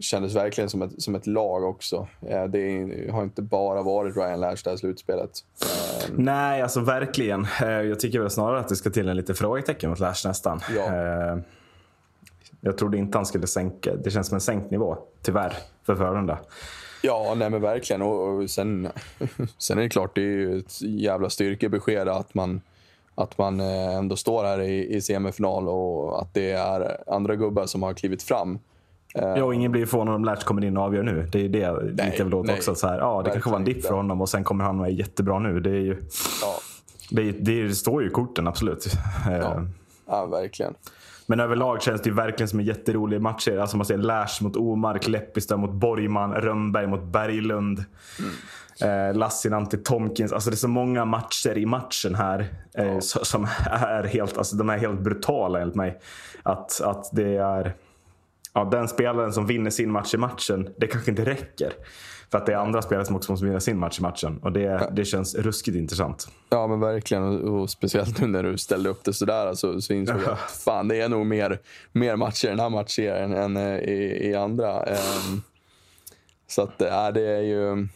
kändes 0.00 0.34
verkligen 0.34 0.70
som 0.70 0.82
ett, 0.82 1.02
som 1.02 1.14
ett 1.14 1.26
lag 1.26 1.64
också. 1.64 2.08
Eh, 2.28 2.44
Det 2.44 3.10
har 3.12 3.22
inte 3.22 3.42
bara 3.42 3.82
varit 3.82 4.16
Ryan 4.16 4.40
Lash 4.40 4.56
det 4.64 4.70
här 4.70 4.76
slutspelet. 4.76 5.30
Eh, 5.62 6.10
nej, 6.16 6.62
alltså 6.62 6.80
verkligen. 6.80 7.46
Eh, 7.62 7.68
jag 7.68 8.00
tycker 8.00 8.20
väl 8.20 8.30
snarare 8.30 8.60
att 8.60 8.68
det 8.68 8.76
ska 8.76 8.90
till 8.90 9.08
en 9.08 9.16
lite 9.16 9.34
frågetecken 9.34 9.90
mot 9.90 9.98
Lash 9.98 10.26
nästan. 10.28 10.60
Ja. 10.76 10.82
Eh, 10.96 11.38
jag 12.60 12.78
trodde 12.78 12.98
inte 12.98 13.18
han 13.18 13.26
skulle 13.26 13.46
sänka. 13.46 13.94
Det 13.96 14.10
känns 14.10 14.26
som 14.26 14.34
en 14.34 14.40
sänkt 14.40 14.70
nivå, 14.70 14.98
tyvärr, 15.22 15.54
för 15.82 15.96
Frölunda. 15.96 16.38
Ja, 17.02 17.34
nej 17.36 17.50
men 17.50 17.60
verkligen. 17.62 18.02
Och, 18.02 18.28
och 18.28 18.50
sen, 18.50 18.88
sen 19.58 19.78
är 19.78 19.82
det 19.82 19.88
klart, 19.88 20.14
det 20.14 20.20
är 20.20 20.24
ju 20.24 20.58
ett 20.58 20.82
jävla 20.82 21.30
styrkebesked 21.30 22.08
att 22.08 22.34
man, 22.34 22.60
att 23.14 23.38
man 23.38 23.60
eh, 23.60 23.96
ändå 23.96 24.16
står 24.16 24.44
här 24.44 24.60
i, 24.60 24.94
i 24.96 25.00
semifinal 25.00 25.68
och 25.68 26.22
att 26.22 26.34
det 26.34 26.50
är 26.50 26.98
andra 27.14 27.36
gubbar 27.36 27.66
som 27.66 27.82
har 27.82 27.94
klivit 27.94 28.22
fram. 28.22 28.58
Eh, 29.14 29.22
Ja, 29.28 29.44
och 29.44 29.54
ingen 29.54 29.72
blir 29.72 29.86
förvånad 29.86 30.14
om 30.14 30.24
Latch 30.24 30.44
kommer 30.44 30.64
in 30.64 30.76
och 30.76 30.82
avgör 30.84 31.02
nu. 31.02 31.28
Det 31.32 31.44
är 31.44 31.48
det 31.48 31.72
Nej, 31.72 32.10
lite 32.10 32.24
väl 32.24 32.34
åt 32.34 32.46
nej. 32.46 32.54
också. 32.56 32.74
Så 32.74 32.86
här, 32.88 32.98
ja, 32.98 33.22
det 33.24 33.30
kanske 33.30 33.50
var 33.50 33.56
en 33.58 33.64
dipp 33.64 33.84
för 33.86 33.94
honom 33.94 34.20
och 34.20 34.28
sen 34.28 34.44
kommer 34.44 34.64
han 34.64 34.78
vara 34.78 34.88
jättebra 34.88 35.38
nu. 35.38 35.60
Det, 35.60 35.70
är 35.70 35.74
ju, 35.80 35.96
Ja, 36.42 36.54
det, 37.10 37.32
det, 37.32 37.74
står 37.74 38.02
ju 38.02 38.08
i 38.08 38.10
korten, 38.12 38.46
absolut. 38.48 38.86
Eh, 39.26 39.36
Ja. 39.36 39.62
ja, 40.06 40.26
verkligen. 40.26 40.74
Men 41.32 41.40
överlag 41.40 41.82
känns 41.82 42.02
det 42.02 42.10
verkligen 42.10 42.48
som 42.48 42.58
en 42.58 42.64
jätterolig 42.64 43.20
match. 43.20 43.48
Alltså 43.48 43.76
man 43.76 43.86
ser 43.86 43.96
Lash 43.96 44.42
mot 44.42 44.56
Omark, 44.56 45.08
Leppistad 45.08 45.56
mot 45.56 45.72
Borgman, 45.72 46.34
Rönnberg 46.34 46.86
mot 46.86 47.02
Berglund. 47.04 47.84
Eh, 48.82 49.16
Lassinantti, 49.16 49.76
Tomkins. 49.76 50.32
Alltså 50.32 50.50
det 50.50 50.54
är 50.54 50.56
så 50.56 50.68
många 50.68 51.04
matcher 51.04 51.58
i 51.58 51.66
matchen 51.66 52.14
här 52.14 52.46
eh, 52.74 52.98
så- 52.98 53.24
som 53.24 53.46
är 53.70 54.04
helt, 54.04 54.38
alltså 54.38 54.56
de 54.56 54.70
är 54.70 54.78
helt 54.78 55.00
brutala 55.00 55.60
enligt 55.60 55.76
mig. 55.76 56.00
Att, 56.42 56.80
att 56.80 57.10
det 57.12 57.36
är 57.36 57.74
ja, 58.54 58.64
den 58.64 58.88
spelaren 58.88 59.32
som 59.32 59.46
vinner 59.46 59.70
sin 59.70 59.90
match 59.92 60.14
i 60.14 60.16
matchen, 60.16 60.68
det 60.78 60.86
kanske 60.86 61.10
inte 61.10 61.24
räcker. 61.24 61.72
För 62.32 62.38
att 62.38 62.46
det 62.46 62.52
är 62.52 62.56
andra 62.56 62.82
spelare 62.82 63.04
som 63.04 63.16
också 63.16 63.32
måste 63.32 63.46
vinna 63.46 63.60
sin 63.60 63.78
match 63.78 63.98
i 63.98 64.02
matchen. 64.02 64.38
Och 64.42 64.52
det, 64.52 64.90
det 64.92 65.04
känns 65.04 65.34
ruskigt 65.34 65.76
intressant. 65.76 66.28
Ja, 66.48 66.66
men 66.66 66.80
verkligen. 66.80 67.22
Och, 67.22 67.60
och 67.60 67.70
speciellt 67.70 68.20
nu 68.20 68.26
när 68.26 68.42
du 68.42 68.58
ställde 68.58 68.88
upp 68.88 69.04
det 69.04 69.12
sådär 69.12 69.46
alltså, 69.46 69.80
så 69.80 69.92
insåg 69.92 70.16
jag 70.16 70.32
att 70.32 70.50
fan, 70.50 70.88
det 70.88 71.00
är 71.00 71.08
nog 71.08 71.26
mer, 71.26 71.60
mer 71.92 72.16
matcher 72.16 72.46
i 72.46 72.50
den 72.50 72.60
här 72.60 72.70
matchserien 72.70 73.32
än 73.32 73.56
eh, 73.56 73.78
i, 73.78 74.28
i 74.30 74.34
andra. 74.34 74.82
Ehm, 74.82 75.42
så 76.46 76.62
att 76.62 76.82
äh, 76.82 77.08
det 77.08 77.28
är 77.28 77.42
ju... 77.42 77.88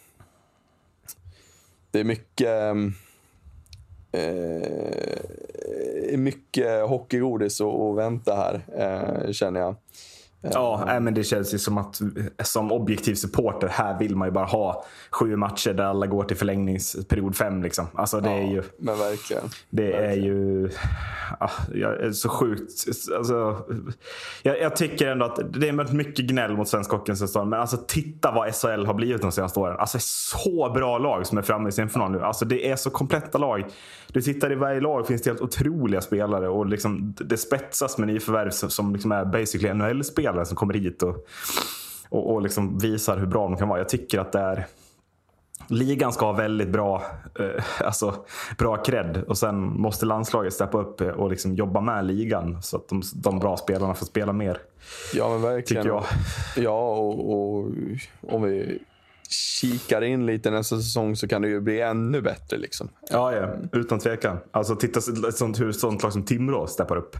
Det 1.90 2.00
är 2.00 2.04
mycket... 2.04 2.74
Eh, 4.12 6.18
mycket 6.18 6.88
hockeygodis 6.88 7.60
att 7.60 7.96
vänta 7.96 8.34
här, 8.34 9.32
känner 9.32 9.60
jag. 9.60 9.76
Ja, 10.52 10.82
nej, 10.86 11.00
men 11.00 11.14
det 11.14 11.24
känns 11.24 11.54
ju 11.54 11.58
som 11.58 11.78
att 11.78 12.00
som 12.44 12.72
objektiv 12.72 13.14
supporter 13.14 13.68
här 13.68 13.98
vill 13.98 14.16
man 14.16 14.28
ju 14.28 14.32
bara 14.32 14.44
ha 14.44 14.84
sju 15.10 15.36
matcher 15.36 15.72
där 15.72 15.84
alla 15.84 16.06
går 16.06 16.24
till 16.24 16.36
förlängningsperiod 16.36 17.36
fem. 17.36 17.62
Liksom. 17.62 17.86
Alltså, 17.94 18.20
det 18.20 18.30
är 18.30 18.50
ju, 18.50 18.62
Men 18.78 18.98
verkligen. 18.98 19.42
det 19.70 19.92
är 19.92 20.16
ju 20.16 20.70
ah, 21.40 21.50
jag 21.74 22.00
är 22.00 22.12
så 22.12 22.28
sjukt. 22.28 22.84
Alltså, 23.16 23.64
jag, 24.42 24.60
jag 24.60 24.76
tycker 24.76 25.06
ändå 25.06 25.26
att 25.26 25.40
det 25.52 25.68
är 25.68 25.92
mycket 25.92 26.26
gnäll 26.26 26.56
mot 26.56 26.68
svensk 26.68 26.90
hockey 26.90 27.14
säsong. 27.16 27.48
Men 27.48 27.60
alltså, 27.60 27.76
titta 27.88 28.32
vad 28.32 28.54
SHL 28.54 28.86
har 28.86 28.94
blivit 28.94 29.22
de 29.22 29.32
senaste 29.32 29.60
åren. 29.60 29.76
Alltså, 29.78 29.98
så 30.00 30.70
bra 30.74 30.98
lag 30.98 31.26
som 31.26 31.38
är 31.38 31.42
framme 31.42 31.68
i 31.68 31.72
semifinal 31.72 32.12
nu. 32.12 32.22
Alltså, 32.22 32.44
det 32.44 32.70
är 32.70 32.76
så 32.76 32.90
kompletta 32.90 33.38
lag. 33.38 33.64
Du 34.12 34.22
tittar 34.22 34.52
i 34.52 34.54
varje 34.54 34.80
lag 34.80 35.06
finns 35.06 35.22
det 35.22 35.30
helt 35.30 35.40
otroliga 35.40 36.00
spelare 36.00 36.48
och 36.48 36.66
liksom, 36.66 37.14
det 37.18 37.36
spetsas 37.36 37.98
med 37.98 38.08
nyförvärv 38.08 38.50
som, 38.50 38.70
som 38.70 38.92
liksom 38.92 39.12
är 39.12 39.24
basically 39.24 39.74
NHL-spelare 39.74 40.35
som 40.44 40.56
kommer 40.56 40.74
hit 40.74 41.02
och, 41.02 41.26
och, 42.08 42.34
och 42.34 42.42
liksom 42.42 42.78
visar 42.78 43.16
hur 43.18 43.26
bra 43.26 43.48
de 43.48 43.56
kan 43.56 43.68
vara. 43.68 43.78
Jag 43.78 43.88
tycker 43.88 44.18
att 44.18 44.32
det 44.32 44.40
är 44.40 44.66
Ligan 45.68 46.12
ska 46.12 46.26
ha 46.26 46.32
väldigt 46.32 46.68
bra, 46.68 47.02
eh, 47.40 47.64
alltså, 47.86 48.14
bra 48.58 48.76
cred 48.76 49.24
och 49.28 49.38
sen 49.38 49.80
måste 49.80 50.06
landslaget 50.06 50.52
steppa 50.52 50.78
upp 50.78 51.00
och 51.00 51.30
liksom 51.30 51.54
jobba 51.54 51.80
med 51.80 52.06
ligan 52.06 52.62
så 52.62 52.76
att 52.76 52.88
de, 52.88 53.02
de 53.14 53.38
bra 53.38 53.56
spelarna 53.56 53.94
får 53.94 54.06
spela 54.06 54.32
mer. 54.32 54.58
Ja, 55.14 55.28
men 55.28 55.42
verkligen. 55.42 55.82
Tycker 55.82 55.96
jag. 55.96 56.04
Ja, 56.56 56.88
och, 56.88 57.30
och 57.32 57.70
om 58.28 58.42
vi 58.42 58.78
kikar 59.30 60.02
in 60.02 60.26
lite 60.26 60.50
nästa 60.50 60.76
säsong 60.76 61.16
så 61.16 61.28
kan 61.28 61.42
det 61.42 61.48
ju 61.48 61.60
bli 61.60 61.80
ännu 61.80 62.20
bättre. 62.20 62.56
Liksom. 62.58 62.88
Ja, 63.10 63.32
ja 63.36 63.48
utan 63.72 63.98
tvekan. 63.98 64.38
Alltså, 64.50 64.76
titta 64.76 65.00
sånt, 65.32 65.60
hur 65.60 65.72
sånt 65.72 66.02
lag 66.02 66.12
som 66.12 66.22
Timrå 66.24 66.66
steppar 66.66 66.96
upp. 66.96 67.16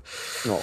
Ja. 0.47 0.59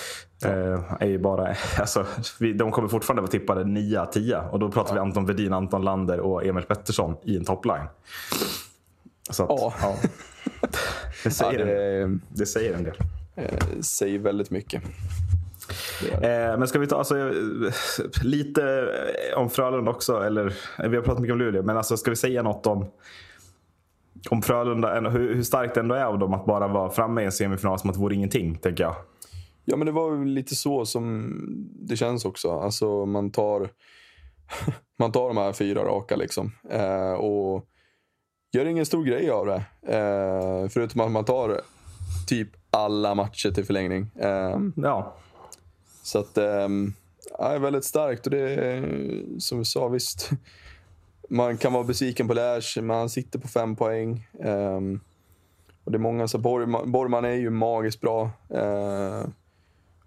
Eh, 0.49 0.93
är 0.99 1.07
ju 1.07 1.17
bara, 1.19 1.55
alltså, 1.79 2.05
vi, 2.39 2.53
de 2.53 2.71
kommer 2.71 2.87
fortfarande 2.87 3.21
vara 3.21 3.31
tippade 3.31 3.63
9-10 3.63 4.49
och 4.49 4.59
då 4.59 4.71
pratar 4.71 4.93
vi 4.93 4.99
Anton 4.99 5.25
Vedin, 5.25 5.53
Anton 5.53 5.81
Lander 5.81 6.19
och 6.19 6.45
Emil 6.45 6.63
Pettersson 6.63 7.15
i 7.23 7.37
en 7.37 7.45
toppline. 7.45 7.85
Så 9.29 9.43
att, 9.43 9.49
Ja. 9.49 9.73
ja. 9.81 9.95
Det, 11.23 11.31
säger 11.31 11.59
Ja, 11.59 11.65
det- 11.65 12.01
en, 12.01 12.21
det 12.29 12.45
säger 12.45 12.73
en 12.73 12.83
del. 12.83 12.95
Eh, 13.35 13.79
säger 13.81 14.19
väldigt 14.19 14.51
mycket. 14.51 14.83
Eh, 16.11 16.57
men 16.57 16.67
ska 16.67 16.79
vi 16.79 16.87
ta 16.87 16.97
alltså, 16.97 17.31
lite 18.23 18.87
om 19.35 19.49
Frölunda 19.49 19.91
också? 19.91 20.23
Eller, 20.23 20.45
eh, 20.79 20.89
vi 20.89 20.95
har 20.95 21.03
pratat 21.03 21.21
mycket 21.21 21.33
om 21.33 21.39
Luleå, 21.39 21.63
men 21.63 21.77
alltså, 21.77 21.97
ska 21.97 22.09
vi 22.09 22.15
säga 22.15 22.43
något 22.43 22.67
om, 22.67 22.85
om 24.29 24.41
Frölunda? 24.41 25.09
Hur, 25.09 25.35
hur 25.35 25.43
starkt 25.43 25.73
det 25.73 25.79
ändå 25.79 25.95
är 25.95 26.05
av 26.05 26.19
dem 26.19 26.33
att 26.33 26.45
bara 26.45 26.67
vara 26.67 26.89
framme 26.89 27.21
i 27.21 27.25
en 27.25 27.31
semifinal 27.31 27.79
som 27.79 27.89
att 27.89 27.95
det 27.95 28.01
vore 28.01 28.15
ingenting, 28.15 28.55
tänker 28.57 28.83
jag. 28.83 28.95
Ja, 29.65 29.77
men 29.77 29.85
det 29.85 29.91
var 29.91 30.25
lite 30.25 30.55
så 30.55 30.85
som 30.85 31.33
det 31.79 31.95
känns 31.95 32.25
också. 32.25 32.51
Alltså, 32.51 33.05
man 33.05 33.31
tar, 33.31 33.69
man 34.99 35.11
tar 35.11 35.27
de 35.27 35.37
här 35.37 35.53
fyra 35.53 35.83
raka 35.83 36.15
liksom. 36.15 36.51
Eh, 36.69 37.13
och 37.13 37.65
gör 38.51 38.65
ingen 38.65 38.85
stor 38.85 39.03
grej 39.03 39.29
av 39.29 39.45
det. 39.45 39.63
Eh, 39.95 40.69
förutom 40.69 41.01
att 41.01 41.11
man 41.11 41.25
tar 41.25 41.61
typ 42.27 42.49
alla 42.69 43.15
matcher 43.15 43.51
till 43.51 43.65
förlängning. 43.65 44.11
Eh, 44.15 44.59
Ja, 44.75 45.15
så 46.03 46.19
att, 46.19 46.37
eh, 46.37 46.67
ja, 47.37 47.57
väldigt 47.59 47.85
starkt. 47.85 48.25
Och 48.25 48.31
det 48.31 48.39
är, 48.39 49.39
som 49.39 49.59
vi 49.59 49.65
sa, 49.65 49.87
visst. 49.87 50.29
Man 51.29 51.57
kan 51.57 51.73
vara 51.73 51.83
besviken 51.83 52.27
på 52.27 52.33
Lash, 52.33 52.81
men 52.81 52.97
han 52.97 53.09
sitter 53.09 53.39
på 53.39 53.47
fem 53.47 53.75
poäng. 53.75 54.27
Eh, 54.39 54.79
och 55.83 55.91
det 55.91 55.97
är 55.97 55.99
många, 55.99 56.27
så 56.27 56.37
Borgman, 56.37 56.91
Borgman 56.91 57.25
är 57.25 57.33
ju 57.33 57.49
magiskt 57.49 58.01
bra. 58.01 58.29
Eh, 58.49 59.25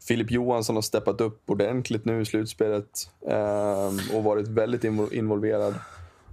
Filip 0.09 0.31
Johansson 0.31 0.75
har 0.75 0.83
steppat 0.83 1.21
upp 1.21 1.51
ordentligt 1.51 2.05
nu 2.05 2.21
i 2.21 2.25
slutspelet 2.25 3.11
eh, 3.29 4.17
och 4.17 4.25
varit 4.25 4.49
väldigt 4.49 4.83
invo- 4.83 5.13
involverad. 5.13 5.75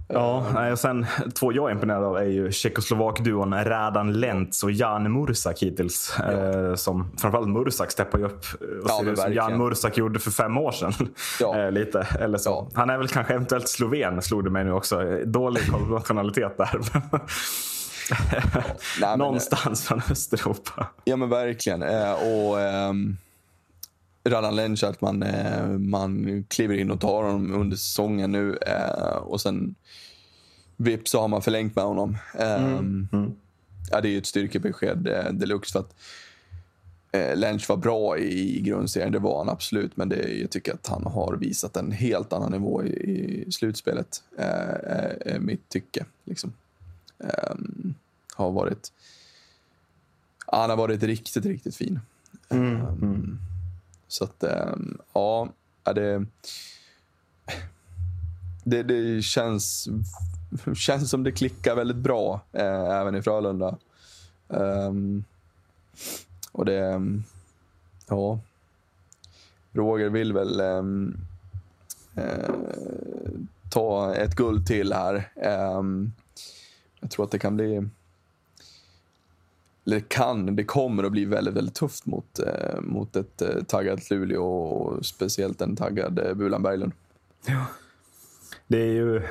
Ja, 0.08 0.46
nej, 0.54 0.72
och 0.72 0.78
sen 0.78 1.06
två 1.34 1.52
jag 1.52 1.68
är 1.70 1.74
imponerad 1.74 2.04
av 2.04 2.16
är 2.16 2.22
ju 2.24 2.52
tjeckoslovak-duon 2.52 3.64
Radan 3.64 4.12
Lentz 4.12 4.62
och 4.62 4.72
Jan 4.72 5.12
Mursak 5.12 5.62
hittills. 5.62 6.18
Eh, 6.18 6.74
som, 6.74 7.10
framförallt 7.18 7.48
Mursak 7.48 7.90
steppar 7.90 8.18
ju 8.18 8.24
upp 8.24 8.44
eh, 8.60 8.66
och 8.68 8.90
Ja, 8.90 8.98
ser 8.98 9.10
ut 9.12 9.18
som. 9.18 9.32
Jan 9.32 9.58
Mursak 9.58 9.96
gjorde 9.98 10.18
för 10.18 10.30
fem 10.30 10.58
år 10.58 10.72
sedan. 10.72 10.92
Ja. 11.40 11.58
eh, 11.64 11.70
lite, 11.70 12.06
eller 12.20 12.38
så. 12.38 12.50
Ja. 12.50 12.68
Han 12.80 12.90
är 12.90 12.98
väl 12.98 13.08
kanske 13.08 13.34
eventuellt 13.34 13.68
sloven, 13.68 14.22
slog 14.22 14.44
det 14.44 14.50
mig 14.50 14.64
nu 14.64 14.72
också. 14.72 15.02
Eh, 15.02 15.18
Dålig 15.18 15.62
nationalitet 15.90 16.56
där. 16.58 16.80
men- 19.00 19.18
Någonstans 19.18 19.88
från 19.88 20.02
Östeuropa. 20.10 20.86
Ja 21.04 21.16
men 21.16 21.28
verkligen. 21.28 21.82
Eh, 21.82 22.12
och 22.12 22.60
ehm, 22.60 23.16
Radan 24.24 24.56
Lench, 24.56 24.84
att 24.84 25.00
man, 25.00 25.22
eh, 25.22 25.68
man 25.68 26.44
kliver 26.48 26.74
in 26.76 26.90
och 26.90 27.00
tar 27.00 27.22
honom 27.22 27.52
under 27.54 27.76
säsongen 27.76 28.32
nu 28.32 28.56
eh, 28.56 29.16
och 29.16 29.40
sen 29.40 29.74
vips 30.76 31.10
så 31.10 31.20
har 31.20 31.28
man 31.28 31.42
förlängt 31.42 31.76
med 31.76 31.84
honom. 31.84 32.18
Ehm, 32.38 33.08
Ja, 33.90 34.00
det 34.00 34.08
är 34.08 34.10
ju 34.10 34.18
ett 34.18 34.26
styrkebesked 34.26 35.06
eh, 35.06 35.32
deluxe 35.32 35.72
för 35.72 35.80
att 35.80 35.94
eh, 37.12 37.36
Lench 37.36 37.68
var 37.68 37.76
bra 37.76 38.18
i, 38.18 38.60
grundserien, 38.60 39.12
det 39.12 39.18
var 39.18 39.38
han 39.38 39.48
absolut. 39.48 39.96
Men 39.96 40.08
det, 40.08 40.38
jag 40.40 40.50
tycker 40.50 40.74
att 40.74 40.86
han 40.86 41.06
har 41.06 41.36
visat 41.36 41.76
en 41.76 41.92
helt 41.92 42.32
annan 42.32 42.52
nivå 42.52 42.84
i, 42.84 43.44
i 43.46 43.52
slutspelet. 43.52 44.22
Eh, 44.38 45.40
mitt 45.40 45.68
tycke. 45.68 46.04
Liksom. 46.24 46.52
Ehm, 47.18 47.94
har 48.34 48.50
varit... 48.50 48.92
Han 50.46 50.70
har 50.70 50.76
varit 50.76 51.02
riktigt, 51.02 51.46
riktigt 51.46 51.76
fin. 51.76 52.00
Ehm, 52.48 53.38
så 54.08 54.24
att, 54.24 54.42
ehm, 54.42 54.98
ja, 55.12 55.48
det, 55.84 56.24
det, 58.64 58.82
det 58.82 59.22
känns, 59.22 59.88
känns 60.76 61.10
som 61.10 61.22
det 61.22 61.32
klickar 61.32 61.76
väldigt 61.76 61.96
bra 61.96 62.40
eh, 62.52 63.00
även 63.00 63.14
i 63.14 63.22
Frölunda. 63.22 63.78
Ehm, 64.48 65.24
och 66.52 66.64
det, 66.64 66.78
ehm, 66.78 67.24
ja, 68.08 68.38
Roger 69.72 70.08
vill 70.08 70.32
väl 70.32 70.60
eh, 70.60 70.84
ta 73.70 74.14
ett 74.14 74.34
guld 74.34 74.66
till 74.66 74.92
här. 74.92 75.32
Jag 77.00 77.10
tror 77.10 77.24
att 77.24 77.30
det 77.30 77.38
kan 77.38 77.56
bli 77.56 77.88
eller 79.86 79.96
det 79.96 80.08
kan, 80.08 80.56
det 80.56 80.64
kommer 80.64 81.04
att 81.04 81.12
bli 81.12 81.24
väldigt, 81.24 81.54
väldigt 81.54 81.74
tufft 81.74 82.06
mot, 82.06 82.38
eh, 82.38 82.80
mot 82.80 83.16
ett 83.16 83.42
eh, 83.42 83.62
taggat 83.68 84.10
Luleå 84.10 84.44
och 84.44 85.06
speciellt 85.06 85.60
en 85.60 85.76
taggad 85.76 86.18
eh, 86.18 86.34
Bulan 86.34 86.62
Berglund. 86.62 86.92
Det 88.66 88.78
är 88.78 88.92
ju... 88.92 89.22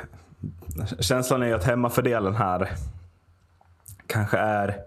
Känslan 0.99 1.43
är 1.43 1.47
ju 1.47 1.53
att 1.53 1.63
hemmafördelen 1.63 2.35
här 2.35 2.71
kanske 4.07 4.37
är... 4.37 4.77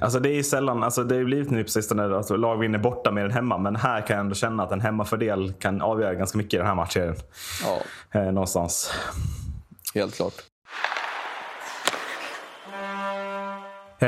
Alltså 0.00 0.20
det 0.20 0.28
är 0.28 0.34
ju 0.34 0.42
sällan, 0.42 0.82
alltså 0.82 1.04
det 1.04 1.14
har 1.16 1.24
blivit 1.24 1.50
nu 1.50 1.62
på 1.64 1.70
sistone 1.70 2.04
att 2.06 2.12
alltså 2.12 2.36
lag 2.36 2.56
vinner 2.56 2.78
borta 2.78 3.10
mer 3.10 3.24
än 3.24 3.30
hemma. 3.30 3.58
Men 3.58 3.76
här 3.76 4.06
kan 4.06 4.16
jag 4.16 4.20
ändå 4.24 4.34
känna 4.34 4.62
att 4.62 4.72
en 4.72 4.80
hemmafördel 4.80 5.52
kan 5.52 5.80
avgöra 5.82 6.14
ganska 6.14 6.38
mycket 6.38 6.54
i 6.54 6.56
den 6.56 6.66
här 6.66 6.74
matchen. 6.74 7.14
Ja, 7.64 7.80
Eh, 8.20 8.32
någonstans. 8.32 8.92
helt 9.94 10.14
klart. 10.14 10.34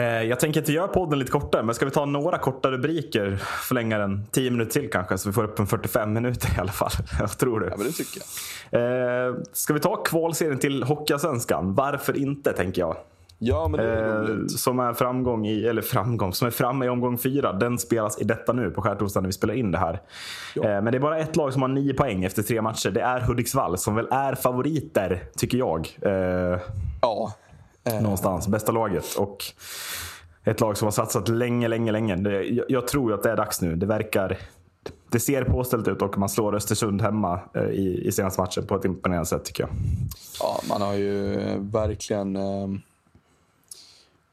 Jag 0.00 0.40
tänker 0.40 0.60
inte 0.60 0.72
göra 0.72 0.88
podden 0.88 1.18
lite 1.18 1.30
kortare, 1.30 1.62
men 1.62 1.74
ska 1.74 1.84
vi 1.84 1.90
ta 1.90 2.04
några 2.04 2.38
korta 2.38 2.70
rubriker? 2.70 3.36
Förlänga 3.68 3.98
den 3.98 4.26
10 4.30 4.50
minuter 4.50 4.80
till 4.80 4.90
kanske, 4.90 5.18
så 5.18 5.28
vi 5.28 5.32
får 5.32 5.44
upp 5.44 5.58
en 5.58 5.66
45 5.66 6.12
minuter 6.12 6.48
i 6.56 6.60
alla 6.60 6.72
fall. 6.72 6.90
Vad 7.20 7.38
tror 7.38 7.60
du? 7.60 7.66
Ja, 7.66 7.74
men 7.76 7.86
det 7.86 7.92
tycker 7.92 8.22
jag. 8.70 9.28
Eh, 9.28 9.34
ska 9.52 9.74
vi 9.74 9.80
ta 9.80 9.96
kvalserien 9.96 10.58
till 10.58 10.82
Hockeyallsvenskan? 10.82 11.74
Varför 11.74 12.16
inte, 12.16 12.52
tänker 12.52 12.82
jag. 12.82 12.96
Ja, 13.38 13.68
men 13.68 13.80
det 13.80 13.86
är 13.92 14.06
Eh, 14.14 14.20
roligt. 14.20 14.50
som 14.58 14.78
är 14.78 14.92
framgång 14.94 15.46
i, 15.46 15.66
eller 15.66 15.82
framgång, 15.82 16.32
som 16.32 16.46
är 16.46 16.50
framme 16.50 16.86
i 16.86 16.88
omgång 16.88 17.18
fyra. 17.18 17.52
Den 17.52 17.78
spelas 17.78 18.20
i 18.20 18.24
detta 18.24 18.52
nu 18.52 18.70
på 18.70 18.82
skärtorsdagen 18.82 19.22
när 19.22 19.28
vi 19.28 19.32
spelar 19.32 19.54
in 19.54 19.70
det 19.70 19.78
här. 19.78 20.00
Ja. 20.54 20.62
Eh, 20.62 20.82
men 20.82 20.84
det 20.84 20.98
är 20.98 21.00
bara 21.00 21.18
ett 21.18 21.36
lag 21.36 21.52
som 21.52 21.62
har 21.62 21.68
nio 21.68 21.94
poäng 21.94 22.24
efter 22.24 22.42
tre 22.42 22.62
matcher. 22.62 22.90
Det 22.90 23.00
är 23.00 23.20
Hudiksvall 23.20 23.78
som 23.78 23.94
väl 23.94 24.08
är 24.10 24.34
favoriter, 24.34 25.22
tycker 25.36 25.58
jag. 25.58 25.88
Eh, 26.02 26.58
Ja. 27.02 27.32
Eh, 27.84 28.02
någonstans. 28.02 28.48
Bästa 28.48 28.72
laget. 28.72 29.14
Och 29.16 29.44
ett 30.44 30.60
lag 30.60 30.76
som 30.76 30.86
har 30.86 30.92
satsat 30.92 31.28
länge, 31.28 31.68
länge, 31.68 31.92
länge. 31.92 32.16
Det, 32.16 32.44
jag, 32.44 32.66
jag 32.68 32.88
tror 32.88 33.12
att 33.12 33.22
det 33.22 33.30
är 33.30 33.36
dags 33.36 33.60
nu. 33.60 33.76
Det 33.76 33.86
verkar... 33.86 34.38
Det 35.10 35.20
ser 35.20 35.44
påställt 35.44 35.88
ut 35.88 36.02
och 36.02 36.18
man 36.18 36.28
slår 36.28 36.54
Östersund 36.54 37.02
hemma 37.02 37.40
eh, 37.54 37.62
i, 37.62 38.02
i 38.06 38.12
senaste 38.12 38.40
matchen 38.40 38.66
på 38.66 38.76
ett 38.76 38.84
imponerande 38.84 39.26
sätt 39.26 39.44
tycker 39.44 39.62
jag. 39.62 39.70
ja, 40.40 40.60
man 40.68 40.82
har 40.82 40.94
ju 40.94 41.36
verkligen 41.58 42.36
eh, 42.36 42.68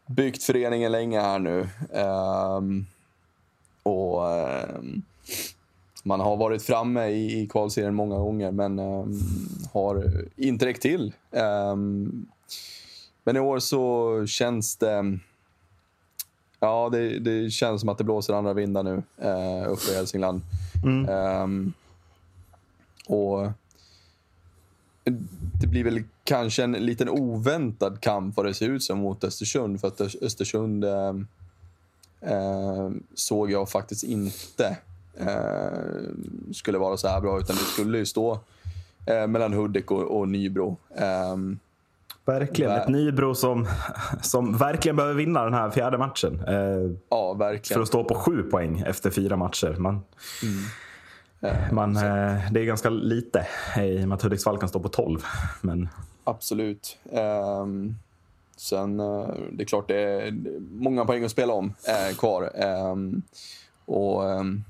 byggt 0.05 0.43
föreningen 0.43 0.91
länge 0.91 1.21
här 1.21 1.39
nu. 1.39 1.67
Ehm, 1.93 2.85
och 3.83 4.31
ehm, 4.31 5.01
man 6.03 6.19
har 6.19 6.37
varit 6.37 6.63
framme 6.63 7.07
i, 7.07 7.41
i 7.41 7.47
kvalserien 7.47 7.95
många 7.95 8.17
gånger 8.17 8.51
men 8.51 8.79
ehm, 8.79 9.19
har 9.73 10.03
inte 10.35 10.65
räckt 10.65 10.81
till. 10.81 11.13
Men 13.23 13.35
i 13.35 13.39
år 13.39 13.59
så 13.59 14.25
känns 14.27 14.75
det... 14.75 15.19
Ja, 16.59 16.89
det, 16.91 17.19
det 17.19 17.49
känns 17.51 17.81
som 17.81 17.89
att 17.89 17.97
det 17.97 18.03
blåser 18.03 18.33
andra 18.33 18.53
vindar 18.53 18.83
nu 18.83 19.03
eh, 19.17 19.71
uppe 19.71 19.91
i 19.91 19.95
Hälsingland. 19.95 20.41
Ehm, 21.09 21.73
och 23.07 23.51
det 25.61 25.67
blir 25.67 25.83
väl 25.83 26.03
kanske 26.23 26.63
en 26.63 26.71
liten 26.71 27.09
oväntad 27.09 28.01
kamp 28.01 28.37
vad 28.37 28.45
det 28.45 28.53
ser 28.53 28.69
ut 28.69 28.83
som 28.83 28.99
mot 28.99 29.23
Östersund. 29.23 29.81
För 29.81 29.87
att 29.87 30.01
Östersund 30.01 30.83
eh, 30.83 31.13
eh, 32.21 32.89
såg 33.13 33.51
jag 33.51 33.69
faktiskt 33.69 34.03
inte 34.03 34.77
eh, 35.17 36.11
skulle 36.53 36.77
vara 36.77 36.97
så 36.97 37.07
här 37.07 37.21
bra. 37.21 37.39
Utan 37.39 37.55
det 37.55 37.61
skulle 37.61 37.97
ju 37.97 38.05
stå 38.05 38.39
eh, 39.05 39.27
mellan 39.27 39.53
Hudik 39.53 39.91
och, 39.91 40.19
och 40.19 40.29
Nybro. 40.29 40.77
Ehm, 40.95 41.59
Verkligen. 42.29 42.71
Ver- 42.71 42.81
Ett 42.81 42.87
Nybro 42.87 43.35
som, 43.35 43.67
som 44.21 44.57
verkligen 44.57 44.95
behöver 44.95 45.15
vinna 45.15 45.43
den 45.43 45.53
här 45.53 45.69
fjärde 45.69 45.97
matchen. 45.97 46.43
Eh, 46.47 46.55
ja, 47.09 47.33
för 47.33 47.39
verkligen. 47.39 47.81
att 47.81 47.87
stå 47.87 48.03
på 48.03 48.15
sju 48.15 48.43
poäng 48.43 48.83
efter 48.87 49.09
fyra 49.09 49.35
matcher. 49.35 49.75
Man, 49.79 50.01
man, 51.71 51.95
eh, 51.97 52.51
det 52.51 52.59
är 52.59 52.65
ganska 52.65 52.89
lite 52.89 53.47
i 53.79 54.03
och 54.03 54.07
med 54.07 54.15
att 54.15 54.21
Hudiksvall 54.21 54.57
kan 54.57 54.69
stå 54.69 54.79
på 54.79 54.89
12. 54.89 55.19
Men 55.61 55.89
Absolut. 56.23 56.97
Ehm, 57.11 57.95
sen, 58.57 58.99
eh, 58.99 59.27
det 59.51 59.63
är 59.63 59.65
klart 59.65 59.87
det 59.87 60.01
är 60.01 60.31
många 60.71 61.05
poäng 61.05 61.23
att 61.23 61.31
spela 61.31 61.53
om 61.53 61.73
eh, 61.87 62.15
kvar. 62.17 62.51
Ehm, 62.55 63.21
och 63.85 64.29
ehm, 64.31 64.63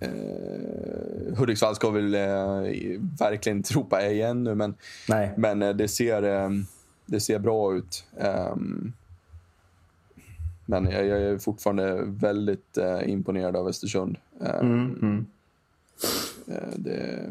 eh, 0.00 1.38
Hudiksvall 1.38 1.74
ska 1.74 1.90
väl 1.90 2.14
eh, 2.14 3.00
verkligen 3.18 3.58
inte 3.58 3.74
ropa 3.74 4.00
ej 4.00 4.22
ännu, 4.22 4.54
men, 4.54 4.74
nej, 5.08 5.32
men 5.36 5.62
eh, 5.62 5.70
det, 5.70 5.88
ser, 5.88 6.22
eh, 6.22 6.50
det 7.06 7.20
ser 7.20 7.38
bra 7.38 7.74
ut. 7.74 8.04
Ehm, 8.18 8.92
men 10.66 10.90
jag, 10.90 11.06
jag 11.06 11.22
är 11.22 11.38
fortfarande 11.38 12.02
väldigt 12.04 12.76
eh, 12.78 13.10
imponerad 13.10 13.56
av 13.56 13.68
Östersund. 13.68 14.16
Ehm, 14.40 15.26
eh, 16.46 16.68
det, 16.76 17.28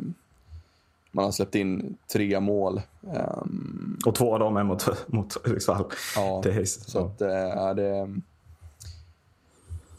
man 1.12 1.26
har 1.26 1.32
släppt 1.32 1.56
in 1.56 1.98
tre 2.14 2.40
mål. 2.40 2.82
Ehm, 3.14 3.98
och 4.06 4.16
två 4.16 4.34
av 4.34 4.40
dem 4.40 4.58
är 4.58 4.64
mot, 4.64 5.08
mot 5.08 5.48
Hudiksvall. 5.48 5.86
Ja, 6.16 6.42
Det 6.44 6.52
är, 6.52 6.66
så 6.66 7.06
att 7.06 7.22
eh, 7.22 7.58
är 7.58 7.74
det... 7.74 8.20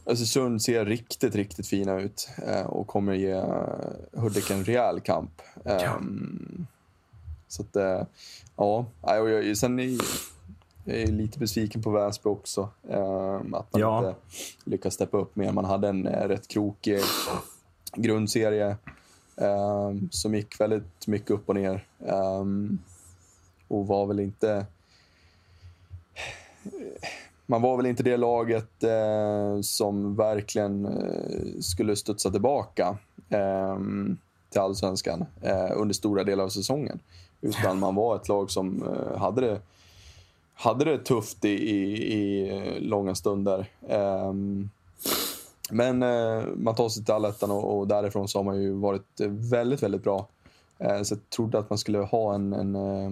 Östersund 0.07 0.63
ser 0.63 0.85
riktigt, 0.85 1.35
riktigt 1.35 1.67
fina 1.67 2.01
ut 2.01 2.29
eh, 2.47 2.67
och 2.67 2.87
kommer 2.87 3.13
ge 3.15 3.31
eh, 3.31 3.79
Hudik 4.13 4.51
en 4.51 4.65
rejäl 4.65 5.01
kamp. 5.01 5.43
Ehm, 5.65 6.67
Så 7.49 7.63
att, 7.63 7.77
eh, 7.77 8.03
ja. 8.57 8.87
Och 9.03 9.31
jag, 9.31 9.57
sen 9.57 9.79
är 9.79 9.99
jag 10.85 11.09
lite 11.09 11.39
besviken 11.39 11.83
på 11.83 11.91
Väsby 11.91 12.29
också. 12.31 12.69
ehm, 12.91 13.55
Att 13.55 13.73
man 13.73 13.81
Ja. 13.81 13.99
inte 13.99 14.15
lyckas 14.65 14.95
steppa 14.95 15.17
upp 15.19 15.37
mer. 15.37 15.53
Man 15.53 15.65
hade 15.65 15.89
en 15.89 16.07
rätt 16.07 16.49
krokig 16.49 17.01
grundserie 17.95 18.77
ehm, 19.37 20.09
som 20.13 20.35
gick 20.35 20.61
väldigt 20.61 21.07
mycket 21.07 21.31
upp 21.31 21.49
och 21.49 21.55
ner. 21.55 21.87
Och 23.69 23.87
var 23.87 24.07
väl 24.07 24.21
inte 24.21 24.67
man 27.47 27.63
var 27.63 27.77
väl 27.77 27.87
inte 27.87 28.03
det 28.03 28.17
laget 28.17 28.83
eh, 28.83 29.61
som 29.63 30.17
verkligen 30.17 30.87
eh, 30.87 31.61
skulle 31.61 31.97
studsa 31.97 32.31
tillbaka 32.31 32.99
eh, 33.29 33.79
till 34.51 34.61
allsvenskan 34.61 35.25
eh, 35.43 35.71
under 35.77 35.95
stora 35.95 36.25
delar 36.25 36.45
av 36.45 36.49
säsongen. 36.49 37.01
Utan 37.41 37.79
man 37.79 37.95
var 37.95 38.17
ett 38.17 38.29
lag 38.29 38.51
som 38.51 38.83
eh, 38.83 39.19
hade, 39.19 39.41
det, 39.41 39.61
hade 40.55 40.85
det 40.85 40.99
tufft 40.99 41.45
i, 41.45 41.49
i, 41.49 42.13
i 42.15 42.49
eh, 42.51 42.81
långa 42.81 43.15
stunder. 43.15 43.71
Eh, 43.89 44.33
men 45.71 46.03
eh, 46.03 46.43
man 46.57 46.75
tar 46.75 46.89
sig 46.89 47.05
till 47.05 47.15
allettan 47.15 47.51
och, 47.51 47.79
och 47.79 47.89
därifrån 47.89 48.29
så 48.29 48.39
har 48.39 48.45
man 48.45 48.63
ju 48.63 48.73
varit 48.73 49.21
väldigt, 49.29 49.83
väldigt 49.83 50.03
bra. 50.03 50.27
Eh, 50.79 51.03
så 51.03 51.15
jag 51.15 51.31
trodde 51.31 51.59
att 51.59 51.71
man 51.71 51.79
skulle 51.79 51.99
ha 51.99 52.35
en, 52.35 52.53
en 52.53 52.75
eh, 52.75 53.11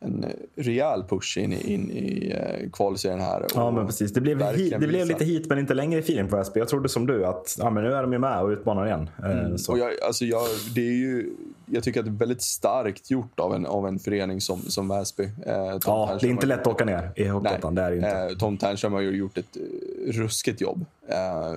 en 0.00 0.26
rejäl 0.56 1.04
push 1.08 1.38
in, 1.38 1.52
i- 1.52 1.72
in 1.72 1.90
i 1.90 2.32
eh, 2.36 2.70
kvalserien 2.70 3.20
här. 3.20 3.46
Ja, 3.54 3.70
men 3.70 3.86
precis. 3.86 4.12
Det 4.12 4.20
blev, 4.20 4.42
hit, 4.42 4.74
det 4.80 4.86
blev 4.86 5.06
lite 5.06 5.24
hit 5.24 5.48
men 5.48 5.58
inte 5.58 5.74
längre 5.74 5.98
feeling 6.00 6.28
på 6.28 6.36
Väsby. 6.36 6.60
Jag 6.60 6.68
trodde 6.68 6.88
som 6.88 7.06
du 7.06 7.26
att 7.26 7.56
ja, 7.58 7.70
men 7.70 7.84
nu 7.84 7.92
är 7.94 8.02
de 8.02 8.12
ju 8.12 8.18
med 8.18 8.42
och 8.42 8.48
utmanar 8.48 8.86
igen. 8.86 9.10
Eh, 9.24 9.56
så. 9.56 9.72
Och 9.72 9.78
jag, 9.78 9.90
alltså 10.06 10.24
jag, 10.24 10.42
det 10.74 10.80
är 10.80 10.92
ju, 10.92 11.30
jag 11.66 11.82
tycker 11.84 12.00
att 12.00 12.06
det 12.06 12.12
är 12.12 12.18
väldigt 12.18 12.42
starkt 12.42 13.10
gjort 13.10 13.40
av 13.40 13.54
en, 13.54 13.66
av 13.66 13.88
en 13.88 13.98
förening 13.98 14.40
som, 14.40 14.62
som 14.62 14.88
Väsby. 14.88 15.24
Eh, 15.24 15.30
Tom 15.30 15.40
ja, 15.46 16.00
det 16.04 16.06
Ternström 16.08 16.30
är 16.30 16.32
inte 16.34 16.46
lätt 16.46 16.60
att 16.60 16.66
åka 16.66 16.84
ner 16.84 17.12
i 17.16 17.28
Hockeyettan. 17.28 17.74
Det 17.74 17.82
är 17.82 17.90
det 17.90 17.96
ju 17.96 18.02
inte. 18.02 18.18
Eh, 18.18 18.36
Tom 18.38 18.56
Ternström 18.58 18.92
har 18.92 19.00
ju 19.00 19.10
gjort 19.16 19.38
ett 19.38 19.56
eh, 19.56 20.12
ruskigt 20.12 20.60
jobb. 20.60 20.84
Eh, 21.08 21.54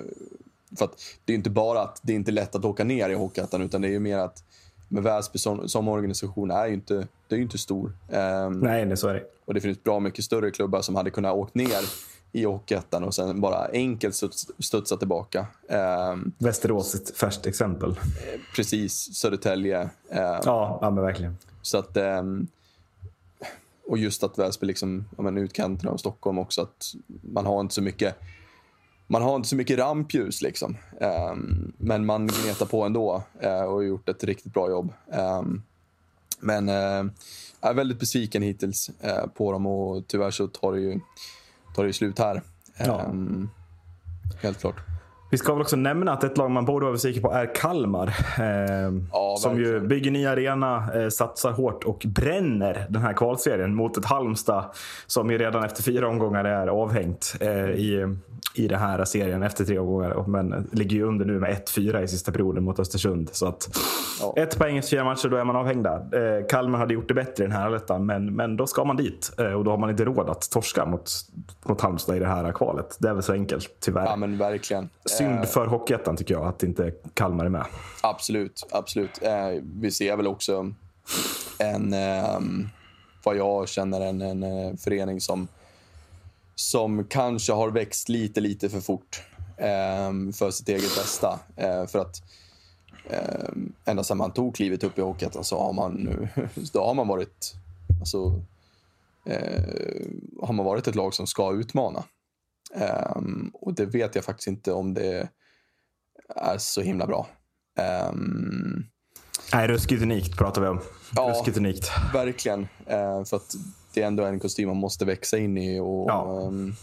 för 0.77 0.85
att 0.85 0.93
det 1.25 1.33
är 1.33 1.35
inte 1.37 1.49
bara 1.49 1.81
att 1.81 1.99
det 2.03 2.11
är 2.13 2.15
inte 2.15 2.31
lätt 2.31 2.55
att 2.55 2.65
åka 2.65 2.83
ner 2.83 3.09
i 3.09 3.13
Hockeyettan 3.13 3.61
utan 3.61 3.81
det 3.81 3.87
är 3.87 3.91
ju 3.91 3.99
mer 3.99 4.17
att 4.17 4.43
med 4.91 5.03
Väsby 5.03 5.39
som, 5.39 5.69
som 5.69 5.87
organisation 5.87 6.51
är 6.51 6.67
ju 6.67 6.73
inte, 6.73 7.07
det 7.27 7.35
är 7.35 7.39
inte 7.39 7.57
stor. 7.57 7.93
Eh, 8.09 8.49
Nej, 8.49 8.85
det, 8.85 8.97
så 8.97 9.07
är 9.07 9.13
det. 9.13 9.23
och 9.45 9.53
det 9.53 9.61
finns 9.61 9.83
bra 9.83 9.99
mycket 9.99 10.25
större 10.25 10.51
klubbar 10.51 10.81
som 10.81 10.95
hade 10.95 11.09
kunnat 11.09 11.33
åkt 11.35 11.55
ner 11.55 11.79
i 12.31 12.43
Hockeyettan 12.45 13.03
och 13.03 13.13
sen 13.15 13.41
bara 13.41 13.67
enkelt 13.73 14.15
studs, 14.15 14.47
studsa 14.59 14.97
tillbaka. 14.97 15.45
Eh, 15.69 16.15
Västerås 16.37 16.95
ett 16.95 17.17
färskt 17.17 17.45
exempel. 17.47 17.99
precis, 18.55 19.15
Södertälje. 19.15 19.81
Eh, 20.09 20.19
Ja, 20.21 20.79
ja 20.81 20.89
men 20.89 21.03
verkligen. 21.03 21.37
Så 21.61 21.77
att, 21.77 21.97
ehm, 21.97 22.47
och 23.87 23.97
just 23.97 24.23
att 24.23 24.39
Väsby 24.39 24.67
liksom, 24.67 25.05
ja, 25.17 25.23
men 25.23 25.37
utkanten 25.37 25.89
av 25.89 25.97
Stockholm 25.97 26.39
också, 26.39 26.61
att 26.61 26.93
man 27.21 27.45
har 27.45 27.61
inte 27.61 27.73
så 27.73 27.81
mycket 27.81 28.15
man 29.11 29.21
har 29.21 29.35
inte 29.35 29.49
så 29.49 29.55
mycket 29.55 29.79
rampljus 29.79 30.41
liksom. 30.41 30.77
Ehm, 31.01 31.73
men 31.77 32.05
man 32.05 32.27
gnetar 32.27 32.65
på 32.65 32.83
ändå 32.83 33.23
eh, 33.39 33.61
och 33.61 33.73
har 33.73 33.81
gjort 33.81 34.09
ett 34.09 34.23
riktigt 34.23 34.53
bra 34.53 34.69
jobb. 34.69 34.93
Ehm, 35.11 35.61
men 36.39 36.69
eh, 36.69 37.11
jag 37.61 37.69
är 37.69 37.73
väldigt 37.73 37.99
besviken 37.99 38.41
hittills 38.41 38.89
eh, 39.01 39.27
på 39.27 39.51
dem 39.51 39.65
och 39.65 40.07
tyvärr 40.07 40.31
så 40.31 40.47
tar 40.47 40.73
det 40.73 40.79
ju, 40.79 40.99
tar 41.75 41.83
det 41.83 41.87
ju 41.87 41.93
slut 41.93 42.19
här. 42.19 42.41
Ja. 42.77 43.01
Ehm, 43.01 43.49
helt 44.41 44.59
klart. 44.59 44.75
Vi 45.31 45.37
ska 45.37 45.53
väl 45.53 45.61
också 45.61 45.75
nämna 45.75 46.11
att 46.13 46.23
ett 46.23 46.37
lag 46.37 46.51
man 46.51 46.65
borde 46.65 46.83
vara 46.85 46.93
besviken 46.93 47.21
på 47.21 47.31
är 47.31 47.55
Kalmar. 47.55 48.07
Eh, 48.39 48.93
Ja, 49.11 49.35
som 49.39 49.57
ju 49.57 49.79
bygger 49.79 50.11
ny 50.11 50.25
arena, 50.25 50.83
eh, 50.95 51.09
satsar 51.09 51.51
hårt 51.51 51.83
och 51.83 52.05
bränner 52.07 52.85
den 52.89 53.01
här 53.01 53.13
kvalserien 53.13 53.75
mot 53.75 53.97
ett 53.97 54.05
Halmstad 54.05 54.63
som 55.07 55.31
ju 55.31 55.37
redan 55.37 55.63
efter 55.63 55.83
fyra 55.83 56.07
omgångar 56.07 56.45
är 56.45 56.67
avhängt 56.67 57.35
eh, 57.39 57.69
i, 57.69 58.15
i 58.55 58.67
den 58.67 58.79
här 58.79 59.05
serien 59.05 59.43
efter 59.43 59.65
tre 59.65 59.79
omgångar. 59.79 60.23
Men 60.27 60.69
ligger 60.71 60.95
ju 60.97 61.03
under 61.03 61.25
nu 61.25 61.39
med 61.39 61.49
1-4 61.67 62.01
i 62.03 62.07
sista 62.07 62.31
perioden 62.31 62.63
mot 62.63 62.79
Östersund. 62.79 63.29
Så 63.31 63.47
att 63.47 63.69
Ja. 64.21 64.33
ett 64.37 64.57
poäng 64.59 64.77
efter 64.77 64.89
fyra 64.97 65.03
matcher, 65.03 65.29
då 65.29 65.37
är 65.37 65.43
man 65.43 65.55
avhängda. 65.55 65.93
Eh, 65.95 66.45
Kalmar 66.49 66.79
hade 66.79 66.93
gjort 66.93 67.07
det 67.07 67.13
bättre 67.13 67.43
i 67.43 67.47
den 67.47 67.55
här 67.55 67.65
allettan, 67.65 68.05
men, 68.05 68.35
men 68.35 68.57
då 68.57 68.67
ska 68.67 68.83
man 68.83 68.95
dit. 68.97 69.31
Eh, 69.37 69.45
och 69.53 69.63
då 69.63 69.71
har 69.71 69.77
man 69.77 69.89
inte 69.89 70.05
råd 70.05 70.29
att 70.29 70.49
torska 70.51 70.85
mot, 70.85 71.09
mot 71.63 71.81
Halmstad 71.81 72.15
i 72.15 72.19
det 72.19 72.27
här 72.27 72.51
kvalet. 72.51 72.97
Det 72.99 73.09
är 73.09 73.13
väl 73.13 73.23
så 73.23 73.33
enkelt, 73.33 73.69
tyvärr. 73.79 74.05
Ja 74.05 74.15
men 74.15 74.37
verkligen. 74.37 74.89
Synd 75.21 75.39
Eh, 75.39 75.45
för 75.45 75.67
Hockeyettan 75.67 76.17
tycker 76.17 76.33
jag 76.33 76.47
att 76.47 76.63
inte 76.63 76.93
Kalmar 77.13 77.45
är 77.45 77.49
med. 77.49 77.65
Absolut, 78.01 78.67
absolut. 78.71 79.21
Eh, 79.21 79.49
vi 79.63 79.91
ser 79.91 80.17
väl 80.17 80.27
också 80.27 80.73
en, 81.57 81.93
ehm, 81.93 82.69
vad 83.23 83.37
jag 83.37 83.69
känner, 83.69 84.01
en, 84.01 84.21
en 84.21 84.43
eh, 84.43 84.75
förening 84.75 85.21
som, 85.21 85.47
som 86.55 87.03
kanske 87.03 87.53
har 87.53 87.69
växt 87.69 88.09
lite, 88.09 88.41
lite 88.41 88.69
för 88.69 88.81
fort 88.81 89.23
ehm, 89.57 90.33
för 90.33 90.51
sitt 90.51 90.69
eget 90.69 90.95
bästa. 90.95 91.39
För 91.87 91.99
att 91.99 92.23
um, 93.49 93.73
ända 93.85 94.03
sedan 94.03 94.17
man 94.17 94.31
tog 94.31 94.55
klivet 94.55 94.83
upp 94.83 94.97
i 94.97 95.01
Hockeyettan 95.01 95.43
så 95.43 95.59
har 95.59 95.73
man, 95.73 95.91
nu, 95.91 96.27
då 96.73 96.85
har 96.85 96.93
man 96.93 97.07
varit 97.07 97.53
alltså, 97.99 98.41
har 100.41 100.53
man 100.53 100.65
varit 100.65 100.87
ett 100.87 100.95
lag 100.95 101.13
som 101.13 101.27
ska 101.27 101.53
utmana. 101.53 102.03
Ehm, 102.75 103.51
och 103.53 103.73
det 103.73 103.85
vet 103.85 104.15
jag 104.15 104.23
faktiskt 104.23 104.47
inte 104.47 104.71
om 104.73 104.93
det 104.93 105.29
är 106.35 106.57
så 106.57 106.81
himla 106.81 107.07
bra. 107.07 107.27
Ehm, 107.77 108.83
Nej, 109.53 109.67
ruskigt 109.67 110.01
unikt 110.01 110.37
pratar 110.37 110.61
vi 110.61 110.67
om. 110.67 110.79
Ja. 111.15 111.29
Ruskigt 111.29 111.57
unikt. 111.57 111.91
verkligen. 112.13 112.67
Eh, 112.85 113.23
för 113.23 113.37
att 113.37 113.55
det 113.93 114.01
är 114.03 114.07
ändå 114.07 114.23
en 114.25 114.39
kostym 114.39 114.67
man 114.67 114.77
måste 114.77 115.05
växa 115.05 115.37
in 115.37 115.57
i. 115.57 115.79
Och, 115.79 116.09
Ja. 116.09 116.41
ehm, 116.47 116.73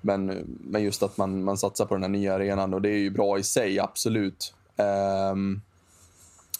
men, 0.00 0.26
men 0.60 0.82
just 0.82 1.02
att 1.02 1.16
man, 1.16 1.44
man 1.44 1.56
satsar 1.58 1.86
på 1.86 1.94
den 1.94 2.02
här 2.02 2.10
nya 2.10 2.34
arenan 2.34 2.74
och 2.74 2.82
det 2.82 2.88
är 2.90 2.98
ju 2.98 3.10
bra 3.10 3.38
i 3.38 3.42
sig, 3.42 3.80
absolut. 3.80 4.54
Ehm, 4.76 5.60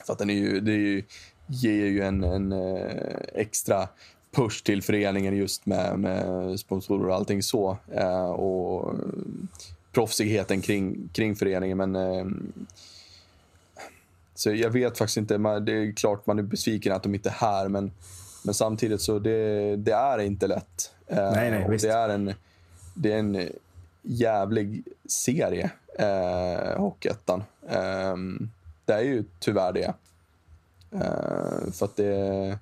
för 0.06 0.12
att 0.12 0.18
den 0.18 0.30
är 0.30 0.34
ju, 0.34 0.60
det 0.60 0.72
är 0.72 0.76
ju, 0.76 1.04
ger 1.46 1.86
ju 1.86 2.02
en, 2.02 2.24
en 2.24 2.52
eh, 2.52 3.16
extra 3.34 3.88
push 4.36 4.62
till 4.62 4.82
föreningen 4.82 5.36
just 5.36 5.66
med, 5.66 5.98
med 5.98 6.60
sponsorer 6.60 7.08
och 7.08 7.14
allting 7.14 7.42
så. 7.42 7.76
Eh, 7.92 8.30
och 8.30 8.94
eh, 8.94 8.98
proffsigheten 9.92 10.60
kring, 10.60 11.08
kring 11.12 11.36
föreningen. 11.36 11.78
Men 11.78 11.96
ehm, 11.96 12.52
så 14.34 14.54
jag 14.54 14.70
vet 14.70 14.98
faktiskt 14.98 15.16
inte. 15.16 15.38
Man, 15.38 15.64
det 15.64 15.72
är 15.72 15.92
klart 15.92 16.26
man 16.26 16.38
är 16.38 16.42
besviken 16.42 16.92
att 16.92 17.02
de 17.02 17.14
inte 17.14 17.28
är 17.28 17.32
här, 17.32 17.68
men, 17.68 17.92
men 18.44 18.54
samtidigt 18.54 19.00
så 19.00 19.18
det, 19.18 19.76
det 19.76 19.92
är 19.92 20.18
inte 20.18 20.46
lätt. 20.46 20.92
Eh, 21.06 21.32
Nej, 21.32 21.50
nej, 21.50 21.66
visst. 21.70 21.84
det 21.84 21.92
är 21.92 22.08
en, 22.08 22.34
det 22.94 23.12
är 23.12 23.18
en 23.18 23.48
jävlig 24.02 24.82
serie, 25.08 25.70
eh, 25.98 26.78
Hockeyettan. 26.78 27.44
Ehm, 27.68 28.50
det 28.84 28.92
är 28.92 29.02
ju 29.02 29.24
tyvärr 29.40 29.72
det. 29.72 29.94
Eh, 30.92 31.72
för 31.72 31.84
att 31.84 31.96
det 31.96 32.06
är 32.06 32.58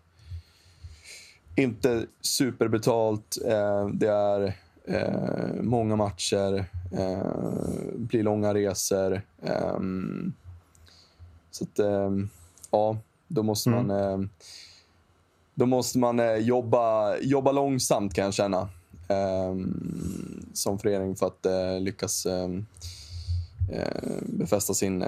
inte 1.57 2.07
superbetalt. 2.21 3.39
Eh, 3.47 3.89
det 3.89 4.09
är 4.09 4.57
eh, 4.85 5.63
många 5.63 5.97
matcher, 5.97 6.65
eh, 6.93 7.95
blir 7.95 8.23
långa 8.23 8.55
resor. 8.55 9.23
ehm, 9.43 10.33
så 11.51 11.65
att, 11.65 11.79
ehm, 11.79 12.29
ja, 12.71 12.97
då 13.29 13.43
måste 13.43 13.71
man, 13.71 13.91
eh, 13.91 14.19
då 15.55 15.67
måste 15.67 15.99
man 15.99 16.21
eh, 16.21 16.37
jobba, 16.37 17.17
jobba 17.17 17.53
långsamt 17.53 18.15
kan 18.15 18.25
jag 18.25 18.35
känna. 18.35 18.69
ehm, 19.09 20.47
som 20.53 20.79
förening 20.79 21.17
för 21.17 21.27
att 21.27 21.47
eh, 21.47 21.81
lyckas 21.81 22.27
befästa 24.23 24.75
sin 24.75 25.05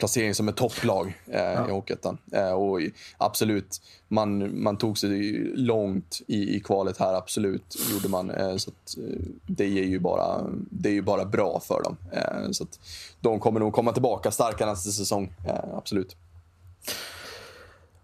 placering 0.00 0.34
som 0.34 0.48
ett 0.48 0.56
topplag 0.56 1.18
eh, 1.26 1.68
i 1.68 1.70
Hockeyettan. 1.70 2.18
Eh, 2.32 2.52
och 2.52 2.80
absolut, 3.16 3.80
man, 4.08 4.62
man 4.62 4.76
tog 4.76 4.98
sig 4.98 5.32
långt 5.54 6.20
i, 6.26 6.56
i 6.56 6.60
kvalet 6.60 6.98
här, 6.98 7.14
absolut. 7.14 7.76
gjorde 7.92 8.08
man. 8.08 8.30
Eh, 8.30 8.56
så 8.56 8.70
att, 8.70 8.98
eh, 8.98 9.20
det, 9.46 9.64
är 9.64 9.84
ju 9.84 9.98
bara, 9.98 10.44
det 10.70 10.88
är 10.88 10.92
ju 10.92 11.02
bara 11.02 11.24
bra 11.24 11.60
för 11.60 11.82
dem. 11.82 11.96
Eh, 12.12 12.50
så 12.50 12.64
att 12.64 12.80
de 13.20 13.40
kommer 13.40 13.60
nog 13.60 13.72
komma 13.72 13.92
tillbaka 13.92 14.30
starka 14.30 14.66
nästa 14.66 14.90
säsong, 14.90 15.32
eh, 15.46 15.76
absolut. 15.76 16.16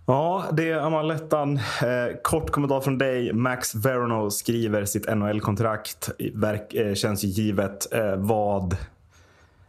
Ja, 0.08 0.44
det 0.52 0.70
är 0.70 0.76
Amalettan. 0.76 1.56
Eh, 1.56 2.16
kort 2.22 2.50
kommentar 2.50 2.80
från 2.80 2.98
dig. 2.98 3.32
Max 3.32 3.74
Verono 3.74 4.30
skriver 4.30 4.84
sitt 4.84 5.06
NHL-kontrakt. 5.16 6.10
Verk, 6.34 6.74
eh, 6.74 6.94
känns 6.94 7.24
ju 7.24 7.28
givet. 7.28 7.92
Eh, 7.92 8.16
vad, 8.16 8.76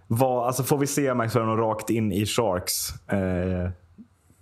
vad, 0.08 0.48
alltså 0.48 0.64
får 0.64 0.78
vi 0.78 0.88
se 0.88 1.14
Max 1.14 1.36
Vernon 1.36 1.58
rakt 1.58 1.90
in 1.90 2.12
i 2.12 2.26
Sharks 2.26 2.94
eh, 3.08 3.70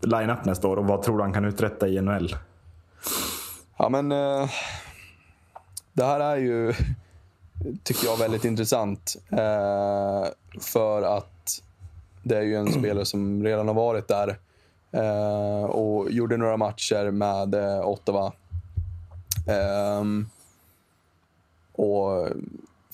line-up 0.02 0.46
nästa 0.46 0.68
år? 0.68 0.78
Och 0.78 0.88
vad 0.88 1.02
tror 1.02 1.18
du 1.18 1.24
han 1.24 1.34
kan 1.34 1.46
uträtta 1.46 1.88
i 1.88 2.02
NHL? 2.02 2.36
Ja, 3.78 3.90
men 3.90 4.12
eh, 4.12 4.50
det 5.94 6.04
här 6.04 6.20
är 6.20 6.36
ju, 6.36 6.74
tycker 7.84 8.06
jag, 8.06 8.18
väldigt 8.18 8.46
intressant. 8.46 9.16
Eh, 9.32 10.26
för 10.62 11.18
att 11.18 11.62
det 12.24 12.38
är 12.38 12.42
ju 12.42 12.56
en 12.56 12.72
spelare 12.72 13.06
som 13.06 13.44
redan 13.44 13.68
har 13.68 13.76
varit 13.76 14.08
där 14.08 14.38
eh, 14.92 15.64
och 15.64 16.12
gjorde 16.12 16.38
några 16.38 16.58
matcher 16.58 17.12
med 17.12 17.56
eh, 17.56 17.88
Ottawa. 17.88 18.34
Ehm, 19.48 20.30
och 21.72 22.28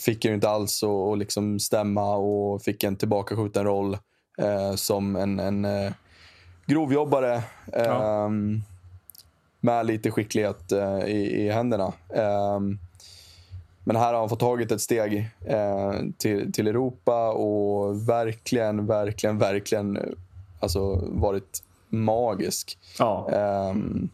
fick 0.01 0.25
ju 0.25 0.33
inte 0.33 0.49
alls 0.49 0.83
att 0.83 1.17
liksom 1.17 1.59
stämma 1.59 2.15
och 2.15 2.61
fick 2.61 2.83
en 2.83 2.95
tillbakaskjuten 2.95 3.63
roll 3.63 3.97
eh, 4.37 4.75
som 4.75 5.15
en, 5.15 5.39
en 5.39 5.65
eh, 5.65 5.91
grovjobbare. 6.65 7.43
Ehm, 7.73 8.61
med 9.59 9.85
lite 9.85 10.11
skicklighet 10.11 10.71
eh, 10.71 10.99
i, 11.05 11.45
i 11.45 11.49
händerna. 11.49 11.93
Ehm, 12.13 12.79
men 13.83 13.95
här 13.95 14.13
har 14.13 14.19
han 14.19 14.29
fått 14.29 14.39
tagit 14.39 14.71
ett 14.71 14.81
steg 14.81 15.29
eh, 15.45 15.93
till, 16.17 16.53
till 16.53 16.67
Europa 16.67 17.31
och 17.31 18.09
verkligen, 18.09 18.85
verkligen, 18.85 19.37
verkligen 19.37 19.97
eh, 19.97 20.03
alltså, 20.59 20.95
varit 21.05 21.63
magisk. 21.89 22.77
Ja. 22.99 23.29
Ehm, 23.31 24.09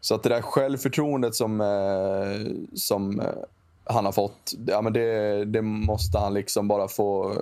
så 0.00 0.14
att 0.14 0.22
det 0.22 0.28
där 0.28 0.42
självförtroendet 0.42 1.34
som, 1.34 1.60
eh, 1.60 2.52
som 2.74 3.20
eh, 3.20 3.26
han 3.86 4.04
har 4.04 4.12
fått, 4.12 4.54
ja, 4.66 4.82
men 4.82 4.92
det, 4.92 5.44
det 5.44 5.62
måste 5.62 6.18
han 6.18 6.34
liksom 6.34 6.68
bara 6.68 6.88
få, 6.88 7.34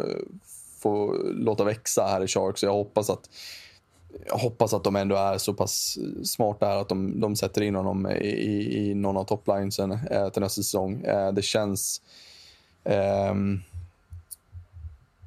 få 0.78 1.16
låta 1.22 1.64
växa 1.64 2.06
här 2.06 2.24
i 2.24 2.28
Sharks. 2.28 2.62
Jag 2.62 2.72
hoppas 2.72 3.10
att 3.10 3.28
jag 4.26 4.38
hoppas 4.38 4.74
att 4.74 4.84
de 4.84 4.96
ändå 4.96 5.16
är 5.16 5.38
så 5.38 5.54
pass 5.54 5.98
smarta 6.24 6.66
här 6.66 6.76
att 6.76 6.88
de, 6.88 7.20
de 7.20 7.36
sätter 7.36 7.62
in 7.62 7.74
honom 7.74 8.06
i, 8.06 8.26
i, 8.26 8.90
i 8.90 8.94
någon 8.94 9.16
av 9.16 9.24
toplinesen 9.24 9.98
eh, 10.10 10.28
till 10.28 10.42
nästa 10.42 10.62
säsong. 10.62 11.02
Eh, 11.02 11.32
det 11.32 11.42
känns... 11.42 12.02
Eh, 12.84 13.34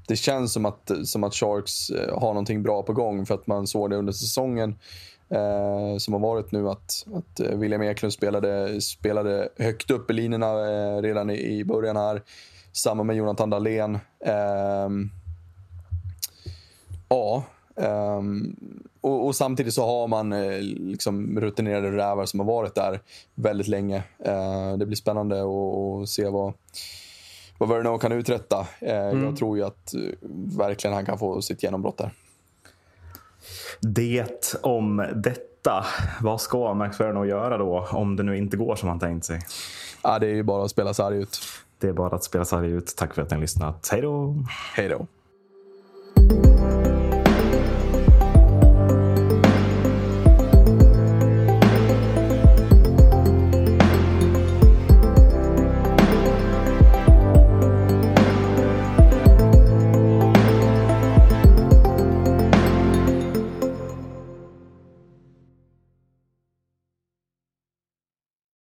det 0.08 0.16
känns 0.16 0.54
som 0.54 0.66
att, 0.66 0.92
som 1.04 1.24
att 1.24 1.36
Sharks 1.36 1.90
eh, 1.90 2.20
har 2.20 2.28
någonting 2.28 2.64
bra 2.64 2.84
på 2.84 2.94
gång 2.94 3.26
för 3.26 3.36
att 3.36 3.48
man 3.48 3.68
såg 3.68 3.90
det 3.90 3.96
under 3.96 4.14
säsongen 4.14 4.76
eh, 5.30 5.98
som 5.98 6.14
har 6.14 6.20
varit 6.20 6.52
nu 6.52 6.70
att, 6.70 7.06
att 7.14 7.40
eh, 7.40 7.58
William 7.58 7.82
Eklund 7.82 8.14
spelade, 8.14 8.82
spelade 8.82 9.50
högt 9.58 9.92
upp 9.92 10.12
i 10.12 10.14
linjerna 10.14 10.48
eh, 10.48 11.02
redan 11.02 11.30
i, 11.30 11.58
i 11.60 11.66
början 11.66 11.98
här. 11.98 12.22
Samma 12.72 13.04
med 13.04 13.16
Jonathan 13.16 13.50
Dahlén. 13.50 14.00
Ehm, 14.26 15.10
ja, 17.10 17.44
ehm, 17.76 18.56
och, 19.02 19.26
och 19.26 19.36
samtidigt 19.36 19.74
så 19.74 19.86
har 19.86 20.08
man 20.08 20.34
eh, 20.34 20.60
liksom 20.62 21.40
rutinerade 21.40 21.92
rävar 21.92 22.26
som 22.26 22.40
har 22.40 22.48
varit 22.48 22.76
där 22.76 23.00
väldigt 23.36 23.68
länge. 23.68 24.04
Eh, 24.20 24.78
det 24.78 24.86
blir 24.86 24.96
spännande 24.96 25.42
att 25.42 26.10
se 26.10 26.30
vad, 26.30 26.54
vad 27.58 27.70
Verno 27.70 27.98
kan 27.98 28.12
uträtta. 28.12 28.68
Eh, 28.80 28.96
Jag 28.96 29.38
tror 29.38 29.58
ju 29.58 29.64
att 29.64 29.94
eh, 29.94 30.02
verkligen 30.58 30.94
han 30.94 31.06
kan 31.06 31.18
få 31.18 31.42
sitt 31.42 31.64
genombrott 31.64 31.98
där. 31.98 32.12
Det 33.80 34.56
om 34.62 35.06
detta. 35.16 35.86
Vad 36.22 36.42
ska 36.42 36.74
Max 36.74 37.00
Verono 37.00 37.26
göra 37.26 37.58
då 37.58 37.88
om 37.92 38.16
det 38.16 38.24
nu 38.24 38.38
inte 38.38 38.58
går 38.58 38.76
som 38.76 38.90
han 38.90 39.00
tänkt 39.00 39.26
sig? 39.26 39.42
Ja, 40.04 40.20
det 40.20 40.28
är 40.28 40.36
ju 40.36 40.44
bara 40.44 40.64
att 40.64 40.72
spela 40.72 40.94
sarg 40.94 41.18
ut. 41.18 41.40
Det 41.80 41.88
är 41.88 41.94
bara 41.94 42.16
att 42.16 42.24
spela 42.24 42.46
sarg 42.46 42.72
ut. 42.72 42.94
Tack 42.98 43.14
för 43.14 43.22
att 43.22 43.30
ni 43.30 43.36
har 43.36 43.42
lyssnat. 43.42 43.90
Hej 43.92 44.02
då! 44.02 44.36
Hej 44.76 44.90
då. 44.90 45.08